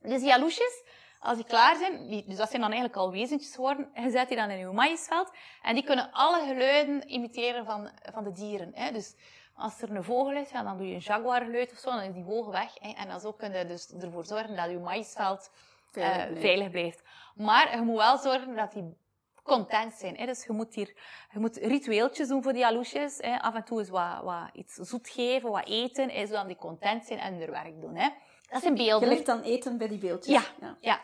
Dus 0.00 0.20
die 0.20 0.34
aloesjes, 0.34 0.82
als 1.20 1.36
die 1.36 1.46
klaar 1.46 1.76
zijn, 1.76 2.08
die, 2.08 2.24
dus 2.26 2.36
dat 2.36 2.48
zijn 2.48 2.62
dan 2.62 2.70
eigenlijk 2.70 3.00
al 3.00 3.10
wezentjes 3.10 3.54
geworden, 3.54 3.90
je 3.94 4.10
zet 4.16 4.28
die 4.28 4.36
dan 4.36 4.50
in 4.50 4.58
je 4.58 4.66
maïsveld 4.66 5.30
en 5.62 5.74
die 5.74 5.84
kunnen 5.84 6.12
alle 6.12 6.46
geluiden 6.46 7.08
imiteren 7.08 7.64
van, 7.64 7.90
van 8.12 8.24
de 8.24 8.32
dieren. 8.32 8.70
Hè. 8.74 8.92
Dus 8.92 9.14
als 9.60 9.82
er 9.82 9.96
een 9.96 10.04
vogel 10.04 10.36
is, 10.36 10.50
ja, 10.50 10.62
dan 10.62 10.76
doe 10.76 10.88
je 10.88 10.94
een 10.94 11.00
jaguargeluid 11.00 11.72
of 11.72 11.78
zo, 11.78 11.90
dan 11.90 12.00
is 12.00 12.14
die 12.14 12.24
vogel 12.24 12.52
weg. 12.52 12.70
Hè, 12.80 12.90
en 12.90 13.08
dan 13.08 13.20
zo 13.20 13.32
kun 13.32 13.52
je 13.52 13.66
dus 13.66 13.92
ervoor 14.00 14.24
zorgen 14.24 14.56
dat 14.56 14.70
je 14.70 14.78
maïsveld 14.78 15.50
veilig, 15.90 16.16
uh, 16.16 16.24
blijft. 16.24 16.40
veilig 16.40 16.70
blijft. 16.70 17.02
Maar 17.34 17.76
je 17.76 17.82
moet 17.82 17.96
wel 17.96 18.18
zorgen 18.18 18.56
dat 18.56 18.72
die 18.72 18.96
content 19.42 19.94
zijn. 19.94 20.16
Hè. 20.16 20.26
Dus 20.26 20.44
je 20.44 20.52
moet, 20.52 20.74
hier, 20.74 20.94
je 21.32 21.38
moet 21.38 21.56
ritueeltjes 21.56 22.28
doen 22.28 22.42
voor 22.42 22.52
die 22.52 22.66
aloesjes. 22.66 23.18
Hè. 23.18 23.40
Af 23.40 23.54
en 23.54 23.64
toe 23.64 23.78
eens 23.78 23.88
wat, 23.88 24.22
wat 24.22 24.48
iets 24.52 24.74
zoet 24.74 25.08
geven, 25.08 25.50
wat 25.50 25.68
eten, 25.68 26.10
hè, 26.10 26.26
zodat 26.26 26.46
die 26.46 26.56
content 26.56 27.04
zijn 27.04 27.18
en 27.18 27.34
hun 27.34 27.50
werk 27.50 27.80
doen. 27.80 27.96
Hè. 27.96 28.08
Dat 28.50 28.62
zijn 28.62 28.74
beelden. 28.74 29.08
Je 29.08 29.14
ligt 29.14 29.26
dan 29.26 29.40
eten 29.42 29.78
bij 29.78 29.88
die 29.88 29.98
beeldjes. 29.98 30.34
Ja, 30.34 30.42
ja. 30.60 30.76
ja. 30.80 31.00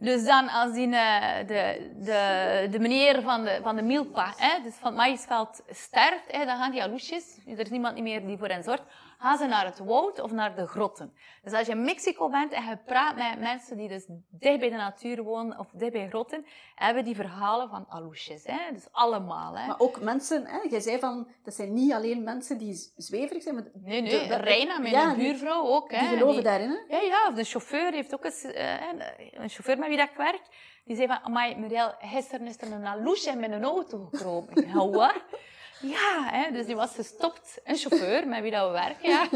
Dus 0.00 0.24
dan 0.24 0.48
als 0.48 0.72
die, 0.72 0.86
uh, 0.86 1.38
de, 1.46 1.90
de, 1.96 2.68
de 2.70 2.78
meneer 2.78 3.22
van 3.22 3.44
de, 3.44 3.58
van 3.62 3.76
de 3.76 3.82
milpa, 3.82 4.32
hè, 4.36 4.62
dus 4.62 4.74
van 4.74 4.88
het 4.88 4.96
maïsveld, 4.96 5.62
sterft, 5.70 6.32
hè, 6.32 6.44
dan 6.44 6.56
gaan 6.56 6.70
die 6.70 6.82
aloesjes, 6.82 7.38
er 7.46 7.58
is 7.58 7.70
niemand 7.70 8.00
meer 8.00 8.26
die 8.26 8.38
voor 8.38 8.48
hen 8.48 8.62
zorgt, 8.62 8.82
gaan 9.20 9.38
ze 9.38 9.46
naar 9.46 9.64
het 9.64 9.78
woud 9.78 10.20
of 10.20 10.32
naar 10.32 10.54
de 10.54 10.66
grotten. 10.66 11.12
Dus 11.42 11.52
als 11.52 11.66
je 11.66 11.72
in 11.72 11.84
Mexico 11.84 12.28
bent 12.28 12.52
en 12.52 12.64
je 12.64 12.76
praat 12.76 13.16
met 13.16 13.40
mensen 13.40 13.76
die 13.76 13.88
dus 13.88 14.04
dicht 14.30 14.60
bij 14.60 14.70
de 14.70 14.76
natuur 14.76 15.22
wonen 15.22 15.58
of 15.58 15.70
dicht 15.72 15.92
bij 15.92 16.08
grotten, 16.08 16.46
hebben 16.74 17.04
die 17.04 17.14
verhalen 17.14 17.68
van 17.68 17.86
aloesjes. 17.88 18.44
Hè? 18.44 18.72
Dus 18.72 18.88
allemaal. 18.92 19.58
Hè? 19.58 19.66
Maar 19.66 19.78
ook 19.78 20.00
mensen, 20.00 20.46
hè? 20.46 20.58
jij 20.68 20.80
zei 20.80 20.98
van, 20.98 21.28
dat 21.44 21.54
zijn 21.54 21.74
niet 21.74 21.92
alleen 21.92 22.22
mensen 22.22 22.58
die 22.58 22.92
zweverig 22.96 23.42
zijn, 23.42 23.54
maar... 23.54 23.64
Nee, 23.74 24.00
nee, 24.00 24.28
de, 24.28 24.34
Reina, 24.34 24.78
mijn 24.78 24.94
ja, 24.94 25.14
buurvrouw 25.14 25.66
ook. 25.66 25.92
Hè? 25.92 25.98
Die 25.98 26.08
geloven 26.08 26.34
die, 26.34 26.42
daarin, 26.42 26.70
hè? 26.70 26.96
Ja, 26.96 27.02
ja, 27.02 27.28
of 27.28 27.34
de 27.34 27.44
chauffeur 27.44 27.92
heeft 27.92 28.14
ook 28.14 28.24
eens, 28.24 28.44
uh, 28.44 28.52
een 29.32 29.48
chauffeur 29.48 29.78
met 29.78 29.88
wie 29.88 29.96
dat 29.96 30.08
ik 30.08 30.16
werk, 30.16 30.42
die 30.84 30.96
zei 30.96 31.08
van, 31.08 31.20
amai, 31.22 31.56
Muriel, 31.56 31.94
gisteren 31.98 32.46
is 32.46 32.60
er 32.60 32.72
een 32.72 32.86
aloesje 32.86 33.36
met 33.36 33.50
een 33.50 33.64
auto 33.64 34.08
gekropen. 34.10 34.66
ja, 34.68 34.88
wat? 34.88 35.24
Ja, 35.80 36.28
hè, 36.30 36.52
dus 36.52 36.66
die 36.66 36.76
was 36.76 36.94
gestopt. 36.94 37.60
Een 37.64 37.76
chauffeur 37.76 38.28
met 38.28 38.42
wie 38.42 38.50
dat 38.50 38.66
we 38.66 38.72
werken, 38.72 39.10
ja. 39.10 39.28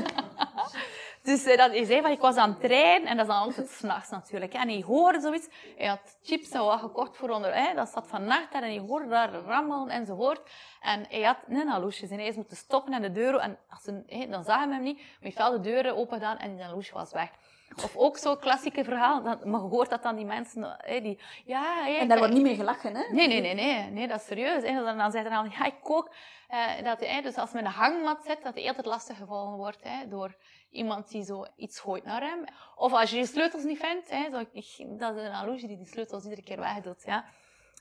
dus 1.23 1.47
uh, 1.47 1.57
dat, 1.57 1.71
hij 1.71 1.85
zei 1.85 2.03
van, 2.03 2.11
ik 2.11 2.21
was 2.21 2.37
aan 2.37 2.51
het 2.51 2.71
rijden, 2.71 3.09
en 3.09 3.17
dat 3.17 3.27
is 3.27 3.33
dan 3.33 3.43
altijd 3.43 3.69
s'nachts 3.69 4.11
natuurlijk. 4.11 4.53
En 4.53 4.69
hij 4.69 4.83
hoorde 4.87 5.21
zoiets. 5.21 5.49
Hij 5.77 5.87
had 5.87 6.17
chips 6.23 6.51
en 6.51 6.65
wat 6.65 6.81
gekocht 6.81 7.17
voor 7.17 7.31
onder, 7.31 7.55
hè, 7.55 7.75
dat 7.75 7.89
zat 7.89 8.07
van 8.07 8.25
nacht 8.25 8.53
en 8.53 8.63
hij 8.63 8.79
hoorde 8.79 9.09
daar 9.09 9.33
rammelen 9.33 9.89
enzovoort. 9.89 10.51
En 10.81 11.07
hij 11.09 11.23
had 11.23 11.39
een 11.49 11.71
aloesje 11.71 12.07
en 12.09 12.19
hij 12.19 12.27
is 12.27 12.37
moeten 12.37 12.57
stoppen 12.57 12.93
en 12.93 13.03
de 13.03 13.13
deur, 13.13 13.37
en 13.37 13.59
als 13.69 13.83
ze, 13.83 14.03
hè, 14.07 14.29
dan 14.29 14.45
zagen 14.45 14.69
we 14.69 14.75
hem 14.75 14.83
niet, 14.83 15.01
maar 15.21 15.33
hij 15.35 15.51
de 15.51 15.61
deuren 15.61 15.97
open 15.97 16.15
gedaan 16.15 16.39
en 16.39 16.57
die 16.57 16.65
aloesje 16.65 16.95
was 16.95 17.13
weg. 17.13 17.31
Of 17.77 17.97
ook 17.97 18.17
zo'n 18.17 18.39
klassieke 18.39 18.85
verhaal, 18.85 19.23
dat, 19.23 19.45
maar 19.45 19.61
je 19.61 19.67
hoort 19.67 19.91
dat 19.91 20.03
dan 20.03 20.17
die 20.17 20.25
mensen, 20.25 20.77
hè, 20.79 21.01
die, 21.01 21.21
ja... 21.45 21.85
Hè, 21.85 21.93
en 21.93 22.09
daar 22.09 22.19
wordt 22.19 22.33
niet 22.33 22.43
mee 22.43 22.55
gelachen, 22.55 22.95
hè? 22.95 23.03
Nee, 23.11 23.29
nee, 23.29 23.41
nee, 23.41 23.55
nee, 23.55 23.91
nee 23.91 24.09
dat 24.09 24.21
is 24.21 24.27
serieus. 24.27 24.63
Hè. 24.63 24.85
Dan, 24.85 24.99
dan 24.99 25.11
zei 25.11 25.29
hij 25.29 25.33
dan, 25.33 25.51
ja, 25.59 25.65
ik 25.65 25.75
kook, 25.83 26.15
uh, 26.51 26.85
dat, 26.85 27.01
hè, 27.01 27.21
dus 27.23 27.37
als 27.37 27.53
men 27.53 27.65
een 27.65 27.71
hangmat 27.71 28.25
zet, 28.25 28.43
dat 28.43 28.55
hij 28.55 28.67
altijd 28.69 28.87
lastig 28.87 29.17
gevallen 29.17 29.57
wordt 29.57 29.83
hè, 29.83 30.09
door 30.09 30.37
iemand 30.71 31.11
die 31.11 31.25
zo 31.25 31.47
iets 31.57 31.81
gooit 31.81 32.05
naar 32.05 32.21
hem. 32.21 32.45
Of 32.77 32.93
als 32.93 33.11
je 33.11 33.17
je 33.17 33.27
sleutels 33.27 33.65
niet 33.65 33.79
vindt, 33.79 34.11
hè, 34.11 34.31
zo, 34.31 34.39
ik, 34.39 34.99
dat 34.99 35.17
is 35.17 35.23
een 35.23 35.35
horloge 35.35 35.67
die 35.67 35.77
die 35.77 35.87
sleutels 35.87 36.25
iedere 36.25 36.43
keer 36.43 36.61
wegdoet, 36.61 37.03
ja. 37.07 37.25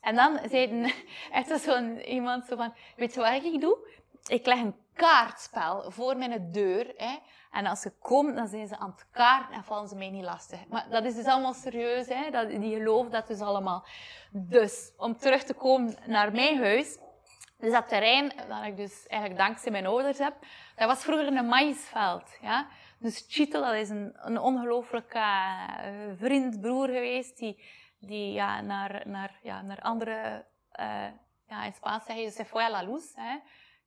En 0.02 0.16
dan 0.16 0.40
zei 0.50 0.94
echt 1.32 1.62
zo'n 1.62 2.00
iemand 2.00 2.46
zo 2.46 2.56
van, 2.56 2.74
weet 2.96 3.14
je 3.14 3.20
wat 3.20 3.44
ik 3.44 3.62
doe? 3.62 3.78
Ik 4.26 4.46
leg 4.46 4.60
een 4.60 4.76
kaartspel 4.94 5.92
voor 5.92 6.18
mijn 6.18 6.52
deur, 6.52 6.94
hè. 6.98 7.18
En 7.52 7.66
als 7.66 7.82
ze 7.82 7.92
komen, 8.00 8.36
dan 8.36 8.48
zijn 8.48 8.68
ze 8.68 8.78
aan 8.78 8.92
het 8.92 9.06
kaarten 9.12 9.56
en 9.56 9.64
vallen 9.64 9.88
ze 9.88 9.96
mij 9.96 10.10
niet 10.10 10.24
lastig. 10.24 10.68
Maar 10.68 10.86
dat 10.90 11.04
is 11.04 11.16
dus 11.16 11.26
allemaal 11.26 11.54
serieus, 11.54 12.08
hè. 12.08 12.30
Dat, 12.30 12.50
die 12.50 12.76
geloven 12.76 13.12
dat 13.12 13.28
dus 13.28 13.40
allemaal. 13.40 13.86
Dus, 14.32 14.92
om 14.98 15.18
terug 15.18 15.44
te 15.44 15.54
komen 15.54 15.96
naar 16.06 16.32
mijn 16.32 16.58
huis. 16.58 16.98
Dus 17.58 17.72
dat 17.72 17.88
terrein, 17.88 18.32
dat 18.48 18.64
ik 18.64 18.78
dus 18.78 19.08
eigenlijk 19.08 19.42
dankzij 19.42 19.72
mijn 19.72 19.86
ouders 19.86 20.18
heb, 20.18 20.34
dat 20.76 20.88
was 20.88 21.04
vroeger 21.04 21.28
een 21.28 21.48
maïsveld. 21.48 22.38
Ja? 22.42 22.68
Dus 23.00 23.26
Chito, 23.28 23.62
dat 23.62 23.74
is 23.74 23.90
een, 23.90 24.14
een 24.16 24.40
ongelooflijke 24.40 25.20
uh, 25.20 26.12
vriend, 26.16 26.62
broer 26.62 26.88
geweest, 26.88 27.38
die, 27.38 27.64
die 28.00 28.32
ja, 28.32 28.62
naar, 28.62 29.02
naar, 29.06 29.40
ja, 29.42 29.62
naar 29.62 29.82
andere, 29.82 30.46
uh, 30.80 31.06
ja, 31.48 31.64
in 31.64 31.74
Spaans 31.74 32.06
zeg 32.06 32.16
je, 32.16 32.32
se 32.32 32.46
fue 32.46 32.62
a 32.62 32.70
la 32.70 32.82
luz, 32.82 33.14
hè? 33.16 33.38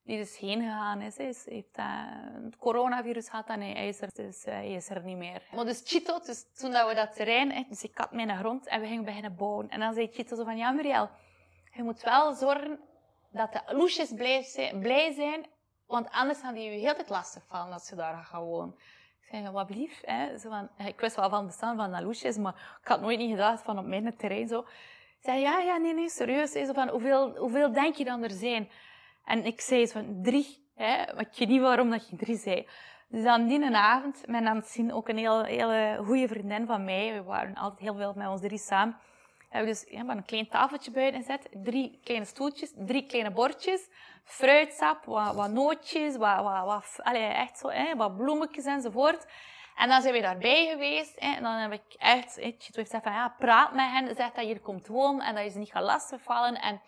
Die 0.06 0.16
dus 0.16 0.38
heen 0.38 0.60
gegaan 0.60 1.00
is. 1.00 1.16
Hij 1.16 1.34
heeft 1.44 1.76
het 1.76 2.56
coronavirus 2.56 3.28
gehad 3.28 3.48
en 3.48 3.60
hij 3.60 3.88
is 3.88 4.00
er, 4.00 4.10
dus 4.14 4.44
hij 4.44 4.72
is 4.72 4.90
er 4.90 5.02
niet 5.02 5.16
meer. 5.16 5.42
Maar 5.54 5.64
dus 5.64 5.82
Chito, 5.84 6.18
dus 6.18 6.44
toen 6.54 6.70
dat 6.70 6.88
we 6.88 6.94
dat 6.94 7.14
terrein, 7.14 7.66
dus 7.68 7.82
ik 7.82 7.98
had 7.98 8.12
mijn 8.12 8.38
grond 8.38 8.66
en 8.66 8.80
we 8.80 8.86
gingen 8.86 9.04
beginnen 9.04 9.36
bouwen. 9.36 9.68
En 9.68 9.80
dan 9.80 9.94
zei 9.94 10.08
Chito 10.12 10.36
zo 10.36 10.44
van, 10.44 10.56
ja 10.56 10.70
Muriel, 10.70 11.10
je 11.72 11.82
moet 11.82 12.02
wel 12.02 12.34
zorgen 12.34 12.80
dat 13.30 13.52
de 13.52 13.60
loesjes 13.74 14.12
blij 14.80 15.12
zijn, 15.12 15.46
want 15.86 16.10
anders 16.10 16.40
gaan 16.40 16.54
die 16.54 16.70
je 16.70 16.78
heel 16.78 16.94
tijd 16.94 17.08
lastig 17.08 17.42
vallen 17.48 17.72
als 17.72 17.86
ze 17.86 17.96
daar 17.96 18.24
gaan 18.24 18.42
wonen. 18.42 18.74
Ik 19.20 19.28
zei, 19.30 19.50
wat 19.50 19.66
blief, 19.66 20.00
hè? 20.04 20.38
Zo 20.38 20.48
van, 20.48 20.68
ik 20.86 21.00
wist 21.00 21.16
wel 21.16 21.28
van 21.28 21.38
het 21.38 21.46
bestaan 21.46 21.76
van 21.76 21.94
aloesjes, 21.94 22.36
maar 22.36 22.78
ik 22.82 22.88
had 22.88 23.00
nooit 23.00 23.18
niet 23.18 23.30
gedacht 23.30 23.62
van 23.62 23.78
op 23.78 23.86
mijn 23.86 24.16
terrein 24.16 24.48
zo. 24.48 24.60
Ik 24.60 25.32
zei, 25.32 25.40
ja, 25.40 25.58
ja, 25.58 25.76
nee, 25.76 25.94
nee, 25.94 26.08
serieus. 26.08 26.52
Zo 26.52 26.72
van, 26.72 26.88
hoeveel, 26.88 27.36
hoeveel 27.36 27.72
denk 27.72 27.94
je 27.94 28.04
dan 28.04 28.22
er 28.22 28.30
zijn? 28.30 28.68
En 29.26 29.44
ik 29.44 29.60
zei 29.60 29.88
van, 29.88 30.18
drie. 30.22 30.64
Hè? 30.74 30.96
Maar 31.14 31.26
ik 31.30 31.38
weet 31.38 31.48
niet 31.48 31.60
waarom 31.60 31.90
dat 31.90 32.08
je 32.08 32.16
drie 32.16 32.36
zei. 32.36 32.68
Dus 33.08 33.22
dan 33.22 33.46
die 33.46 33.76
avond, 33.76 34.26
mijn 34.26 34.62
zien 34.64 34.92
ook 34.92 35.08
een 35.08 35.16
heel, 35.16 35.44
hele 35.44 36.02
goede 36.04 36.28
vriendin 36.28 36.66
van 36.66 36.84
mij. 36.84 37.12
We 37.12 37.22
waren 37.22 37.54
altijd 37.54 37.80
heel 37.80 37.94
veel 37.94 38.12
met 38.16 38.28
ons 38.28 38.40
drie 38.40 38.58
samen. 38.58 38.96
We 39.38 39.56
hebben 39.56 39.72
dus 39.72 39.84
ja, 39.88 40.04
een 40.08 40.24
klein 40.24 40.48
tafeltje 40.48 40.90
buiten 40.90 41.20
gezet, 41.20 41.48
drie 41.64 42.00
kleine 42.04 42.26
stoeltjes, 42.26 42.72
drie 42.76 43.06
kleine 43.06 43.30
bordjes, 43.30 43.88
fruitsap, 44.24 45.04
wat, 45.04 45.34
wat 45.34 45.50
nootjes, 45.50 46.16
wat, 46.16 46.42
wat, 46.42 46.64
wat, 46.64 47.14
echt 47.14 47.58
zo, 47.58 47.68
hè, 47.68 47.96
wat 47.96 48.16
bloemetjes 48.16 48.64
enzovoort. 48.64 49.26
En 49.76 49.88
dan 49.88 50.02
zijn 50.02 50.14
we 50.14 50.20
daarbij 50.20 50.66
geweest. 50.66 51.20
Hè, 51.20 51.34
en 51.34 51.42
dan 51.42 51.54
heb 51.54 51.72
ik 51.72 51.94
echt, 51.98 52.36
heeft 52.36 52.68
gezegd 52.72 53.02
van, 53.02 53.12
ja, 53.12 53.34
praat 53.38 53.72
met 53.72 53.90
hen, 53.90 54.06
zeg 54.16 54.30
dat 54.32 54.44
je 54.44 54.46
hier 54.46 54.60
komt 54.60 54.86
wonen 54.86 55.26
en 55.26 55.34
dat 55.34 55.44
je 55.44 55.50
ze 55.50 55.58
niet 55.58 55.70
gaat 55.70 55.82
lastigvallen. 55.82 56.60
En, 56.60 56.80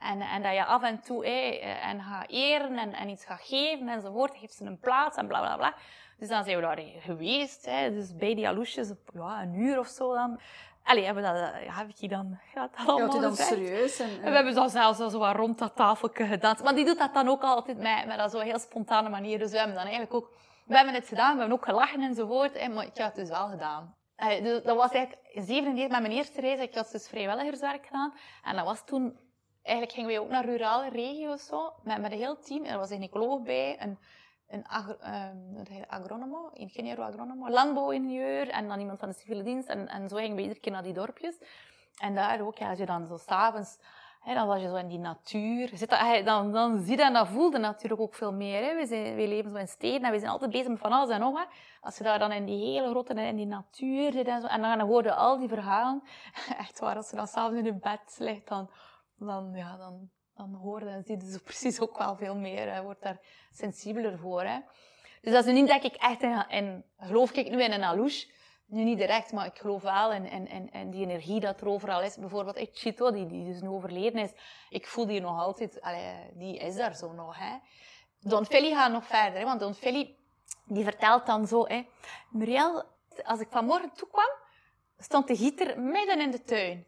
en, 0.00 0.20
en 0.20 0.42
dat 0.42 0.52
je 0.52 0.64
af 0.64 0.82
en 0.82 1.00
toe 1.00 1.26
hè, 1.26 1.50
en 1.82 2.02
gaat 2.02 2.30
eren 2.30 2.78
en, 2.78 2.92
en 2.92 3.08
iets 3.08 3.24
gaat 3.24 3.40
geven 3.40 3.88
enzovoort. 3.88 4.36
Geef 4.36 4.50
ze 4.52 4.64
een 4.64 4.78
plaats 4.78 5.16
en 5.16 5.26
bla 5.26 5.40
bla 5.40 5.56
bla. 5.56 5.74
Dus 6.18 6.28
dan 6.28 6.44
zijn 6.44 6.56
we 6.56 6.62
daar 6.62 6.80
geweest. 6.98 7.64
Hè, 7.64 7.92
dus 7.92 8.16
bij 8.16 8.34
die 8.34 8.48
aloesjes, 8.48 8.92
ja, 9.14 9.42
een 9.42 9.54
uur 9.54 9.78
of 9.78 9.86
zo 9.88 10.14
dan. 10.14 10.40
Allee, 10.84 11.04
hebben 11.04 11.22
dat, 11.22 11.36
ja, 11.36 11.72
heb 11.72 11.88
ik 11.96 12.10
dan, 12.10 12.38
ja, 12.54 12.60
dat 12.60 12.86
allemaal 12.86 13.14
Ja, 13.14 13.20
dan 13.20 13.36
serieus. 13.36 13.98
En, 13.98 14.10
En 14.10 14.30
we 14.30 14.36
hebben 14.36 14.54
dan 14.54 14.70
zelfs 14.70 14.98
zo 14.98 15.18
wat 15.18 15.36
rond 15.36 15.58
dat 15.58 15.76
tafeltje 15.76 16.26
gedanst. 16.26 16.62
Maar 16.62 16.74
die 16.74 16.84
doet 16.84 16.98
dat 16.98 17.14
dan 17.14 17.28
ook 17.28 17.42
altijd 17.42 17.76
met, 17.76 18.06
met 18.06 18.18
dat 18.18 18.30
zo 18.30 18.38
heel 18.38 18.58
spontane 18.58 19.08
manier. 19.08 19.38
Dus 19.38 19.50
we 19.50 19.56
hebben 19.56 19.74
dan 19.76 19.84
eigenlijk 19.84 20.14
ook... 20.14 20.30
We 20.66 20.76
hebben 20.76 20.94
het 20.94 21.08
gedaan, 21.08 21.32
we 21.32 21.38
hebben 21.38 21.58
ook 21.58 21.64
gelachen 21.64 22.02
enzovoort. 22.02 22.60
Hè, 22.60 22.68
maar 22.68 22.86
ik 22.86 22.98
had 22.98 23.06
het 23.06 23.14
dus 23.14 23.28
wel 23.28 23.48
gedaan. 23.48 23.96
Allee, 24.16 24.42
dus 24.42 24.62
dat 24.62 24.76
was 24.76 24.90
eigenlijk 24.90 25.28
97 25.32 25.88
met 25.90 26.00
mijn 26.00 26.18
eerste 26.18 26.40
reis. 26.40 26.60
Ik 26.60 26.74
had 26.74 26.90
dus 26.90 27.08
vrijwilligerswerk 27.08 27.86
gedaan. 27.86 28.14
En 28.42 28.56
dat 28.56 28.64
was 28.64 28.84
toen... 28.84 29.18
Eigenlijk 29.62 29.96
gingen 29.96 30.14
we 30.14 30.20
ook 30.20 30.30
naar 30.30 30.44
rurale 30.44 30.88
regio's 30.88 31.46
zo. 31.46 31.72
Met, 31.82 32.00
met 32.00 32.12
een 32.12 32.18
heel 32.18 32.38
team. 32.38 32.64
Er 32.64 32.78
was 32.78 32.90
een 32.90 33.02
ecoloog 33.02 33.42
bij, 33.42 33.82
een, 33.82 33.98
een 34.48 34.64
ehm, 34.64 35.84
agronomo, 35.88 36.48
ingenieur 36.52 37.00
agronomo, 37.00 37.48
landbouwingenieur 37.48 38.48
en 38.48 38.68
dan 38.68 38.80
iemand 38.80 38.98
van 38.98 39.08
de 39.08 39.14
civiele 39.14 39.42
dienst. 39.42 39.68
En, 39.68 39.88
en 39.88 40.08
zo 40.08 40.16
gingen 40.16 40.36
we 40.36 40.42
iedere 40.42 40.60
keer 40.60 40.72
naar 40.72 40.82
die 40.82 40.92
dorpjes. 40.92 41.38
En 42.00 42.14
daar 42.14 42.40
ook, 42.40 42.60
als 42.60 42.78
je 42.78 42.86
dan 42.86 43.06
zo 43.06 43.16
s'avonds, 43.16 43.78
dan 44.34 44.46
was 44.46 44.60
je 44.60 44.68
zo 44.68 44.74
in 44.74 44.88
die 44.88 44.98
natuur. 44.98 45.70
Zit 45.74 45.90
dat, 45.90 46.24
dan, 46.24 46.52
dan 46.52 46.82
zie 46.84 46.96
je 46.96 47.02
en 47.02 47.12
dat 47.12 47.28
voelde 47.28 47.58
natuurlijk 47.58 48.00
ook 48.00 48.14
veel 48.14 48.32
meer. 48.32 48.64
Hè. 48.64 48.74
We, 48.74 48.86
zijn, 48.86 49.14
we 49.14 49.28
leven 49.28 49.50
zo 49.50 49.56
in 49.56 49.68
steden 49.68 50.02
en 50.02 50.10
we 50.10 50.18
zijn 50.18 50.30
altijd 50.30 50.50
bezig 50.50 50.68
met 50.68 50.78
van 50.78 50.92
alles 50.92 51.10
en 51.10 51.20
nog 51.20 51.32
wat. 51.32 51.48
Als 51.80 51.98
je 51.98 52.04
daar 52.04 52.18
dan 52.18 52.32
in 52.32 52.44
die 52.44 52.64
hele 52.64 52.88
grote, 52.88 53.14
in 53.14 53.36
die 53.36 53.46
natuur 53.46 54.12
zit 54.12 54.26
en 54.26 54.40
zo, 54.40 54.46
en 54.46 54.62
dan 54.62 54.80
hoor 54.80 55.10
al 55.10 55.38
die 55.38 55.48
verhalen. 55.48 56.02
Echt 56.58 56.78
waar, 56.78 56.96
als 56.96 57.10
je 57.10 57.16
dan 57.16 57.26
s'avonds 57.26 57.58
in 57.58 57.64
je 57.64 57.74
bed 57.74 58.16
ligt, 58.18 58.48
dan, 58.48 58.70
dan, 59.18 59.52
ja, 59.54 59.76
dan, 59.76 60.10
dan 60.34 60.54
hoor 60.54 60.80
en 60.80 61.04
zie 61.04 61.16
je 61.16 61.40
precies 61.44 61.80
ook 61.80 61.98
wel 61.98 62.16
veel 62.16 62.36
meer. 62.36 62.74
Je 62.74 62.82
wordt 62.82 63.02
daar 63.02 63.20
sensibeler 63.50 64.18
voor. 64.18 64.42
Hè. 64.42 64.58
Dus 65.22 65.32
dat 65.32 65.46
is 65.46 65.52
nu 65.52 65.60
niet 65.60 65.68
dat 65.68 65.84
ik 65.84 65.94
echt 65.94 66.22
in, 66.22 66.44
in 66.48 66.84
geloof 66.98 67.32
ik 67.32 67.50
nu 67.50 67.62
in 67.62 67.72
een 67.72 67.84
alouche. 67.84 68.34
Nu 68.66 68.84
niet 68.84 68.98
direct, 68.98 69.32
maar 69.32 69.46
ik 69.46 69.58
geloof 69.58 69.82
wel 69.82 70.12
in, 70.12 70.30
in, 70.30 70.48
in, 70.48 70.70
in 70.70 70.90
die 70.90 71.02
energie 71.02 71.40
dat 71.40 71.60
er 71.60 71.68
overal 71.68 72.02
is. 72.02 72.16
Bijvoorbeeld 72.16 72.56
echt 72.56 72.78
Chito, 72.78 73.10
die, 73.10 73.26
die 73.26 73.44
dus 73.44 73.60
nu 73.60 73.68
overleden 73.68 74.22
is. 74.22 74.30
Ik 74.68 74.86
voel 74.86 75.06
die 75.06 75.20
nog 75.20 75.40
altijd, 75.40 75.80
allee, 75.80 76.30
die 76.34 76.58
is 76.58 76.76
daar 76.76 76.94
zo 76.96 77.12
nog. 77.12 77.38
Hè. 77.38 77.58
Don 78.20 78.46
Philly 78.46 78.74
gaat 78.74 78.92
nog 78.92 79.06
verder, 79.06 79.38
hè, 79.38 79.44
want 79.44 79.60
Don 79.60 79.74
Philly 79.74 80.16
die 80.64 80.84
vertelt 80.84 81.26
dan 81.26 81.46
zo, 81.46 81.66
hè, 81.66 81.86
Muriel, 82.30 82.84
als 83.24 83.40
ik 83.40 83.48
vanmorgen 83.50 83.92
toekwam, 83.92 84.30
stond 84.98 85.26
de 85.26 85.36
gieter 85.36 85.80
midden 85.80 86.20
in 86.20 86.30
de 86.30 86.42
tuin. 86.42 86.86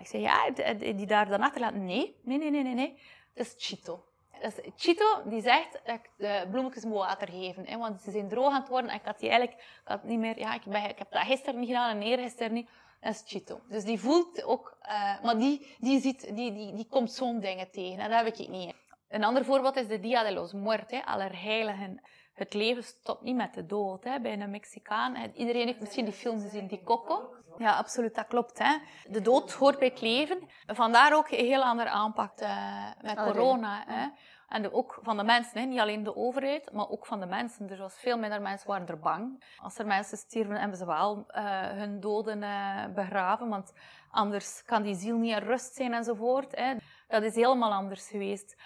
Ik 0.00 0.06
zei, 0.06 0.22
ja, 0.22 0.50
die 0.78 1.06
daar 1.06 1.28
dan 1.28 1.40
achter 1.40 1.60
laat. 1.60 1.74
Nee, 1.74 2.20
nee, 2.22 2.38
nee, 2.38 2.50
nee, 2.50 2.62
nee, 2.62 2.74
nee. 2.74 3.00
Dat 3.34 3.46
is 3.46 3.54
Chito. 3.56 4.04
Is 4.44 4.72
Chito 4.76 5.22
die 5.24 5.42
zegt 5.42 5.80
dat 5.84 5.94
ik 5.94 6.10
de 6.16 6.46
bloemetjes 6.50 6.84
moet 6.84 6.96
water 6.96 7.28
geven. 7.28 7.66
Hè, 7.66 7.78
want 7.78 8.00
ze 8.00 8.10
zijn 8.10 8.28
droog 8.28 8.52
aan 8.52 8.60
het 8.60 8.68
worden. 8.68 8.90
En 8.90 8.96
ik 8.96 9.04
had 9.04 9.18
die 9.18 9.28
eigenlijk 9.28 9.60
ik 9.60 9.80
had 9.84 10.04
niet 10.04 10.18
meer... 10.18 10.38
Ja, 10.38 10.54
ik, 10.54 10.62
ben, 10.64 10.88
ik 10.88 10.98
heb 10.98 11.10
dat 11.10 11.22
gisteren 11.22 11.60
niet 11.60 11.68
gedaan 11.68 11.90
en 11.90 12.02
eergisteren 12.02 12.52
niet. 12.52 12.68
Dat 13.00 13.12
is 13.12 13.22
Chito. 13.26 13.60
Dus 13.68 13.84
die 13.84 14.00
voelt 14.00 14.44
ook... 14.44 14.76
eh, 14.80 15.22
maar 15.22 15.38
die, 15.38 15.76
die, 15.78 16.00
ziet, 16.00 16.34
die, 16.36 16.52
die, 16.52 16.74
die 16.74 16.86
komt 16.90 17.12
zo'n 17.12 17.40
dingen 17.40 17.70
tegen. 17.70 17.98
En 17.98 18.10
dat 18.10 18.24
heb 18.24 18.38
ik 18.38 18.48
niet. 18.48 18.74
Een 19.08 19.24
ander 19.24 19.44
voorbeeld 19.44 19.76
is 19.76 19.86
de 19.86 20.00
Dia 20.00 20.22
de 20.22 20.32
los 20.32 20.52
Muertos. 20.52 21.04
Allerheiligen. 21.04 22.00
Het 22.34 22.54
leven 22.54 22.84
stopt 22.84 23.22
niet 23.22 23.36
met 23.36 23.54
de 23.54 23.66
dood. 23.66 24.04
Hè. 24.04 24.20
Bij 24.20 24.32
een 24.32 24.50
Mexicaan. 24.50 25.32
Iedereen 25.34 25.66
heeft 25.66 25.80
misschien 25.80 26.04
die 26.04 26.14
film 26.14 26.40
gezien, 26.40 26.66
die 26.66 26.82
Coco. 26.82 27.34
Ja, 27.58 27.76
absoluut, 27.76 28.14
dat 28.14 28.26
klopt. 28.26 28.58
Hè. 28.58 28.76
De 29.08 29.20
dood 29.20 29.52
hoort 29.52 29.78
bij 29.78 29.88
het 29.88 30.00
leven. 30.00 30.48
Vandaar 30.66 31.16
ook 31.16 31.30
een 31.30 31.46
heel 31.46 31.62
andere 31.62 31.88
aanpak 31.88 32.38
eh, 32.38 32.86
met 33.02 33.16
corona. 33.16 33.84
Hè. 33.86 34.08
En 34.48 34.72
ook 34.72 34.98
van 35.02 35.16
de 35.16 35.24
mensen, 35.24 35.60
hè. 35.60 35.66
niet 35.66 35.78
alleen 35.78 36.02
de 36.02 36.16
overheid, 36.16 36.72
maar 36.72 36.88
ook 36.88 37.06
van 37.06 37.20
de 37.20 37.26
mensen. 37.26 37.70
Er 37.70 37.78
was 37.78 37.94
veel 37.94 38.18
minder 38.18 38.42
mensen 38.42 38.68
waren 38.68 38.86
er 38.86 38.98
bang. 38.98 39.44
Als 39.56 39.78
er 39.78 39.86
mensen 39.86 40.18
stierven, 40.18 40.60
hebben 40.60 40.78
ze 40.78 40.86
wel 40.86 41.24
eh, 41.28 41.44
hun 41.68 42.00
doden 42.00 42.42
eh, 42.42 42.84
begraven, 42.94 43.48
want 43.48 43.72
anders 44.10 44.64
kan 44.64 44.82
die 44.82 44.94
ziel 44.94 45.16
niet 45.16 45.36
in 45.36 45.42
rust 45.42 45.74
zijn 45.74 45.94
enzovoort. 45.94 46.56
Hè. 46.56 46.74
Dat 47.08 47.22
is 47.22 47.34
helemaal 47.34 47.72
anders 47.72 48.08
geweest. 48.08 48.56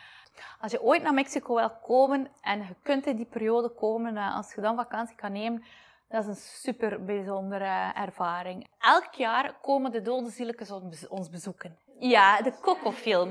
Als 0.60 0.72
je 0.72 0.82
ooit 0.82 1.02
naar 1.02 1.14
Mexico 1.14 1.54
wil 1.54 1.70
komen 1.70 2.28
en 2.40 2.58
je 2.58 2.74
kunt 2.82 3.06
in 3.06 3.16
die 3.16 3.26
periode 3.26 3.68
komen, 3.68 4.16
eh, 4.16 4.36
als 4.36 4.54
je 4.54 4.60
dan 4.60 4.76
vakantie 4.76 5.16
kan 5.16 5.32
nemen, 5.32 5.64
dat 6.08 6.22
is 6.22 6.28
een 6.28 6.36
super 6.36 7.04
bijzondere 7.04 7.92
ervaring. 7.94 8.66
Elk 8.78 9.12
jaar 9.12 9.54
komen 9.62 9.92
de 9.92 10.02
dode 10.02 10.30
zieltjes 10.30 10.70
ons 10.70 11.08
ons 11.08 11.30
bezoeken. 11.30 11.78
Ja, 11.98 12.42
de 12.42 12.52
Coco-film. 12.60 13.30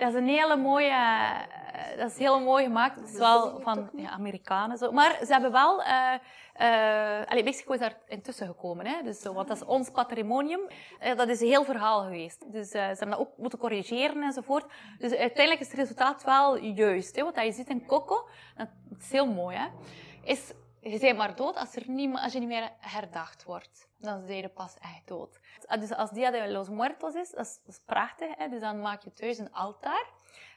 Dat 0.00 0.08
is 0.08 0.14
een 0.14 0.28
hele 0.28 0.56
mooie, 0.56 0.90
eh, 0.90 1.98
dat 1.98 2.10
is 2.10 2.18
heel 2.18 2.40
mooi 2.40 2.64
gemaakt. 2.64 3.00
Het 3.00 3.08
is 3.08 3.18
wel 3.18 3.60
van 3.60 3.90
ja, 3.96 4.10
Amerikanen 4.10 4.78
zo. 4.78 4.92
Maar 4.92 5.18
ze 5.26 5.32
hebben 5.32 5.52
wel, 5.52 5.82
eh 5.82 6.14
eh, 6.60 7.26
allee, 7.26 7.44
Mexico 7.44 7.72
is 7.72 7.80
daar 7.80 7.98
intussen 8.08 8.46
gekomen, 8.46 8.86
hè? 8.86 9.02
Dus, 9.02 9.22
want 9.22 9.48
dat 9.48 9.56
is 9.56 9.64
ons 9.64 9.90
patrimonium. 9.90 10.60
Dat 11.16 11.28
is 11.28 11.40
een 11.40 11.46
heel 11.46 11.64
verhaal 11.64 12.02
geweest. 12.02 12.52
Dus 12.52 12.70
eh, 12.70 12.82
ze 12.82 12.86
hebben 12.86 13.10
dat 13.10 13.18
ook 13.18 13.36
moeten 13.36 13.58
corrigeren 13.58 14.22
enzovoort. 14.22 14.72
Dus 14.98 15.14
uiteindelijk 15.14 15.60
is 15.60 15.66
het 15.66 15.76
resultaat 15.76 16.24
wel 16.24 16.56
juist. 16.56 17.16
Hè? 17.16 17.24
Wat 17.24 17.44
je 17.44 17.52
ziet 17.52 17.68
in 17.68 17.86
Coco, 17.86 18.28
dat 18.56 18.68
is 18.98 19.10
heel 19.10 19.26
mooi, 19.26 19.56
hè? 19.56 19.66
Is, 20.24 20.52
je 20.80 20.98
bent 20.98 21.16
maar 21.16 21.36
dood 21.36 21.56
als, 21.56 21.76
er 21.76 21.84
niet, 21.86 22.16
als 22.16 22.32
je 22.32 22.38
niet 22.38 22.48
meer 22.48 22.70
herdacht 22.78 23.44
wordt. 23.44 23.88
Dan 24.00 24.26
ben 24.26 24.36
je 24.36 24.48
pas 24.48 24.74
echt 24.80 25.08
dood. 25.08 25.40
Dus 25.78 25.92
als 25.92 26.10
Dia 26.10 26.30
de 26.30 26.50
los 26.50 26.68
Muertos 26.68 27.14
is, 27.14 27.30
dat 27.30 27.60
is, 27.66 27.80
prachtig. 27.86 28.36
Hè? 28.36 28.48
Dus 28.48 28.60
dan 28.60 28.80
maak 28.80 29.02
je 29.02 29.12
thuis 29.12 29.38
een 29.38 29.52
altaar. 29.52 30.06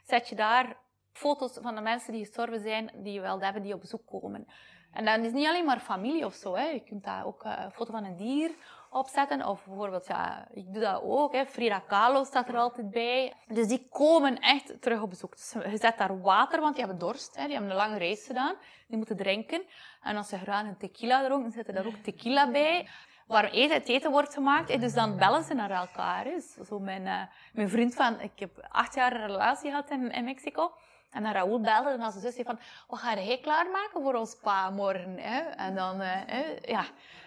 Zet 0.02 0.28
je 0.28 0.34
daar 0.34 0.76
foto's 1.12 1.58
van 1.62 1.74
de 1.74 1.80
mensen 1.80 2.12
die 2.12 2.24
gestorven 2.24 2.60
zijn, 2.60 2.90
die 2.94 3.12
je 3.12 3.20
wel 3.20 3.40
hebben, 3.40 3.62
die 3.62 3.74
op 3.74 3.80
bezoek 3.80 4.06
komen. 4.06 4.46
En 4.94 5.04
dan 5.04 5.24
is 5.24 5.32
niet 5.32 5.46
alleen 5.46 5.64
maar 5.64 5.80
familie 5.80 6.24
of 6.24 6.34
zo. 6.34 6.54
Hè. 6.54 6.64
Je 6.64 6.80
kunt 6.80 7.04
daar 7.04 7.26
ook 7.26 7.44
eh, 7.44 7.52
een 7.64 7.70
foto 7.70 7.92
van 7.92 8.04
een 8.04 8.16
dier 8.16 8.50
opzetten. 8.90 9.46
Of 9.46 9.64
bijvoorbeeld, 9.64 10.06
ja, 10.06 10.48
ik 10.50 10.72
doe 10.72 10.82
dat 10.82 11.02
ook. 11.02 11.32
Hè. 11.32 11.46
Frida 11.46 11.78
Kahlo 11.78 12.24
staat 12.24 12.48
er 12.48 12.56
altijd 12.56 12.90
bij. 12.90 13.32
Dus 13.46 13.66
die 13.66 13.88
komen 13.88 14.38
echt 14.38 14.82
terug 14.82 15.02
op 15.02 15.10
bezoek. 15.10 15.36
Dus 15.36 15.52
je 15.70 15.78
zet 15.78 15.98
daar 15.98 16.20
water, 16.20 16.60
want 16.60 16.74
die 16.74 16.84
hebben 16.84 17.06
dorst. 17.06 17.36
Hè. 17.36 17.42
Die 17.44 17.52
hebben 17.52 17.70
een 17.70 17.76
lange 17.76 17.98
reis 17.98 18.26
gedaan. 18.26 18.54
Die 18.86 18.96
moeten 18.96 19.16
drinken. 19.16 19.62
En 20.02 20.16
als 20.16 20.28
ze 20.28 20.38
graag 20.38 20.66
een 20.66 20.76
tequila 20.76 21.24
dronken, 21.24 21.52
zet 21.52 21.68
er 21.68 21.74
daar 21.74 21.86
ook 21.86 21.96
tequila 22.02 22.50
bij. 22.50 22.88
Waar 23.26 23.50
eten, 23.50 23.82
eten 23.82 24.10
wordt 24.10 24.34
gemaakt. 24.34 24.68
hè. 24.68 24.78
Dus 24.78 24.94
dan 24.94 25.16
bellen 25.16 25.44
ze 25.44 25.54
naar 25.54 25.70
elkaar. 25.70 26.26
Zo 26.68 26.78
mijn, 26.78 27.06
eh, 27.06 27.22
mijn 27.52 27.68
vriend 27.68 27.94
van... 27.94 28.20
Ik 28.20 28.38
heb 28.38 28.66
acht 28.68 28.94
jaar 28.94 29.12
een 29.12 29.26
relatie 29.26 29.70
gehad 29.70 29.90
in 29.90 30.24
Mexico. 30.24 30.72
En 31.14 31.22
dan 31.22 31.32
Raoul 31.32 31.60
belde 31.60 31.90
en 31.90 32.00
als 32.00 32.14
zus 32.14 32.34
zei 32.34 32.44
van, 32.44 32.58
wat 32.88 32.98
ga 32.98 33.14
jij 33.14 33.38
klaarmaken 33.38 34.02
voor 34.02 34.14
ons 34.14 34.36
pa 34.42 34.70
morgen? 34.70 35.18
Hè? 35.18 35.40
En 35.40 35.74
dan, 35.74 36.00
eh, 36.00 36.58
ja. 36.60 36.84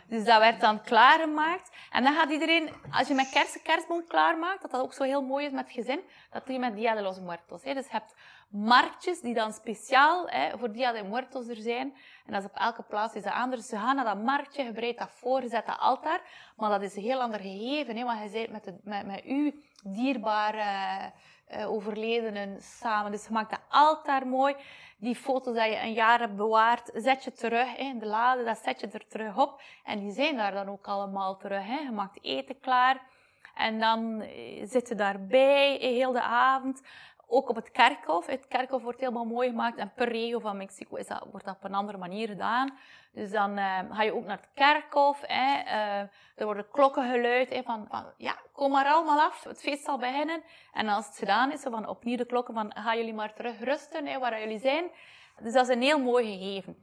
Dus 0.08 0.24
dat 0.24 0.40
werd 0.40 0.62
dan 0.62 0.82
klaargemaakt. 0.82 1.72
En 1.92 2.04
dan 2.04 2.14
gaat 2.14 2.30
iedereen, 2.30 2.70
als 2.92 3.08
je 3.08 3.14
met 3.14 3.30
kersen 3.30 3.62
kerstboom 3.62 4.08
klaarmaakt, 4.08 4.62
dat 4.62 4.72
dat 4.72 4.82
ook 4.82 4.94
zo 4.94 5.04
heel 5.04 5.22
mooi 5.22 5.46
is 5.46 5.52
met 5.52 5.64
het 5.66 5.74
gezin, 5.74 6.00
dat 6.32 6.46
doe 6.46 6.54
je 6.54 6.60
met 6.60 6.76
Dia 6.76 6.96
de 6.96 7.02
los 7.02 7.20
Muertos. 7.20 7.64
Hè? 7.64 7.74
Dus 7.74 7.86
je 7.86 7.92
hebt 7.92 8.16
marktjes 8.50 9.22
die 9.22 9.34
dan 9.34 9.54
speciaal 9.54 10.28
hè, 10.28 10.58
voor 10.58 10.72
Dia 10.72 10.92
de 10.92 11.04
Muertos 11.04 11.48
er 11.48 11.56
zijn. 11.56 11.94
En 12.26 12.34
dat 12.34 12.42
is 12.42 12.48
op 12.48 12.56
elke 12.56 12.84
plaats 12.84 13.16
is 13.16 13.24
dat 13.24 13.34
anders. 13.34 13.68
Ze 13.68 13.76
gaan 13.76 13.96
naar 13.96 14.06
dat 14.06 14.24
marktje, 14.24 14.64
je 14.64 14.72
bereidt 14.72 15.00
dat 15.00 15.12
voor, 15.12 15.42
je 15.42 15.50
zet 15.50 15.66
dat 15.66 15.80
altaar. 15.80 16.22
Maar 16.56 16.70
dat 16.70 16.82
is 16.82 16.96
een 16.96 17.04
heel 17.04 17.22
ander 17.22 17.40
gegeven, 17.40 17.98
hè? 17.98 18.04
want 18.04 18.24
je 18.24 18.30
bent 18.30 18.52
met, 18.52 18.64
de, 18.64 18.76
met, 18.84 19.06
met 19.06 19.24
uw 19.24 19.52
dierbare 19.84 20.64
eh, 21.48 21.72
overledenen 21.72 22.62
samen. 22.62 23.12
Dus 23.12 23.26
je 23.26 23.34
maakt 23.34 23.50
dat 23.50 23.62
altaar 23.70 24.28
mooi. 24.28 24.56
Die 24.98 25.16
foto's 25.16 25.56
die 25.56 25.64
je 25.64 25.80
een 25.80 25.94
jaar 25.94 26.20
hebt 26.20 26.36
bewaard, 26.36 26.90
zet 26.94 27.24
je 27.24 27.32
terug 27.32 27.76
in 27.76 28.00
de 28.00 28.06
lade, 28.06 28.44
dat 28.44 28.58
zet 28.58 28.80
je 28.80 28.88
er 28.88 29.08
terug 29.08 29.38
op. 29.38 29.62
En 29.84 30.00
die 30.00 30.12
zijn 30.12 30.38
daar 30.38 30.52
dan 30.52 30.70
ook 30.70 30.88
allemaal 30.88 31.38
terug. 31.38 31.66
Hè. 31.66 31.78
Je 31.78 31.92
maakt 31.92 32.24
eten 32.24 32.60
klaar. 32.60 33.02
En 33.56 33.80
dan 33.80 34.22
eh, 34.22 34.68
zit 34.68 34.88
je 34.88 34.96
daarbij 34.96 35.78
heel 35.80 36.12
de 36.12 36.22
avond. 36.22 36.82
Ook 37.30 37.50
op 37.50 37.56
het 37.56 37.72
kerkhof. 37.72 38.26
Het 38.26 38.48
kerkhof 38.48 38.82
wordt 38.84 39.00
helemaal 39.00 39.26
mooi 39.26 39.50
gemaakt. 39.50 39.78
En 39.78 39.92
per 39.96 40.08
regio 40.08 40.40
van 40.40 40.58
Mexico 40.58 40.96
is 40.96 41.08
dat, 41.08 41.28
wordt 41.32 41.46
dat 41.46 41.56
op 41.56 41.64
een 41.64 41.74
andere 41.74 41.98
manier 41.98 42.28
gedaan. 42.28 42.78
Dus 43.12 43.32
dan 43.32 43.58
eh, 43.58 43.80
ga 43.92 44.04
je 44.04 44.16
ook 44.16 44.26
naar 44.26 44.38
het 44.38 44.50
kerkhof. 44.54 45.22
Hè. 45.22 45.62
Eh, 45.64 46.00
er 46.36 46.46
worden 46.46 46.70
klokken 46.72 47.12
geluid. 47.12 47.50
Hè, 47.50 47.64
van, 47.64 47.88
ja, 48.18 48.36
kom 48.54 48.72
maar 48.72 48.86
allemaal 48.86 49.20
af. 49.20 49.44
Het 49.44 49.62
feest 49.62 49.84
zal 49.84 49.98
beginnen. 49.98 50.42
En 50.74 50.88
als 50.88 51.06
het 51.08 51.18
gedaan 51.18 51.52
is, 51.52 51.62
van 51.62 51.88
opnieuw 51.88 52.18
de 52.18 52.26
klokken 52.26 52.54
van, 52.54 52.72
gaan 52.76 52.98
jullie 52.98 53.14
maar 53.14 53.34
terug 53.34 53.60
rusten 53.60 54.06
hè, 54.06 54.20
waar 54.20 54.40
jullie 54.40 54.60
zijn. 54.60 54.86
Dus 55.42 55.54
dat 55.54 55.70
is 55.70 55.76
een 55.76 55.82
heel 55.82 56.00
mooi 56.00 56.38
gegeven. 56.38 56.78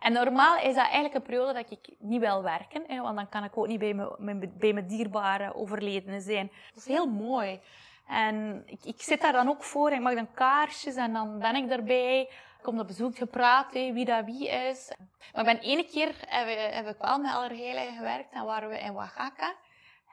En 0.00 0.12
normaal 0.12 0.56
is 0.56 0.74
dat 0.74 0.84
eigenlijk 0.84 1.14
een 1.14 1.22
periode 1.22 1.52
dat 1.52 1.70
ik 1.70 1.88
niet 1.98 2.20
wil 2.20 2.42
werken, 2.42 2.84
hè, 2.86 3.00
want 3.00 3.16
dan 3.16 3.28
kan 3.28 3.44
ik 3.44 3.56
ook 3.56 3.66
niet 3.66 3.78
bij 3.78 3.94
mijn, 4.18 4.52
bij 4.58 4.72
mijn 4.72 4.86
dierbare 4.86 5.54
overledenen 5.54 6.20
zijn. 6.20 6.50
Dat 6.74 6.82
is 6.82 6.86
heel 6.86 7.06
mooi. 7.06 7.60
En 8.06 8.62
ik, 8.66 8.84
ik 8.84 9.02
zit 9.02 9.20
daar 9.20 9.32
dan 9.32 9.48
ook 9.48 9.64
voor 9.64 9.90
en 9.90 9.96
ik 9.96 10.02
mag 10.02 10.14
dan 10.14 10.34
kaarsjes 10.34 10.94
en 10.94 11.12
dan 11.12 11.38
ben 11.38 11.54
ik 11.54 11.70
erbij. 11.70 12.30
Kom 12.62 12.80
op 12.80 12.86
bezoek 12.86 13.16
gepraat, 13.16 13.72
wie 13.72 14.04
dat 14.04 14.24
wie 14.24 14.48
is. 14.48 14.92
Maar 15.34 15.44
ben 15.44 15.58
ene 15.58 15.84
keer 15.84 16.14
heb, 16.26 16.74
heb 16.74 16.86
ik 16.86 17.00
wel 17.00 17.18
met 17.18 17.34
Allerheiligen 17.34 17.96
gewerkt 17.96 18.32
en 18.32 18.44
waren 18.44 18.68
we 18.68 18.78
in 18.78 18.96
Oaxaca. 18.96 19.54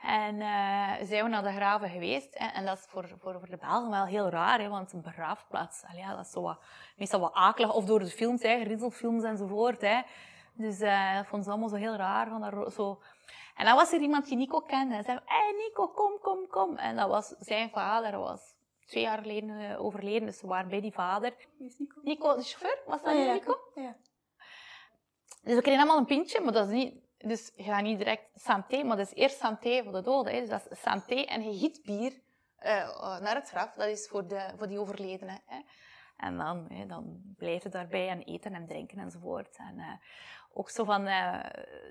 En 0.02 0.36
uh, 0.36 0.90
zijn 1.02 1.24
we 1.24 1.30
naar 1.30 1.44
de 1.44 1.52
graven 1.52 1.90
geweest. 1.90 2.38
Hè? 2.38 2.46
En 2.46 2.66
dat 2.66 2.78
is 2.78 2.86
voor, 2.90 3.08
voor, 3.22 3.40
voor 3.40 3.50
de 3.50 3.58
Belgen 3.58 3.90
wel 3.90 4.06
heel 4.06 4.30
raar, 4.30 4.60
hè? 4.60 4.70
want 4.70 4.94
een 4.94 5.02
begraafplaats, 5.02 5.82
dat 6.16 6.26
is 6.26 6.32
zo 6.32 6.42
wat, 6.42 6.62
meestal 6.98 7.20
wat 7.20 7.34
akelig. 7.34 7.74
Of 7.74 7.86
door 7.86 8.00
de 8.00 8.08
films, 8.08 8.42
hè? 8.42 8.64
riddelfilms 8.64 9.24
enzovoort. 9.24 9.82
Hè? 9.82 10.02
Dus 10.54 10.82
uh, 10.82 11.16
dat 11.16 11.26
vond 11.26 11.44
ze 11.44 11.50
allemaal 11.50 11.70
zo 11.70 11.76
heel 11.76 11.96
raar. 11.96 12.28
Van 12.28 12.72
zo. 12.72 13.02
En 13.62 13.68
dan 13.68 13.76
was 13.76 13.92
er 13.92 14.00
iemand 14.00 14.26
die 14.26 14.38
Nico 14.38 14.60
kende. 14.60 14.96
En 14.96 15.04
zei, 15.04 15.20
hé 15.26 15.36
hey, 15.38 15.52
Nico, 15.52 15.88
kom, 15.88 16.20
kom, 16.22 16.48
kom. 16.48 16.78
En 16.78 16.96
dat 16.96 17.10
was 17.10 17.28
zijn 17.28 17.70
vader, 17.70 18.20
was 18.20 18.56
twee 18.86 19.04
jaar 19.04 19.18
geleden 19.18 19.50
uh, 19.50 19.86
overleden. 19.86 20.26
Dus 20.26 20.38
ze 20.38 20.48
waren 20.48 20.70
bij 20.70 20.82
die 20.82 20.94
vader. 20.94 21.34
Wie 21.58 21.68
is 21.68 21.78
Nico? 21.78 22.00
Nico, 22.04 22.36
de 22.36 22.44
chauffeur, 22.44 22.82
was 22.86 23.04
dat 23.04 23.14
Ah, 23.14 23.26
ja. 23.26 23.34
Nico? 23.34 23.58
Ja. 23.76 23.96
Dus 25.44 25.56
we 25.56 25.62
kregen 25.62 25.80
allemaal 25.80 25.98
een 25.98 26.06
pintje, 26.06 26.42
maar 26.42 26.54
dat 26.54 26.68
is 26.68 26.74
niet... 26.74 26.96
Dus 27.18 27.52
je 27.56 27.64
gaat 27.64 27.82
niet 27.82 27.98
direct 27.98 28.30
santé, 28.34 28.84
maar 28.84 28.98
dat 28.98 29.06
is 29.06 29.14
eerst 29.14 29.38
santé 29.38 29.84
voor 29.84 29.92
de 29.92 30.02
doden. 30.02 30.34
Hè. 30.34 30.40
Dus 30.40 30.50
dat 30.50 30.68
is 30.70 30.82
santé 30.82 31.16
en 31.16 31.44
je 31.44 31.60
giet 31.60 31.82
bier 31.84 32.12
uh, 32.60 33.20
naar 33.20 33.36
het 33.36 33.50
graf. 33.50 33.74
Dat 33.74 33.88
is 33.88 34.08
voor, 34.08 34.28
de, 34.28 34.54
voor 34.58 34.68
die 34.68 34.80
overledenen. 34.80 35.42
Hè. 35.46 35.60
En 36.18 36.38
dan, 36.38 36.66
hè, 36.70 36.86
dan 36.86 37.22
blijf 37.38 37.64
je 37.64 37.70
daarbij 37.70 38.10
en 38.10 38.24
eten 38.24 38.54
en 38.54 38.68
drinken 38.68 39.00
enzovoort. 39.00 39.56
En 39.58 39.78
uh, 39.78 39.94
ook 40.54 40.70
zo 40.70 40.84
van 40.84 41.08
uh, 41.08 41.40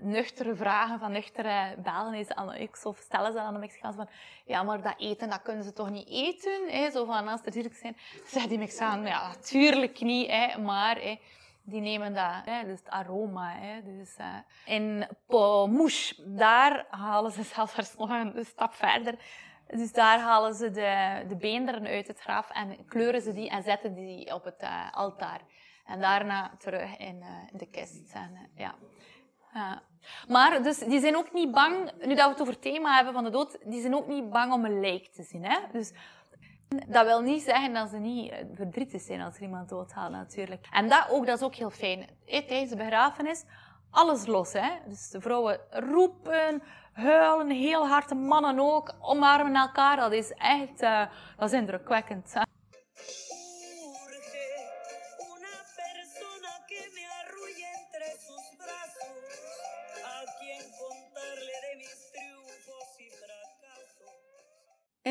nuchtere 0.01 0.55
vragen 0.55 0.99
van 0.99 1.13
nuchtere 1.13 1.75
Belgen. 1.79 2.15
Is 2.15 2.33
aan, 2.33 2.69
stellen 2.99 3.33
ze 3.33 3.41
aan 3.41 3.55
de 3.55 3.61
Mexicaans 3.61 3.97
van, 3.97 4.09
ja, 4.45 4.63
maar 4.63 4.83
dat 4.83 4.95
eten, 4.99 5.31
dat 5.31 5.43
kunnen 5.43 5.65
ze 5.65 5.73
toch 5.73 5.91
niet 5.91 6.09
eten? 6.09 6.69
Hè? 6.69 6.91
Zo 6.91 7.05
van, 7.05 7.29
als 7.29 7.41
er 7.45 7.53
dierlijk 7.53 7.75
zijn. 7.75 7.97
Zeg 8.27 8.47
die 8.47 8.59
Mexicaan, 8.59 9.07
ja, 9.07 9.29
natuurlijk 9.29 10.01
niet, 10.01 10.31
hè, 10.31 10.59
maar... 10.59 10.97
Hè, 10.97 11.19
die 11.63 11.81
nemen 11.81 12.15
dat, 12.15 12.45
hè, 12.45 12.65
dus 12.65 12.79
het 12.79 12.89
aroma. 12.89 13.53
Hè, 13.53 13.83
dus, 13.83 14.17
uh, 14.21 14.37
in 14.65 15.07
Pomouche, 15.27 16.15
daar 16.27 16.87
halen 16.91 17.31
ze 17.31 17.43
zelfs 17.43 17.95
nog 17.99 18.11
een 18.11 18.45
stap 18.45 18.75
verder. 18.75 19.15
Dus 19.67 19.93
daar 19.93 20.19
halen 20.21 20.55
ze 20.55 20.71
de, 20.71 21.25
de 21.29 21.37
beenderen 21.37 21.87
uit 21.87 22.07
het 22.07 22.21
graf 22.21 22.51
en 22.51 22.87
kleuren 22.87 23.21
ze 23.21 23.33
die 23.33 23.51
en 23.51 23.63
zetten 23.63 23.95
die 23.95 24.35
op 24.35 24.45
het 24.45 24.63
uh, 24.63 24.93
altaar. 24.93 25.41
En 25.91 26.01
daarna 26.01 26.51
terug 26.59 26.97
in, 26.97 27.25
in 27.53 27.59
de 27.59 27.67
kist. 27.67 28.13
Ja. 28.55 28.75
Ja. 29.53 29.83
Maar 30.29 30.63
dus, 30.63 30.79
die 30.79 31.01
zijn 31.01 31.17
ook 31.17 31.33
niet 31.33 31.51
bang, 31.51 31.93
nu 32.01 32.15
dat 32.15 32.25
we 32.25 32.31
het 32.31 32.41
over 32.41 32.53
het 32.53 32.63
thema 32.63 32.95
hebben 32.95 33.13
van 33.13 33.25
de 33.25 33.31
dood, 33.31 33.59
die 33.65 33.81
zijn 33.81 33.95
ook 33.95 34.07
niet 34.07 34.31
bang 34.31 34.53
om 34.53 34.65
een 34.65 34.81
lijk 34.81 35.07
te 35.07 35.23
zien. 35.23 35.45
Hè? 35.45 35.59
Dus 35.73 35.93
dat 36.89 37.07
wil 37.07 37.21
niet 37.21 37.43
zeggen 37.43 37.73
dat 37.73 37.89
ze 37.89 37.97
niet 37.97 38.35
verdrietig 38.55 39.01
zijn 39.01 39.21
als 39.21 39.37
er 39.37 39.43
iemand 39.43 39.69
doodgaat, 39.69 40.11
natuurlijk. 40.11 40.67
En 40.73 40.89
dat 40.89 41.07
ook, 41.11 41.27
dat 41.27 41.39
is 41.39 41.45
ook 41.45 41.55
heel 41.55 41.71
fijn. 41.71 42.09
Tijdens 42.25 42.71
de 42.71 42.77
begrafenis, 42.77 43.45
alles 43.91 44.27
los. 44.27 44.53
Hè? 44.53 44.69
Dus 44.87 45.11
de 45.11 45.21
vrouwen 45.21 45.61
roepen, 45.71 46.63
huilen, 46.93 47.51
heel 47.51 47.89
hard. 47.89 48.09
De 48.09 48.15
mannen 48.15 48.61
ook, 48.61 48.95
omarmen 49.01 49.55
elkaar. 49.55 49.97
Dat 49.97 50.13
is 50.13 50.33
echt, 50.33 50.83
uh, 50.83 51.07
dat 51.37 51.53
is 51.53 51.59
indrukwekkend. 51.59 52.33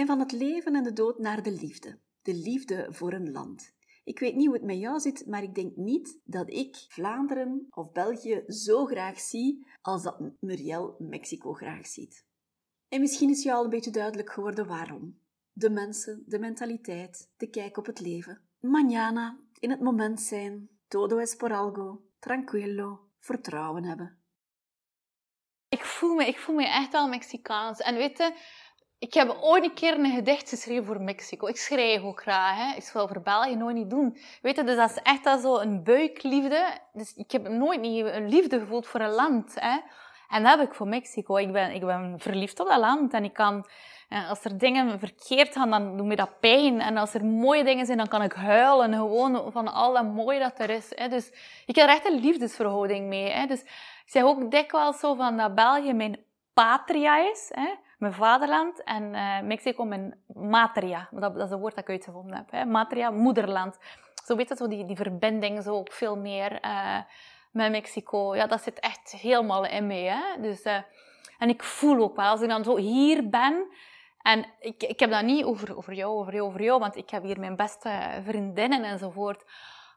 Van 0.06 0.20
het 0.20 0.32
leven 0.32 0.76
en 0.76 0.84
de 0.84 0.94
dood 0.94 1.20
naar 1.20 1.44
de 1.44 1.52
liefde. 1.52 2.00
De 2.22 2.34
liefde 2.34 2.88
voor 2.90 3.14
een 3.14 3.32
land. 3.32 3.74
Ik 4.04 4.20
weet 4.20 4.36
niet 4.36 4.46
hoe 4.46 4.56
het 4.56 4.66
met 4.66 4.78
jou 4.78 5.00
zit, 5.00 5.26
maar 5.26 5.44
ik 5.44 5.56
denk 5.56 5.76
niet 5.76 6.20
dat 6.24 6.50
ik 6.50 6.86
Vlaanderen 6.88 7.68
of 7.70 7.92
België 7.92 8.44
zo 8.48 8.86
graag 8.86 9.20
zie 9.20 9.68
als 9.82 10.04
dat 10.04 10.20
Muriel 10.40 10.96
Mexico 11.00 11.54
graag 11.54 11.88
ziet. 11.88 12.26
En 12.88 13.00
misschien 13.00 13.30
is 13.30 13.44
jou 13.44 13.58
al 13.58 13.64
een 13.64 13.70
beetje 13.70 13.92
duidelijk 13.92 14.32
geworden 14.32 14.68
waarom. 14.68 15.20
De 15.52 15.70
mensen, 15.70 16.24
de 16.26 16.40
mentaliteit, 16.40 17.30
de 17.38 17.50
kijk 17.50 17.78
op 17.78 17.86
het 17.86 18.00
leven. 18.00 18.42
Mañana, 18.60 19.38
in 19.60 19.70
het 19.70 19.80
moment 19.80 20.22
zijn, 20.22 20.70
todo 20.88 21.18
es 21.18 21.36
por 21.36 21.54
algo, 21.54 22.02
tranquilo, 22.20 23.10
vertrouwen 23.20 23.84
hebben. 23.84 24.18
Ik 25.70 25.86
voel 25.86 26.16
me, 26.16 26.26
ik 26.28 26.38
voel 26.38 26.56
me 26.56 26.68
echt 26.68 26.92
wel 26.92 27.08
Mexicaans. 27.08 27.80
En 27.80 27.96
weet 27.96 28.18
je, 28.18 28.34
ik 29.00 29.14
heb 29.14 29.38
ooit 29.42 29.64
een 29.64 29.74
keer 29.74 30.00
een 30.00 30.16
gedicht 30.16 30.50
geschreven 30.50 30.86
voor 30.86 31.02
Mexico. 31.02 31.48
Ik 31.48 31.58
schrijf 31.58 32.02
ook 32.04 32.22
graag. 32.22 32.56
Hè. 32.58 32.76
Ik 32.76 32.84
zal 32.84 33.08
voor 33.08 33.22
België 33.22 33.56
nooit 33.56 33.76
niet 33.76 33.90
doen. 33.90 34.18
Weet 34.42 34.56
je, 34.56 34.64
dus 34.64 34.76
dat 34.76 34.90
is 34.90 35.02
echt 35.04 35.26
al 35.26 35.38
zo 35.38 35.58
een 35.58 35.84
buikliefde. 35.84 36.78
Dus 36.94 37.14
ik 37.14 37.32
heb 37.32 37.48
nooit 37.48 37.82
niet 37.82 38.06
een 38.06 38.30
liefde 38.30 38.60
gevoeld 38.60 38.88
voor 38.88 39.00
een 39.00 39.12
land. 39.12 39.56
Hè. 39.60 39.78
En 40.30 40.44
dat 40.44 40.60
heb 40.60 40.68
ik 40.68 40.76
voor 40.76 40.88
Mexico. 40.88 41.38
Ik 41.38 41.52
ben, 41.52 41.72
ik 41.72 41.86
ben 41.86 42.16
verliefd 42.18 42.60
op 42.60 42.68
dat 42.68 42.80
land. 42.80 43.14
En 43.14 43.24
ik 43.24 43.34
kan, 43.34 43.66
als 44.30 44.44
er 44.44 44.58
dingen 44.58 45.00
verkeerd 45.00 45.54
gaan, 45.54 45.70
dan 45.70 45.98
doet 45.98 46.06
me 46.06 46.16
dat 46.16 46.40
pijn. 46.40 46.82
En 46.82 46.98
als 46.98 47.14
er 47.14 47.26
mooie 47.26 47.64
dingen 47.64 47.86
zijn, 47.86 47.98
dan 47.98 48.08
kan 48.08 48.22
ik 48.22 48.34
huilen. 48.34 48.94
Gewoon 48.94 49.52
van 49.52 49.68
al 49.68 49.94
dat 49.94 50.14
mooie 50.14 50.40
dat 50.40 50.60
er 50.60 50.70
is. 50.70 50.92
Hè. 50.96 51.08
Dus 51.08 51.32
ik 51.66 51.76
heb 51.76 51.88
er 51.88 51.96
echt 51.96 52.06
een 52.06 52.20
liefdesverhouding 52.20 53.08
mee. 53.08 53.32
Hè. 53.32 53.46
Dus 53.46 53.62
ik 53.62 54.06
zeg 54.06 54.24
ook 54.24 54.52
dikwijls 54.52 55.00
zo 55.00 55.16
van 55.16 55.38
dat 55.38 55.56
België 55.56 55.94
mijn 55.94 56.20
patria 56.54 57.18
is. 57.18 57.52
Hè 57.54 57.88
mijn 58.00 58.14
vaderland 58.14 58.84
en 58.84 59.04
uh, 59.04 59.42
Mexico 59.42 59.86
mijn 59.86 60.24
matria. 60.34 61.08
Dat, 61.12 61.36
dat, 61.36 61.46
is 61.46 61.52
een 61.52 61.60
woord 61.60 61.76
dat 61.76 61.84
ik 61.84 61.90
uitgevonden 61.90 62.36
heb. 62.36 62.52
Hè. 62.52 62.66
Matria, 62.66 63.10
moederland. 63.12 63.78
Zo 64.26 64.36
weet 64.36 64.50
je, 64.50 64.56
zo 64.56 64.68
die, 64.68 64.86
die 64.86 64.96
verbinding 64.96 65.64
zo 65.64 65.76
ook 65.76 65.92
veel 65.92 66.18
meer 66.18 66.66
uh, 66.66 66.98
met 67.52 67.72
Mexico. 67.72 68.36
Ja, 68.36 68.48
dat 68.48 68.62
zit 68.62 68.80
echt 68.80 69.12
helemaal 69.12 69.66
in 69.66 69.88
mij. 69.88 70.04
Hè. 70.04 70.42
Dus, 70.42 70.66
uh, 70.66 70.78
en 71.38 71.50
ik 71.50 71.64
voel 71.64 72.04
ook 72.04 72.16
wel, 72.16 72.26
als 72.26 72.42
ik 72.42 72.50
dan 72.50 72.64
zo 72.64 72.78
hier 72.78 73.30
ben... 73.30 73.68
En 74.20 74.46
ik, 74.60 74.84
ik 74.84 75.00
heb 75.00 75.10
dat 75.10 75.24
niet 75.24 75.44
over, 75.44 75.78
over 75.78 75.94
jou, 75.94 76.18
over 76.18 76.34
jou, 76.34 76.48
over 76.48 76.64
jou, 76.64 76.80
want 76.80 76.96
ik 76.96 77.10
heb 77.10 77.24
hier 77.24 77.40
mijn 77.40 77.56
beste 77.56 78.22
vriendinnen 78.26 78.84
enzovoort. 78.84 79.46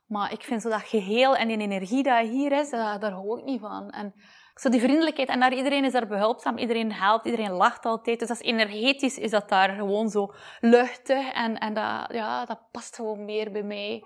Maar 0.07 0.33
ik 0.33 0.43
vind 0.43 0.63
zo 0.63 0.69
dat 0.69 0.83
geheel 0.83 1.37
en 1.37 1.49
die 1.49 1.59
energie 1.59 2.03
die 2.03 2.23
hier 2.23 2.53
is, 2.53 2.71
daar, 2.71 3.01
daar 3.01 3.13
hou 3.13 3.39
ik 3.39 3.45
niet 3.45 3.61
van. 3.61 3.91
En, 3.91 4.15
zo 4.55 4.69
die 4.69 4.81
vriendelijkheid. 4.81 5.29
En 5.29 5.41
daar, 5.41 5.53
iedereen 5.53 5.85
is 5.85 5.93
daar 5.93 6.07
behulpzaam, 6.07 6.59
iedereen 6.59 6.93
helpt, 6.93 7.25
iedereen 7.25 7.53
lacht 7.53 7.85
altijd. 7.85 8.19
Dus 8.19 8.31
is 8.31 8.41
energetisch, 8.41 9.19
is 9.19 9.31
dat 9.31 9.49
daar 9.49 9.75
gewoon 9.75 10.09
zo 10.09 10.35
luchtig. 10.61 11.33
En, 11.33 11.59
en 11.59 11.75
dat, 11.75 12.07
ja, 12.09 12.45
dat 12.45 12.61
past 12.71 12.97
gewoon 12.97 13.25
meer 13.25 13.53
bij 13.53 13.63
mij. 13.63 14.05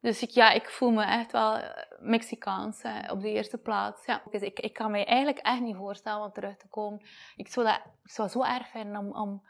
Dus 0.00 0.22
ik, 0.22 0.30
ja, 0.30 0.50
ik 0.50 0.70
voel 0.70 0.90
me 0.90 1.04
echt 1.04 1.32
wel 1.32 1.58
Mexicaans 2.00 2.82
hè, 2.82 3.12
op 3.12 3.20
de 3.20 3.30
eerste 3.30 3.58
plaats. 3.58 4.06
Ja. 4.06 4.22
Dus 4.30 4.42
ik, 4.42 4.60
ik 4.60 4.72
kan 4.72 4.90
me 4.90 5.04
eigenlijk 5.04 5.38
echt 5.38 5.60
niet 5.60 5.76
voorstellen 5.76 6.24
om 6.24 6.32
terug 6.32 6.56
te 6.56 6.68
komen. 6.68 7.06
Ik 7.36 7.48
zou 7.48 7.66
dat 7.66 7.80
ik 8.24 8.30
zo 8.30 8.42
erg 8.42 8.68
vinden 8.68 8.96
om... 8.96 9.14
om 9.14 9.42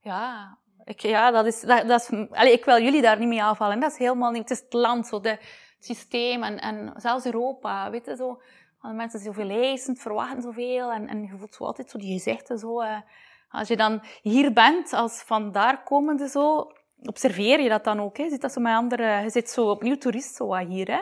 ja, 0.00 0.58
ik, 0.84 1.00
ja, 1.00 1.30
dat 1.30 1.46
is... 1.46 1.60
Dat, 1.60 1.88
dat 1.88 2.00
is 2.00 2.28
allez, 2.30 2.52
ik 2.52 2.64
wil 2.64 2.82
jullie 2.82 3.02
daar 3.02 3.18
niet 3.18 3.28
mee 3.28 3.42
aanvallen. 3.42 3.80
Dat 3.80 3.92
is 3.92 3.98
helemaal 3.98 4.30
niet... 4.30 4.48
Het 4.48 4.50
is 4.50 4.60
het 4.60 4.72
land, 4.72 5.06
zo, 5.06 5.20
de, 5.20 5.28
het 5.28 5.40
systeem 5.78 6.42
en, 6.42 6.58
en 6.58 6.92
zelfs 6.96 7.24
Europa. 7.24 7.90
Weet 7.90 8.06
je, 8.06 8.16
zo... 8.16 8.40
Mensen 8.82 9.20
zijn 9.20 9.34
zoveel 9.34 9.50
eisend, 9.50 9.98
verwachten 9.98 10.42
zoveel. 10.42 10.92
En, 10.92 11.08
en 11.08 11.22
je 11.22 11.36
voelt 11.38 11.54
zo 11.54 11.64
altijd 11.64 11.90
zo 11.90 11.98
die 11.98 12.12
gezichten 12.12 12.58
zo... 12.58 12.82
Uh, 12.82 12.96
als 13.50 13.68
je 13.68 13.76
dan 13.76 14.02
hier 14.22 14.52
bent, 14.52 14.92
als 14.92 15.22
vandaar 15.22 15.82
komende 15.82 16.28
zo, 16.28 16.72
observeer 17.02 17.60
je 17.60 17.68
dat 17.68 17.84
dan 17.84 18.00
ook. 18.00 18.16
Hè? 18.16 18.28
Zit 18.28 18.40
dat 18.40 18.52
zo 18.52 18.60
met 18.60 18.74
andere, 18.74 19.22
je 19.22 19.30
zit 19.30 19.50
zo 19.50 19.70
opnieuw 19.70 19.96
toerist 19.96 20.34
zo 20.34 20.56
hier. 20.56 20.90
Hè? 20.90 21.00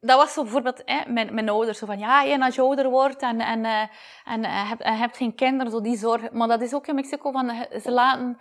Dat 0.00 0.16
was 0.16 0.34
bijvoorbeeld 0.34 0.82
hè, 0.84 1.12
mijn, 1.12 1.34
mijn 1.34 1.48
ouders. 1.48 1.78
Zo 1.78 1.86
van, 1.86 1.98
ja, 1.98 2.26
en 2.26 2.42
als 2.42 2.54
je 2.54 2.62
ouder 2.62 2.90
wordt 2.90 3.22
en, 3.22 3.40
en, 3.40 3.64
uh, 3.64 3.82
en 4.24 4.40
uh, 4.40 4.68
hebt, 4.68 4.84
hebt 4.84 5.16
geen 5.16 5.34
kinderen, 5.34 5.72
zo 5.72 5.80
die 5.80 5.96
zorg. 5.96 6.30
Maar 6.30 6.48
dat 6.48 6.62
is 6.62 6.74
ook 6.74 6.86
in 6.86 6.94
Mexico 6.94 7.30
van, 7.30 7.66
ze 7.82 7.90
laten 7.90 8.38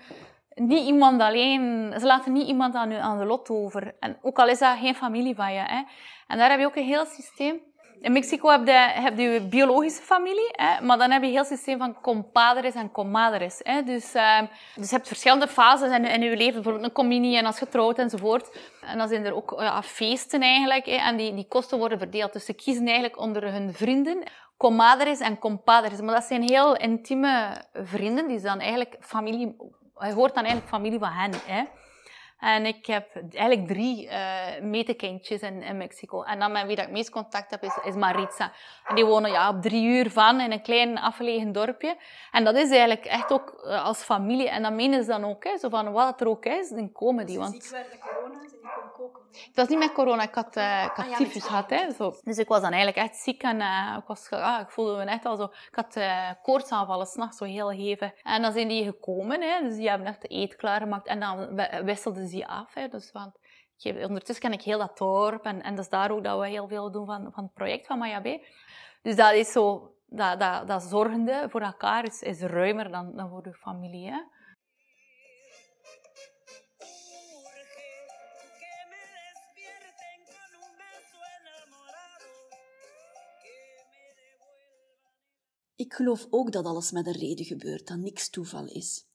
niet 0.55 0.85
iemand 0.85 1.21
alleen, 1.21 1.93
ze 1.99 2.05
laten 2.05 2.33
niet 2.33 2.47
iemand 2.47 2.75
aan, 2.75 2.93
aan 2.93 3.17
de 3.17 3.25
lot 3.25 3.49
over. 3.49 3.95
En 3.99 4.17
ook 4.21 4.39
al 4.39 4.47
is 4.47 4.59
dat 4.59 4.77
geen 4.77 4.95
familie 4.95 5.35
van 5.35 5.53
je. 5.53 5.59
Hè? 5.59 5.83
En 6.27 6.37
daar 6.37 6.49
heb 6.49 6.59
je 6.59 6.65
ook 6.65 6.75
een 6.75 6.83
heel 6.83 7.05
systeem. 7.05 7.59
In 8.01 8.11
Mexico 8.11 8.49
heb 8.49 8.67
je, 8.67 8.71
heb 8.73 9.49
biologische 9.49 10.01
familie, 10.01 10.49
hè, 10.51 10.81
maar 10.81 10.97
dan 10.97 11.11
heb 11.11 11.23
je 11.23 11.29
heel 11.29 11.45
systeem 11.45 11.77
van 11.77 12.01
compadres 12.01 12.73
en 12.73 12.91
comadres. 12.91 13.59
Hè. 13.63 13.83
Dus, 13.83 14.15
uh, 14.15 14.41
dus 14.75 14.89
je 14.89 14.95
hebt 14.95 15.07
verschillende 15.07 15.47
fases 15.47 15.91
in, 15.91 16.05
in 16.05 16.21
je 16.21 16.37
leven, 16.37 16.53
bijvoorbeeld 16.53 16.85
een 16.85 16.91
communie 16.91 17.37
en 17.37 17.45
als 17.45 17.57
getrouwd 17.57 17.97
enzovoort. 17.97 18.57
En 18.81 18.97
dan 18.97 19.07
zijn 19.07 19.25
er 19.25 19.35
ook 19.35 19.55
ja, 19.59 19.83
feesten 19.83 20.41
eigenlijk, 20.41 20.85
hè, 20.85 20.95
en 20.95 21.17
die, 21.17 21.33
die 21.33 21.47
kosten 21.47 21.77
worden 21.77 21.97
verdeeld. 21.97 22.33
Dus 22.33 22.45
ze 22.45 22.53
kiezen 22.53 22.85
eigenlijk 22.85 23.19
onder 23.19 23.51
hun 23.51 23.73
vrienden 23.73 24.23
comadres 24.57 25.19
en 25.19 25.39
compadres. 25.39 26.01
Maar 26.01 26.13
dat 26.13 26.23
zijn 26.23 26.41
heel 26.41 26.75
intieme 26.75 27.61
vrienden, 27.73 28.27
die 28.27 28.39
zijn 28.39 28.53
dan 28.53 28.61
eigenlijk 28.61 28.97
familie, 28.99 29.55
je 29.99 30.13
hoort 30.13 30.33
dan 30.33 30.43
eigenlijk 30.43 30.73
familie 30.73 30.99
van 30.99 31.11
hen. 31.11 31.31
Hè. 31.45 31.63
En 32.39 32.65
ik 32.65 32.85
heb 32.85 33.07
eigenlijk 33.29 33.67
drie 33.67 34.05
uh, 34.05 34.59
metekindjes 34.61 35.41
in, 35.41 35.61
in 35.61 35.77
Mexico. 35.77 36.23
En 36.23 36.39
dan 36.39 36.51
met 36.51 36.65
wie 36.65 36.75
dat 36.75 36.85
ik 36.85 36.91
meest 36.91 37.09
contact 37.09 37.51
heb, 37.51 37.63
is, 37.63 37.79
is 37.83 37.95
Maritza. 37.95 38.51
En 38.85 38.95
die 38.95 39.05
wonen 39.05 39.31
ja, 39.31 39.49
op 39.49 39.61
drie 39.61 39.87
uur 39.87 40.11
van 40.11 40.39
in 40.39 40.51
een 40.51 40.61
klein 40.61 40.97
afgelegen 40.97 41.51
dorpje. 41.51 41.97
En 42.31 42.43
dat 42.43 42.55
is 42.55 42.69
eigenlijk 42.69 43.05
echt 43.05 43.31
ook 43.31 43.61
uh, 43.65 43.85
als 43.85 44.03
familie. 44.03 44.49
En 44.49 44.61
dat 44.61 44.73
menen 44.73 45.03
ze 45.03 45.09
dan 45.09 45.25
ook, 45.25 45.43
hè, 45.43 45.57
zo 45.57 45.69
van 45.69 45.91
wat 45.91 46.21
er 46.21 46.27
ook 46.27 46.45
is, 46.45 46.69
dan 46.69 46.91
komen 46.91 47.25
die. 47.25 47.37
Want... 47.37 47.63
Ziek 47.63 47.99
corona, 47.99 48.49
ze 48.49 48.55
komen 48.61 48.91
koken. 48.97 49.21
Het 49.45 49.55
was 49.55 49.67
niet 49.67 49.77
met 49.77 49.91
corona, 49.91 50.23
ik 50.23 50.35
had, 50.35 50.57
uh, 50.57 50.83
ik 50.83 50.91
had 50.95 51.05
ah, 51.05 51.11
ja, 51.11 51.17
tyfus 51.17 51.43
gehad. 51.43 51.69
Hè, 51.69 51.91
zo. 51.91 52.13
Dus 52.23 52.37
ik 52.37 52.47
was 52.47 52.61
dan 52.61 52.71
eigenlijk 52.71 53.07
echt 53.07 53.15
ziek 53.15 53.43
en 53.43 53.59
uh, 53.59 53.95
ik, 53.99 54.07
was, 54.07 54.29
ah, 54.29 54.61
ik 54.61 54.69
voelde 54.69 54.97
me 54.97 55.11
echt 55.11 55.25
al 55.25 55.35
zo... 55.35 55.43
Ik 55.43 55.75
had 55.75 55.95
uh, 55.95 56.29
koortsaanvallen, 56.41 57.05
s'nachts 57.05 57.37
zo 57.37 57.45
heel 57.45 57.71
hevig. 57.71 58.11
En 58.23 58.41
dan 58.41 58.51
zijn 58.51 58.67
die 58.67 58.83
gekomen, 58.83 59.41
hè, 59.41 59.61
dus 59.61 59.75
die 59.75 59.89
hebben 59.89 60.07
echt 60.07 60.21
de 60.21 60.33
eet 60.33 60.55
klaargemaakt. 60.55 61.07
En 61.07 61.19
dan 61.19 61.61
wisselden 61.83 62.27
ze 62.27 62.35
die 62.35 62.47
af. 62.47 62.73
Hè, 62.73 62.87
dus, 62.87 63.11
want, 63.11 63.39
ondertussen 63.83 64.49
ken 64.49 64.59
ik 64.59 64.61
heel 64.61 64.79
dat 64.79 64.97
dorp 64.97 65.45
en, 65.45 65.61
en 65.61 65.75
dat 65.75 65.83
is 65.83 65.91
daar 65.91 66.11
ook 66.11 66.23
dat 66.23 66.39
we 66.39 66.47
heel 66.47 66.67
veel 66.67 66.91
doen 66.91 67.05
van, 67.05 67.31
van 67.31 67.43
het 67.43 67.53
project 67.53 67.87
van 67.87 67.97
Mayabe. 67.97 68.45
Dus 69.01 69.15
dat 69.15 69.33
is 69.33 69.51
zo... 69.51 69.91
Dat, 70.09 70.39
dat, 70.39 70.67
dat 70.67 70.83
zorgende 70.83 71.45
voor 71.49 71.61
elkaar 71.61 72.03
is, 72.03 72.21
is 72.21 72.41
ruimer 72.41 72.91
dan, 72.91 73.15
dan 73.15 73.29
voor 73.29 73.43
de 73.43 73.53
familie. 73.53 74.09
Hè. 74.09 74.19
Ik 85.77 85.93
geloof 85.93 86.27
ook 86.29 86.51
dat 86.51 86.65
alles 86.65 86.91
met 86.91 87.07
een 87.07 87.13
reden 87.13 87.45
gebeurt, 87.45 87.87
dat 87.87 87.97
niks 87.97 88.29
toeval 88.29 88.67
is. 88.67 89.05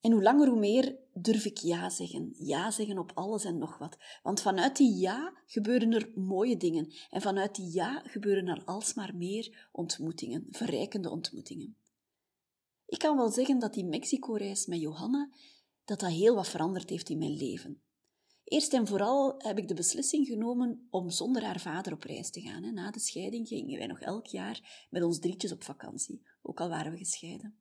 En 0.00 0.12
hoe 0.12 0.22
langer 0.22 0.48
hoe 0.48 0.58
meer 0.58 0.96
durf 1.14 1.44
ik 1.44 1.58
ja 1.58 1.90
zeggen. 1.90 2.34
Ja 2.38 2.70
zeggen 2.70 2.98
op 2.98 3.10
alles 3.14 3.44
en 3.44 3.58
nog 3.58 3.78
wat. 3.78 3.96
Want 4.22 4.40
vanuit 4.40 4.76
die 4.76 4.98
ja 4.98 5.36
gebeuren 5.46 5.92
er 5.92 6.12
mooie 6.14 6.56
dingen. 6.56 6.92
En 7.10 7.20
vanuit 7.20 7.54
die 7.54 7.72
ja 7.72 8.02
gebeuren 8.06 8.46
er 8.46 8.64
alsmaar 8.64 9.16
meer 9.16 9.68
ontmoetingen, 9.72 10.46
verrijkende 10.50 11.10
ontmoetingen. 11.10 11.76
Ik 12.86 12.98
kan 12.98 13.16
wel 13.16 13.30
zeggen 13.30 13.58
dat 13.58 13.74
die 13.74 13.84
Mexico-reis 13.84 14.66
met 14.66 14.80
Johanna, 14.80 15.30
dat 15.84 16.00
dat 16.00 16.10
heel 16.10 16.34
wat 16.34 16.48
veranderd 16.48 16.90
heeft 16.90 17.08
in 17.08 17.18
mijn 17.18 17.36
leven. 17.36 17.82
Eerst 18.44 18.72
en 18.72 18.86
vooral 18.86 19.34
heb 19.38 19.58
ik 19.58 19.68
de 19.68 19.74
beslissing 19.74 20.26
genomen 20.26 20.86
om 20.90 21.10
zonder 21.10 21.44
haar 21.44 21.60
vader 21.60 21.92
op 21.92 22.02
reis 22.02 22.30
te 22.30 22.40
gaan. 22.40 22.74
Na 22.74 22.90
de 22.90 23.00
scheiding 23.00 23.48
gingen 23.48 23.78
wij 23.78 23.86
nog 23.86 24.00
elk 24.00 24.26
jaar 24.26 24.86
met 24.90 25.02
ons 25.02 25.18
drietjes 25.18 25.52
op 25.52 25.62
vakantie, 25.62 26.22
ook 26.42 26.60
al 26.60 26.68
waren 26.68 26.92
we 26.92 26.98
gescheiden. 26.98 27.56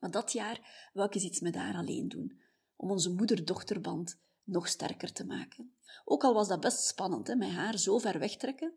Maar 0.00 0.10
dat 0.10 0.32
jaar 0.32 0.88
wou 0.92 1.08
ik 1.08 1.14
eens 1.14 1.24
iets 1.24 1.40
met 1.40 1.54
haar 1.54 1.74
alleen 1.74 2.08
doen, 2.08 2.40
om 2.76 2.90
onze 2.90 3.10
moeder-dochterband 3.10 4.18
nog 4.42 4.68
sterker 4.68 5.12
te 5.12 5.26
maken. 5.26 5.74
Ook 6.04 6.24
al 6.24 6.34
was 6.34 6.48
dat 6.48 6.60
best 6.60 6.86
spannend, 6.86 7.36
met 7.36 7.50
haar 7.50 7.78
zo 7.78 7.98
ver 7.98 8.18
wegtrekken. 8.18 8.72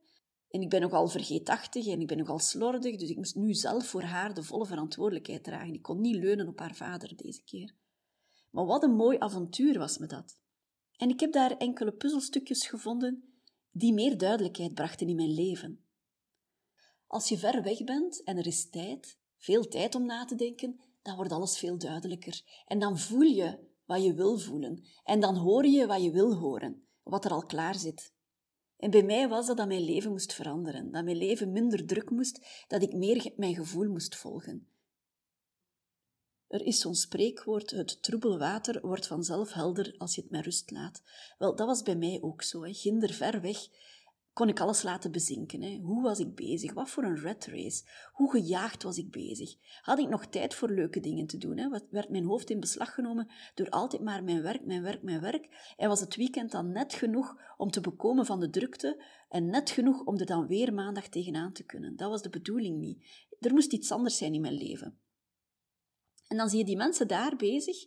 En 0.49 0.61
ik 0.61 0.69
ben 0.69 0.81
nogal 0.81 1.07
vergeetachtig 1.07 1.87
en 1.87 2.01
ik 2.01 2.07
ben 2.07 2.17
nogal 2.17 2.39
slordig, 2.39 2.97
dus 2.97 3.09
ik 3.09 3.15
moest 3.15 3.35
nu 3.35 3.53
zelf 3.53 3.87
voor 3.87 4.01
haar 4.01 4.33
de 4.33 4.43
volle 4.43 4.65
verantwoordelijkheid 4.65 5.43
dragen. 5.43 5.73
Ik 5.73 5.81
kon 5.81 6.01
niet 6.01 6.15
leunen 6.15 6.47
op 6.47 6.59
haar 6.59 6.75
vader 6.75 7.15
deze 7.15 7.43
keer. 7.43 7.75
Maar 8.51 8.65
wat 8.65 8.83
een 8.83 8.95
mooi 8.95 9.17
avontuur 9.19 9.77
was 9.77 9.97
me 9.97 10.05
dat. 10.05 10.39
En 10.97 11.09
ik 11.09 11.19
heb 11.19 11.31
daar 11.31 11.57
enkele 11.57 11.91
puzzelstukjes 11.91 12.67
gevonden 12.67 13.41
die 13.71 13.93
meer 13.93 14.17
duidelijkheid 14.17 14.73
brachten 14.73 15.07
in 15.07 15.15
mijn 15.15 15.33
leven. 15.33 15.85
Als 17.07 17.29
je 17.29 17.37
ver 17.37 17.63
weg 17.63 17.83
bent 17.83 18.23
en 18.23 18.37
er 18.37 18.47
is 18.47 18.69
tijd, 18.69 19.17
veel 19.37 19.67
tijd 19.67 19.95
om 19.95 20.05
na 20.05 20.25
te 20.25 20.35
denken, 20.35 20.79
dan 21.01 21.15
wordt 21.15 21.31
alles 21.31 21.57
veel 21.57 21.77
duidelijker. 21.77 22.63
En 22.65 22.79
dan 22.79 22.97
voel 22.97 23.21
je 23.21 23.59
wat 23.85 24.03
je 24.03 24.13
wil 24.13 24.37
voelen. 24.37 24.83
En 25.03 25.19
dan 25.19 25.35
hoor 25.35 25.65
je 25.65 25.85
wat 25.85 26.03
je 26.03 26.11
wil 26.11 26.35
horen, 26.35 26.87
wat 27.03 27.25
er 27.25 27.31
al 27.31 27.45
klaar 27.45 27.75
zit. 27.75 28.13
En 28.77 28.91
bij 28.91 29.03
mij 29.03 29.27
was 29.27 29.47
dat 29.47 29.57
dat 29.57 29.67
mijn 29.67 29.83
leven 29.83 30.11
moest 30.11 30.33
veranderen, 30.33 30.91
dat 30.91 31.03
mijn 31.03 31.17
leven 31.17 31.51
minder 31.51 31.85
druk 31.85 32.09
moest, 32.09 32.65
dat 32.67 32.81
ik 32.81 32.93
meer 32.93 33.31
mijn 33.35 33.55
gevoel 33.55 33.89
moest 33.89 34.15
volgen. 34.15 34.67
Er 36.47 36.65
is 36.65 36.79
zo'n 36.79 36.95
spreekwoord, 36.95 37.71
het 37.71 38.03
troebele 38.03 38.37
water 38.37 38.81
wordt 38.81 39.07
vanzelf 39.07 39.53
helder 39.53 39.95
als 39.97 40.15
je 40.15 40.21
het 40.21 40.31
met 40.31 40.43
rust 40.43 40.71
laat. 40.71 41.01
Wel, 41.37 41.55
dat 41.55 41.67
was 41.67 41.81
bij 41.81 41.95
mij 41.95 42.17
ook 42.21 42.41
zo. 42.41 42.63
Hè. 42.63 42.73
Ginder 42.73 43.13
ver 43.13 43.41
weg 43.41 43.67
kon 44.33 44.49
ik 44.49 44.59
alles 44.59 44.83
laten 44.83 45.11
bezinken. 45.11 45.61
Hè. 45.61 45.77
Hoe 45.77 46.03
was 46.03 46.19
ik 46.19 46.35
bezig? 46.35 46.73
Wat 46.73 46.89
voor 46.89 47.03
een 47.03 47.19
red 47.19 47.45
race? 47.45 47.83
Hoe 48.13 48.31
gejaagd 48.31 48.83
was 48.83 48.97
ik 48.97 49.11
bezig? 49.11 49.55
Had 49.81 49.99
ik 49.99 50.09
nog 50.09 50.25
tijd 50.25 50.53
voor 50.53 50.69
leuke 50.69 50.99
dingen 50.99 51.27
te 51.27 51.37
doen? 51.37 51.57
Hè? 51.57 51.69
Werd 51.89 52.09
mijn 52.09 52.25
hoofd 52.25 52.49
in 52.49 52.59
beslag 52.59 52.93
genomen 52.93 53.31
door 53.53 53.69
altijd 53.69 54.01
maar 54.01 54.23
mijn 54.23 54.41
werk, 54.41 54.65
mijn 54.65 54.81
werk, 54.81 55.03
mijn 55.03 55.21
werk? 55.21 55.73
En 55.77 55.89
was 55.89 55.99
het 55.99 56.15
weekend 56.15 56.51
dan 56.51 56.71
net 56.71 56.93
genoeg 56.93 57.35
om 57.57 57.71
te 57.71 57.81
bekomen 57.81 58.25
van 58.25 58.39
de 58.39 58.49
drukte 58.49 59.03
en 59.29 59.49
net 59.49 59.69
genoeg 59.69 60.03
om 60.03 60.17
er 60.17 60.25
dan 60.25 60.47
weer 60.47 60.73
maandag 60.73 61.07
tegenaan 61.07 61.53
te 61.53 61.63
kunnen? 61.63 61.95
Dat 61.95 62.09
was 62.09 62.21
de 62.21 62.29
bedoeling 62.29 62.79
niet. 62.79 63.05
Er 63.39 63.53
moest 63.53 63.73
iets 63.73 63.91
anders 63.91 64.17
zijn 64.17 64.33
in 64.33 64.41
mijn 64.41 64.57
leven. 64.57 64.99
En 66.27 66.37
dan 66.37 66.49
zie 66.49 66.59
je 66.59 66.65
die 66.65 66.77
mensen 66.77 67.07
daar 67.07 67.35
bezig, 67.35 67.85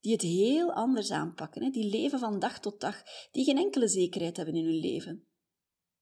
die 0.00 0.12
het 0.12 0.22
heel 0.22 0.72
anders 0.72 1.10
aanpakken. 1.10 1.62
Hè? 1.62 1.70
Die 1.70 1.90
leven 1.90 2.18
van 2.18 2.38
dag 2.38 2.60
tot 2.60 2.80
dag, 2.80 3.02
die 3.30 3.44
geen 3.44 3.58
enkele 3.58 3.88
zekerheid 3.88 4.36
hebben 4.36 4.54
in 4.54 4.64
hun 4.64 4.80
leven, 4.80 5.26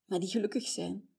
maar 0.05 0.19
die 0.19 0.29
gelukkig 0.29 0.67
zijn. 0.67 1.09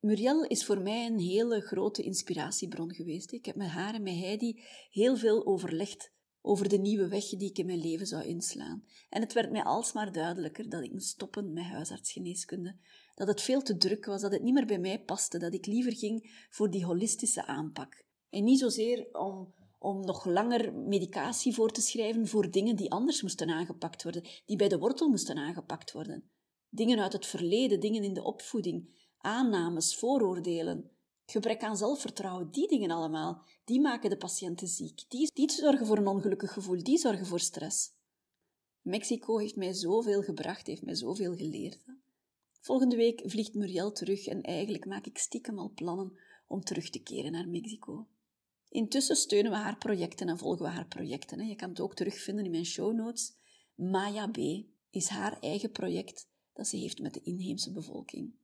Muriel 0.00 0.44
is 0.44 0.64
voor 0.64 0.80
mij 0.80 1.06
een 1.06 1.18
hele 1.18 1.60
grote 1.60 2.02
inspiratiebron 2.02 2.94
geweest. 2.94 3.32
Ik 3.32 3.44
heb 3.44 3.56
met 3.56 3.68
haar 3.68 3.94
en 3.94 4.02
met 4.02 4.14
Heidi 4.14 4.62
heel 4.90 5.16
veel 5.16 5.46
overlegd 5.46 6.12
over 6.40 6.68
de 6.68 6.78
nieuwe 6.78 7.08
weg 7.08 7.28
die 7.28 7.48
ik 7.48 7.58
in 7.58 7.66
mijn 7.66 7.80
leven 7.80 8.06
zou 8.06 8.24
inslaan. 8.24 8.84
En 9.08 9.20
het 9.20 9.32
werd 9.32 9.50
mij 9.50 9.62
alsmaar 9.62 10.12
duidelijker 10.12 10.68
dat 10.68 10.82
ik 10.82 10.92
moest 10.92 11.08
stoppen 11.08 11.52
met 11.52 11.64
huisartsgeneeskunde. 11.64 12.76
Dat 13.14 13.28
het 13.28 13.40
veel 13.40 13.62
te 13.62 13.76
druk 13.76 14.04
was, 14.04 14.20
dat 14.20 14.32
het 14.32 14.42
niet 14.42 14.54
meer 14.54 14.66
bij 14.66 14.78
mij 14.78 15.02
paste, 15.02 15.38
dat 15.38 15.54
ik 15.54 15.66
liever 15.66 15.96
ging 15.96 16.46
voor 16.50 16.70
die 16.70 16.84
holistische 16.84 17.46
aanpak. 17.46 18.04
En 18.30 18.44
niet 18.44 18.58
zozeer 18.58 19.08
om 19.12 19.54
om 19.82 20.00
nog 20.04 20.24
langer 20.24 20.74
medicatie 20.74 21.54
voor 21.54 21.70
te 21.70 21.80
schrijven 21.80 22.28
voor 22.28 22.50
dingen 22.50 22.76
die 22.76 22.90
anders 22.90 23.22
moesten 23.22 23.50
aangepakt 23.50 24.02
worden, 24.02 24.22
die 24.46 24.56
bij 24.56 24.68
de 24.68 24.78
wortel 24.78 25.08
moesten 25.08 25.36
aangepakt 25.36 25.92
worden. 25.92 26.30
Dingen 26.68 26.98
uit 26.98 27.12
het 27.12 27.26
verleden, 27.26 27.80
dingen 27.80 28.04
in 28.04 28.14
de 28.14 28.22
opvoeding, 28.22 28.94
aannames, 29.18 29.96
vooroordelen, 29.96 30.90
gebrek 31.26 31.62
aan 31.62 31.76
zelfvertrouwen, 31.76 32.50
die 32.50 32.68
dingen 32.68 32.90
allemaal, 32.90 33.42
die 33.64 33.80
maken 33.80 34.10
de 34.10 34.16
patiënten 34.16 34.68
ziek. 34.68 35.04
Die, 35.08 35.30
die 35.34 35.50
zorgen 35.50 35.86
voor 35.86 35.98
een 35.98 36.06
ongelukkig 36.06 36.52
gevoel, 36.52 36.82
die 36.82 36.98
zorgen 36.98 37.26
voor 37.26 37.40
stress. 37.40 37.92
Mexico 38.82 39.38
heeft 39.38 39.56
mij 39.56 39.72
zoveel 39.72 40.22
gebracht, 40.22 40.66
heeft 40.66 40.84
mij 40.84 40.94
zoveel 40.94 41.34
geleerd. 41.34 41.84
Volgende 42.60 42.96
week 42.96 43.22
vliegt 43.24 43.54
Muriel 43.54 43.92
terug 43.92 44.26
en 44.26 44.42
eigenlijk 44.42 44.86
maak 44.86 45.06
ik 45.06 45.18
stiekem 45.18 45.58
al 45.58 45.72
plannen 45.74 46.18
om 46.46 46.60
terug 46.64 46.90
te 46.90 47.02
keren 47.02 47.32
naar 47.32 47.48
Mexico. 47.48 48.08
Intussen 48.70 49.16
steunen 49.16 49.50
we 49.50 49.56
haar 49.56 49.76
projecten 49.76 50.28
en 50.28 50.38
volgen 50.38 50.64
we 50.64 50.70
haar 50.70 50.86
projecten. 50.86 51.46
Je 51.46 51.56
kan 51.56 51.68
het 51.68 51.80
ook 51.80 51.94
terugvinden 51.94 52.44
in 52.44 52.50
mijn 52.50 52.66
show 52.66 52.94
notes. 52.94 53.36
Maya 53.74 54.26
B 54.26 54.38
is 54.90 55.08
haar 55.08 55.38
eigen 55.40 55.70
project 55.70 56.28
dat 56.52 56.66
ze 56.66 56.76
heeft 56.76 57.00
met 57.00 57.14
de 57.14 57.22
inheemse 57.22 57.72
bevolking. 57.72 58.34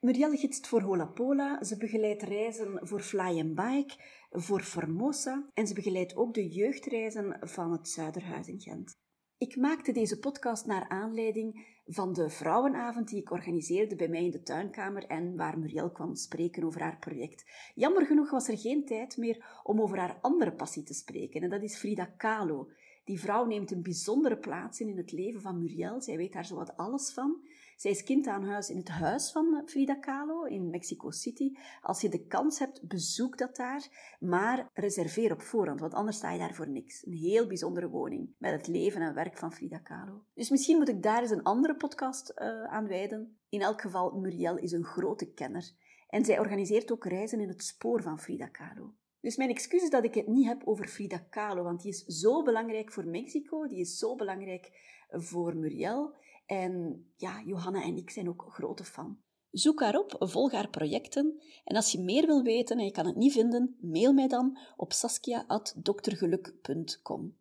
Muriel 0.00 0.36
gidst 0.36 0.66
voor 0.66 0.80
Holapola, 0.80 1.64
ze 1.64 1.76
begeleidt 1.76 2.22
reizen 2.22 2.78
voor 2.82 3.00
Fly 3.00 3.40
and 3.40 3.54
Bike, 3.54 3.94
voor 4.30 4.62
Formosa 4.62 5.50
en 5.54 5.66
ze 5.66 5.74
begeleidt 5.74 6.16
ook 6.16 6.34
de 6.34 6.48
jeugdreizen 6.48 7.38
van 7.40 7.72
het 7.72 7.88
Zuiderhuis 7.88 8.48
in 8.48 8.60
Gent. 8.60 8.98
Ik 9.38 9.56
maakte 9.56 9.92
deze 9.92 10.18
podcast 10.18 10.66
naar 10.66 10.88
aanleiding 10.88 11.66
van 11.86 12.12
de 12.12 12.30
vrouwenavond 12.30 13.08
die 13.08 13.20
ik 13.20 13.30
organiseerde 13.30 13.96
bij 13.96 14.08
mij 14.08 14.24
in 14.24 14.30
de 14.30 14.42
tuinkamer 14.42 15.04
en 15.04 15.36
waar 15.36 15.58
Muriel 15.58 15.90
kwam 15.90 16.14
spreken 16.14 16.64
over 16.64 16.80
haar 16.80 16.98
project. 16.98 17.44
Jammer 17.74 18.06
genoeg 18.06 18.30
was 18.30 18.48
er 18.48 18.58
geen 18.58 18.84
tijd 18.84 19.16
meer 19.16 19.60
om 19.62 19.80
over 19.80 19.98
haar 19.98 20.18
andere 20.20 20.52
passie 20.52 20.82
te 20.82 20.94
spreken 20.94 21.42
en 21.42 21.50
dat 21.50 21.62
is 21.62 21.76
Frida 21.76 22.04
Kahlo. 22.04 22.70
Die 23.04 23.20
vrouw 23.20 23.46
neemt 23.46 23.70
een 23.70 23.82
bijzondere 23.82 24.38
plaats 24.38 24.80
in 24.80 24.88
in 24.88 24.96
het 24.96 25.12
leven 25.12 25.40
van 25.40 25.58
Muriel. 25.58 26.02
Zij 26.02 26.16
weet 26.16 26.32
daar 26.32 26.44
zowat 26.44 26.76
alles 26.76 27.12
van. 27.12 27.40
Zij 27.76 27.90
is 27.90 28.02
kind 28.02 28.26
aan 28.26 28.44
huis 28.44 28.70
in 28.70 28.76
het 28.76 28.88
huis 28.88 29.32
van 29.32 29.62
Frida 29.66 29.94
Kahlo 29.94 30.44
in 30.44 30.70
Mexico 30.70 31.10
City. 31.10 31.52
Als 31.82 32.00
je 32.00 32.08
de 32.08 32.26
kans 32.26 32.58
hebt, 32.58 32.88
bezoek 32.88 33.38
dat 33.38 33.56
daar, 33.56 34.16
maar 34.20 34.70
reserveer 34.72 35.32
op 35.32 35.42
voorhand, 35.42 35.80
want 35.80 35.94
anders 35.94 36.16
sta 36.16 36.32
je 36.32 36.38
daar 36.38 36.54
voor 36.54 36.68
niks. 36.68 37.06
Een 37.06 37.12
heel 37.12 37.46
bijzondere 37.46 37.88
woning 37.88 38.34
met 38.38 38.52
het 38.52 38.66
leven 38.66 39.00
en 39.00 39.14
werk 39.14 39.38
van 39.38 39.52
Frida 39.52 39.78
Kahlo. 39.78 40.24
Dus 40.34 40.50
misschien 40.50 40.76
moet 40.76 40.88
ik 40.88 41.02
daar 41.02 41.22
eens 41.22 41.30
een 41.30 41.42
andere 41.42 41.76
podcast 41.76 42.32
uh, 42.36 42.64
aan 42.64 42.86
wijden. 42.86 43.38
In 43.48 43.60
elk 43.60 43.80
geval, 43.80 44.10
Muriel 44.10 44.56
is 44.56 44.72
een 44.72 44.84
grote 44.84 45.32
kenner 45.32 45.70
en 46.08 46.24
zij 46.24 46.38
organiseert 46.38 46.92
ook 46.92 47.04
reizen 47.04 47.40
in 47.40 47.48
het 47.48 47.64
spoor 47.64 48.02
van 48.02 48.18
Frida 48.18 48.46
Kahlo. 48.46 48.94
Dus 49.20 49.36
mijn 49.36 49.50
excuus 49.50 49.90
dat 49.90 50.04
ik 50.04 50.14
het 50.14 50.26
niet 50.26 50.46
heb 50.46 50.62
over 50.64 50.88
Frida 50.88 51.18
Kahlo, 51.18 51.62
want 51.62 51.82
die 51.82 51.90
is 51.90 52.04
zo 52.04 52.42
belangrijk 52.42 52.92
voor 52.92 53.06
Mexico, 53.06 53.66
die 53.66 53.80
is 53.80 53.98
zo 53.98 54.14
belangrijk 54.14 54.70
voor 55.08 55.56
Muriel. 55.56 56.14
En 56.46 57.04
ja, 57.16 57.42
Johanna 57.42 57.82
en 57.82 57.96
ik 57.96 58.10
zijn 58.10 58.28
ook 58.28 58.46
grote 58.48 58.84
fan. 58.84 59.18
Zoek 59.50 59.80
haar 59.80 59.98
op, 59.98 60.16
volg 60.18 60.52
haar 60.52 60.68
projecten. 60.68 61.42
En 61.64 61.76
als 61.76 61.92
je 61.92 62.00
meer 62.00 62.26
wil 62.26 62.42
weten 62.42 62.78
en 62.78 62.84
je 62.84 62.90
kan 62.90 63.06
het 63.06 63.16
niet 63.16 63.32
vinden, 63.32 63.76
mail 63.80 64.12
mij 64.12 64.28
dan 64.28 64.58
op 64.76 64.92
saskia.doktergeluk.com. 64.92 67.36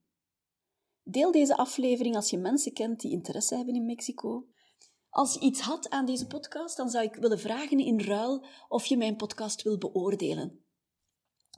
Deel 1.03 1.31
deze 1.31 1.57
aflevering 1.57 2.15
als 2.15 2.29
je 2.29 2.37
mensen 2.37 2.73
kent 2.73 2.99
die 2.99 3.11
interesse 3.11 3.55
hebben 3.55 3.75
in 3.75 3.85
Mexico. 3.85 4.47
Als 5.09 5.33
je 5.33 5.39
iets 5.39 5.59
had 5.59 5.89
aan 5.89 6.05
deze 6.05 6.27
podcast, 6.27 6.77
dan 6.77 6.89
zou 6.89 7.05
ik 7.05 7.15
willen 7.15 7.39
vragen 7.39 7.79
in 7.79 8.01
ruil 8.01 8.45
of 8.67 8.85
je 8.85 8.97
mijn 8.97 9.15
podcast 9.15 9.61
wil 9.61 9.77
beoordelen. 9.77 10.59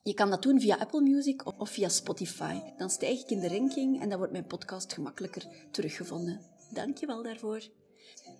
Je 0.04 0.14
kan 0.14 0.30
dat 0.30 0.42
doen 0.42 0.60
via 0.60 0.78
Apple 0.78 1.02
Music 1.02 1.60
of 1.60 1.70
via 1.70 1.90
Spotify. 1.90 2.60
Dan 2.78 2.90
stijg 2.90 3.22
ik 3.22 3.30
in 3.30 3.40
de 3.40 3.48
ranking 3.48 4.02
en 4.02 4.10
dan 4.10 4.18
wordt 4.18 4.34
mijn 4.34 4.48
podcast 4.48 4.94
gemakkelijker 4.94 5.68
teruggevonden. 5.72 6.57
Dank 6.70 6.98
je 6.98 7.06
wel 7.06 7.24
daarvoor. 7.24 7.62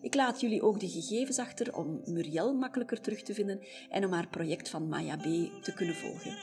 Ik 0.02 0.16
laat 0.16 0.42
jullie 0.42 0.62
ook 0.62 0.80
de 0.80 0.90
gegevens 0.90 1.40
achter 1.40 1.76
om 1.76 2.02
Muriel 2.06 2.54
makkelijker 2.54 3.02
terug 3.02 3.22
te 3.22 3.34
vinden 3.34 3.62
en 3.90 4.06
om 4.06 4.12
haar 4.12 4.28
project 4.28 4.70
van 4.70 4.88
Maya 4.88 5.16
B 5.16 5.24
te 5.64 5.74
kunnen 5.76 5.96
volgen. 5.96 6.38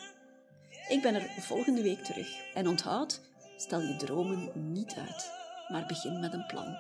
Ik 0.89 1.03
ben 1.03 1.15
er 1.15 1.43
volgende 1.43 1.83
week 1.83 2.05
terug. 2.05 2.53
En 2.55 2.69
onthoud, 2.69 3.21
stel 3.57 3.81
je 3.81 3.97
dromen 3.97 4.51
niet 4.73 4.95
uit, 4.95 5.31
maar 5.69 5.87
begin 5.87 6.21
met 6.21 6.33
een 6.33 6.47
plan. 6.47 6.77